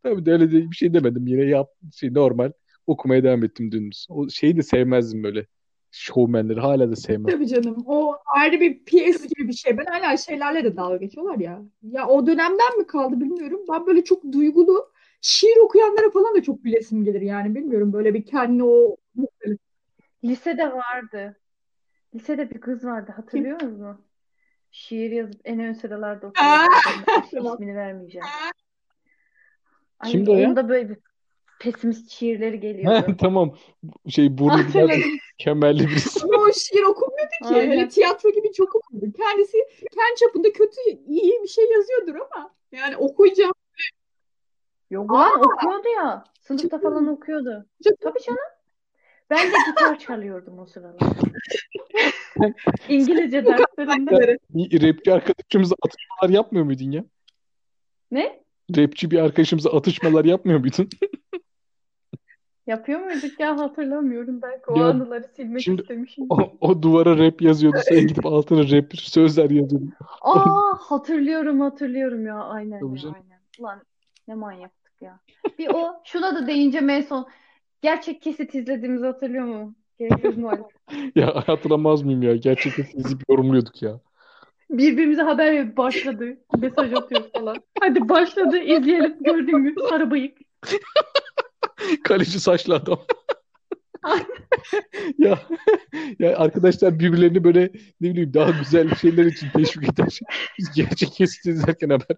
Tabii 0.03 0.27
de 0.27 0.33
öyle 0.33 0.53
de 0.53 0.71
bir 0.71 0.77
şey 0.77 0.95
demedim. 0.95 1.27
Yine 1.27 1.45
yap 1.45 1.69
şey 1.95 2.15
normal 2.15 2.53
okumaya 2.87 3.25
devam 3.25 3.45
ettim 3.45 3.73
dümdüz. 3.73 4.07
O 4.11 4.29
şeyi 4.29 4.57
de 4.57 4.63
sevmezdim 4.63 5.23
böyle. 5.23 5.47
Şovmenleri 5.93 6.61
hala 6.61 6.91
da 6.91 6.97
sevmem. 6.97 7.33
Tabii 7.33 7.47
canım. 7.47 7.77
O 7.87 8.17
ayrı 8.37 8.61
bir 8.61 8.85
piyes 8.85 9.23
gibi 9.23 9.49
bir 9.49 9.53
şey. 9.53 9.79
Ben 9.79 9.85
hala 9.85 10.17
şeylerle 10.17 10.65
de 10.65 10.77
dalga 10.77 10.97
geçiyorlar 10.97 11.39
ya. 11.39 11.63
Ya 11.83 12.09
o 12.09 12.27
dönemden 12.27 12.79
mi 12.79 12.87
kaldı 12.87 13.21
bilmiyorum. 13.21 13.61
Ben 13.73 13.87
böyle 13.87 14.05
çok 14.05 14.33
duygulu 14.33 14.91
şiir 15.21 15.57
okuyanlara 15.57 16.11
falan 16.11 16.35
da 16.35 16.43
çok 16.43 16.64
gülesim 16.64 17.05
gelir 17.05 17.21
yani. 17.21 17.55
Bilmiyorum 17.55 17.93
böyle 17.93 18.14
bir 18.14 18.25
kendini 18.25 18.64
o 18.64 18.97
lisede 20.25 20.73
vardı. 20.73 21.37
Lisede 22.14 22.51
bir 22.51 22.61
kız 22.61 22.85
vardı. 22.85 23.12
Hatırlıyor 23.16 23.62
musun? 23.62 24.01
Şiir 24.71 25.11
yazıp 25.11 25.41
en 25.45 25.61
ön 25.61 25.73
sıralarda 25.73 26.33
tamam. 26.37 27.55
ismini 27.55 27.77
vermeyeceğim. 27.77 28.27
Ay, 30.01 30.11
Kimdi 30.11 30.31
o 30.31 30.35
ya? 30.35 30.49
onda 30.49 30.68
böyle 30.68 30.89
bir 30.89 30.97
pesimist 31.61 32.11
şiirleri 32.11 32.57
Ha, 32.57 32.57
geliyordu. 32.57 33.16
tamam. 33.21 33.57
Şey 34.09 34.39
burnu 34.39 34.66
kemerli 35.39 35.89
birisi. 35.89 36.21
Ama 36.25 36.43
o 36.43 36.53
şiir 36.53 36.83
okunmuyordu 36.83 37.31
ki. 37.49 37.55
Aynen. 37.55 37.77
Hani 37.77 37.89
tiyatro 37.89 38.31
gibi 38.31 38.53
çok 38.53 38.75
okundu. 38.77 39.12
Kendisi 39.16 39.59
kendi 39.81 40.14
çapında 40.21 40.53
kötü 40.53 40.81
iyi 41.07 41.43
bir 41.43 41.49
şey 41.49 41.64
yazıyordur 41.71 42.14
ama 42.14 42.55
yani 42.73 42.97
okuyacağım. 42.97 43.53
Yok 44.91 45.12
lan 45.12 45.41
okuyordu 45.41 45.88
ya. 45.97 46.24
Sınıfta 46.41 46.78
falan 46.78 47.07
okuyordu. 47.07 47.66
Tabii 48.01 48.20
canım. 48.26 48.38
Ben 49.30 49.38
de 49.47 49.55
gitar 49.70 49.99
çalıyordum 49.99 50.59
o 50.59 50.66
sıralar. 50.66 50.97
İngilizce 52.88 53.45
derslerinde. 53.47 54.38
Bir 54.51 54.88
rapçi 54.88 55.12
arkadaşımıza 55.12 55.74
atışmalar 55.82 56.30
yapmıyor 56.34 56.64
muydun 56.64 56.91
ya? 56.91 57.05
Ne? 58.11 58.41
Rapçi 58.76 59.11
bir 59.11 59.18
arkadaşımıza 59.18 59.70
atışmalar 59.70 60.24
yapmıyor 60.24 60.59
muydun? 60.61 60.88
Yapıyor 62.66 63.01
muyduk 63.01 63.41
ya 63.41 63.59
hatırlamıyorum. 63.59 64.43
Belki 64.43 64.70
o 64.70 64.78
Ya, 64.80 64.86
anıları 64.86 65.24
silmek 65.36 65.62
şimdi- 65.62 65.82
istemişim. 65.82 66.26
O, 66.30 66.53
o 66.61 66.82
duvara 66.82 67.18
rap 67.18 67.43
yazıyordu. 67.43 67.78
Sen 67.88 68.07
gidip 68.07 68.26
altına 68.26 68.62
rap 68.70 68.93
sözler 68.99 69.51
yazıyordun. 69.51 69.93
Aa 70.20 70.74
hatırlıyorum 70.78 71.61
hatırlıyorum 71.61 72.26
ya. 72.26 72.36
Aynen 72.45 72.80
Tabii 72.80 72.91
ya 72.91 72.97
canım. 72.97 73.14
aynen. 73.14 73.41
Ulan 73.59 73.82
ne 74.28 74.34
manyaktık 74.34 74.80
ya. 75.01 75.21
Bir 75.59 75.69
o 75.69 76.01
şuna 76.05 76.35
da 76.35 76.47
değince 76.47 76.79
en 76.79 77.01
son 77.01 77.29
gerçek 77.83 78.23
kesit 78.23 78.55
izlediğimizi 78.55 79.07
hatırlıyor 79.07 79.45
mu? 79.45 79.75
Gereksiz 79.99 80.39
muhalif. 80.39 80.67
Ya 81.17 81.49
hatırlamaz 81.49 82.03
mıyım 82.03 82.23
ya? 82.23 82.37
Gerçekten 82.37 82.83
sizi 82.83 83.17
yorumluyorduk 83.29 83.83
ya. 83.83 84.01
Birbirimize 84.71 85.23
haber 85.23 85.53
verip 85.53 85.77
başladı. 85.77 86.37
Mesaj 86.59 86.93
atıyoruz 86.93 87.33
falan. 87.33 87.57
Hadi 87.81 88.09
başladı 88.09 88.59
izleyelim. 88.59 89.17
Gördün 89.21 89.61
mü? 89.61 89.75
Sarı 89.89 90.11
bıyık. 90.11 90.39
Kaleci 92.05 92.41
saçlı 92.41 92.75
adam. 92.75 92.99
Ya 95.19 95.39
ya 96.19 96.39
arkadaşlar 96.39 96.99
birbirlerini 96.99 97.45
böyle 97.45 97.71
ne 98.01 98.11
bileyim 98.11 98.35
daha 98.35 98.51
güzel 98.51 98.95
şeyler 98.95 99.27
için 99.27 99.49
teşvik 99.57 99.89
eder. 99.93 100.19
Biz 100.59 100.73
gerçek 100.73 101.13
kesit 101.13 101.47
izlerken 101.47 101.91
haber. 101.91 102.17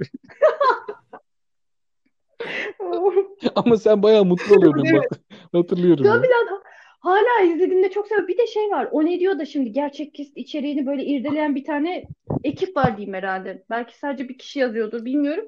Ama 3.55 3.77
sen 3.77 4.03
bayağı 4.03 4.25
mutlu 4.25 4.57
oluyordun 4.57 4.85
bak. 4.93 5.21
Hatırlıyorum 5.53 6.05
ya. 6.05 6.13
Tabii 6.13 6.29
lan 6.29 6.63
Hala 7.01 7.41
izlediğimde 7.45 7.91
çok 7.91 8.07
seviyorum. 8.07 8.29
Bir 8.29 8.39
de 8.39 8.47
şey 8.47 8.71
var. 8.71 8.89
O 8.91 9.05
ne 9.05 9.21
diyor 9.21 9.39
da 9.39 9.45
şimdi 9.45 9.73
gerçek 9.73 10.15
kist 10.15 10.37
içeriğini 10.37 10.87
böyle 10.87 11.05
irdeleyen 11.05 11.55
bir 11.55 11.65
tane 11.65 12.05
ekip 12.45 12.77
var 12.77 12.97
diyeyim 12.97 13.15
herhalde. 13.15 13.65
Belki 13.71 13.99
sadece 13.99 14.29
bir 14.29 14.39
kişi 14.39 14.59
yazıyordur 14.59 15.05
bilmiyorum. 15.05 15.45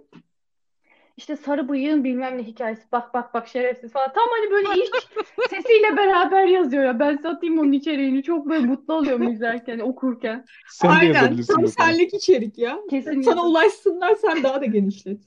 İşte 1.16 1.36
sarı 1.36 1.68
bıyığın 1.68 2.04
bilmem 2.04 2.38
ne 2.38 2.42
hikayesi. 2.42 2.82
Bak 2.92 3.14
bak 3.14 3.34
bak 3.34 3.48
şerefsiz 3.48 3.92
falan. 3.92 4.12
Tam 4.12 4.24
hani 4.28 4.50
böyle 4.50 4.80
iç 4.80 4.90
sesiyle 5.50 5.96
beraber 5.96 6.44
yazıyor 6.44 6.84
ya. 6.84 6.98
Ben 6.98 7.16
satayım 7.16 7.58
onun 7.58 7.72
içeriğini. 7.72 8.22
Çok 8.22 8.48
böyle 8.48 8.66
mutlu 8.66 8.94
oluyorum 8.94 9.28
izlerken, 9.28 9.78
okurken. 9.78 10.44
Sen 10.68 10.90
de 10.90 10.94
Aynen. 10.94 11.14
yazabilirsin 11.14 11.54
Tam 11.54 11.62
bakalım. 11.62 11.76
senlik 11.78 12.14
içerik 12.14 12.58
ya. 12.58 12.78
Kesin 12.90 13.20
Sana 13.20 13.46
ulaşsınlar 13.46 14.14
sen 14.14 14.42
daha 14.42 14.60
da 14.60 14.66
genişlet. 14.66 15.20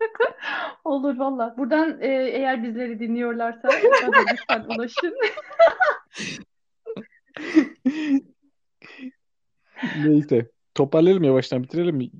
Olur 0.84 1.18
valla. 1.18 1.54
Buradan 1.58 2.00
e, 2.00 2.08
eğer 2.08 2.62
bizleri 2.62 3.00
dinliyorlarsa 3.00 3.68
bana 4.06 4.24
lütfen 4.32 4.64
ulaşın. 4.76 5.14
Neyse. 10.04 10.50
Toparlayalım 10.74 11.24
yavaştan 11.24 11.62
bitirelim 11.62 11.96
mi? 11.96 12.10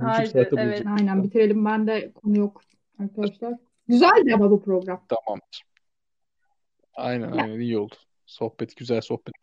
Haydi, 0.00 0.26
saate 0.26 0.38
evet. 0.38 0.52
bulacak. 0.52 0.86
Aynen 0.98 1.22
bitirelim. 1.22 1.64
Ben 1.64 1.86
de 1.86 2.12
konu 2.12 2.38
yok 2.38 2.62
arkadaşlar. 2.98 3.54
Güzeldi 3.88 4.34
ama 4.34 4.50
bu 4.50 4.62
program. 4.62 5.06
Tamamdır. 5.08 5.62
Aynen 6.94 7.32
aynen 7.32 7.60
iyi 7.60 7.78
oldu. 7.78 7.94
Sohbet 8.26 8.76
güzel 8.76 9.00
sohbet. 9.00 9.34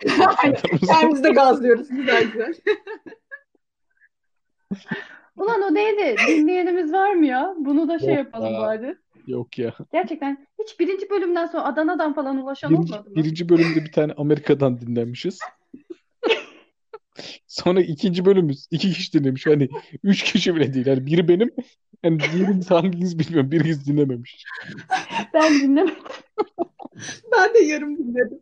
Aynen. 0.43 0.57
Kendimizi 0.87 1.23
de 1.23 1.29
gazlıyoruz. 1.29 1.89
Güzel 1.89 2.23
güzel. 2.31 2.53
Ulan 5.37 5.61
o 5.61 5.73
neydi? 5.73 6.15
Dinleyenimiz 6.27 6.93
var 6.93 7.13
mı 7.13 7.25
ya? 7.25 7.53
Bunu 7.57 7.87
da 7.87 7.99
şey 7.99 8.07
Yok 8.09 8.17
yapalım 8.17 8.53
ya. 8.53 8.59
bari. 8.59 8.97
Yok 9.27 9.59
ya. 9.59 9.73
Gerçekten 9.91 10.47
hiç 10.63 10.79
birinci 10.79 11.09
bölümden 11.09 11.45
sonra 11.45 11.63
Adana'dan 11.63 12.13
falan 12.13 12.37
ulaşan 12.43 12.71
Birinci, 12.71 12.93
olmadı 12.93 13.09
mı? 13.09 13.15
birinci 13.15 13.49
bölümde 13.49 13.85
bir 13.85 13.91
tane 13.91 14.13
Amerika'dan 14.13 14.81
dinlenmişiz. 14.81 15.39
Sonra 17.47 17.81
ikinci 17.81 18.25
bölümümüz 18.25 18.67
iki 18.71 18.93
kişi 18.93 19.13
dinlemiş. 19.13 19.45
Hani 19.45 19.69
üç 20.03 20.23
kişi 20.23 20.55
bile 20.55 20.73
değil. 20.73 20.85
Yani 20.85 21.05
biri 21.05 21.27
benim. 21.27 21.51
Yani 22.03 22.19
diğerimiz 22.33 22.71
hanginiz 22.71 23.19
bilmiyorum. 23.19 23.51
Biriniz 23.51 23.87
dinlememiş. 23.87 24.45
Ben 25.33 25.53
dinlemedim. 25.53 25.95
Ben 27.31 27.53
de 27.53 27.59
yarım 27.59 27.97
dinledim. 27.97 28.39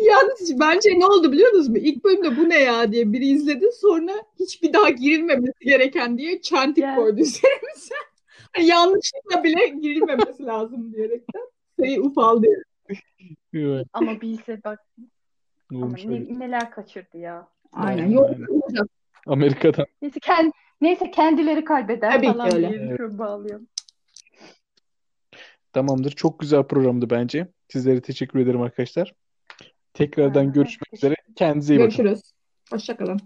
Yalnız 0.00 0.60
bence 0.60 0.90
ne 0.98 1.06
oldu 1.06 1.32
biliyor 1.32 1.48
musunuz 1.48 1.68
mu? 1.68 1.78
İlk 1.78 2.04
bölümde 2.04 2.36
bu 2.36 2.48
ne 2.48 2.58
ya 2.58 2.92
diye 2.92 3.12
biri 3.12 3.26
izledi. 3.26 3.66
Sonra 3.80 4.12
hiç 4.40 4.62
bir 4.62 4.72
daha 4.72 4.90
girilmemesi 4.90 5.64
gereken 5.64 6.18
diye 6.18 6.40
çentik 6.42 6.84
Ya. 6.84 6.94
koydu 6.96 7.20
üzerimize. 7.20 7.94
Hani 8.56 8.66
yanlışlıkla 8.70 9.44
bile 9.44 9.68
girilmemesi 9.68 10.42
lazım 10.46 10.92
diyerekten. 10.92 11.42
Sayı 11.80 12.02
ufaldı. 12.02 12.46
Evet. 13.54 13.86
Ama 13.92 14.20
bilse 14.20 14.60
bak 14.64 14.78
ama 15.72 15.96
ne- 16.04 16.38
neler 16.38 16.70
kaçırdı 16.70 17.18
ya. 17.18 17.48
Aynen. 17.72 18.02
Aynen, 18.02 18.12
Yok 18.12 18.30
aynen. 18.30 18.86
Amerika'dan. 19.26 19.86
Neyse, 20.02 20.20
kend, 20.20 20.52
neyse 20.80 21.10
kendileri 21.10 21.64
kaybeder 21.64 22.12
Tabii 22.12 22.26
ki 22.26 22.32
falan 22.32 22.54
öyle. 22.54 22.68
diye 22.70 22.96
Evet. 23.00 23.18
bağlıyorum. 23.18 23.66
Tamamdır. 25.72 26.10
Çok 26.10 26.40
güzel 26.40 26.62
programdı 26.62 27.10
bence. 27.10 27.48
Sizlere 27.74 28.00
teşekkür 28.00 28.38
ederim 28.38 28.62
arkadaşlar. 28.62 29.14
Tekrardan 29.94 30.44
Ha, 30.44 30.52
görüşmek 30.52 30.94
üzere. 30.94 31.14
Kendinize 31.36 31.74
iyi 31.74 31.78
bakın. 31.78 31.96
Görüşürüz. 31.96 32.32
Hoşçakalın. 32.70 33.20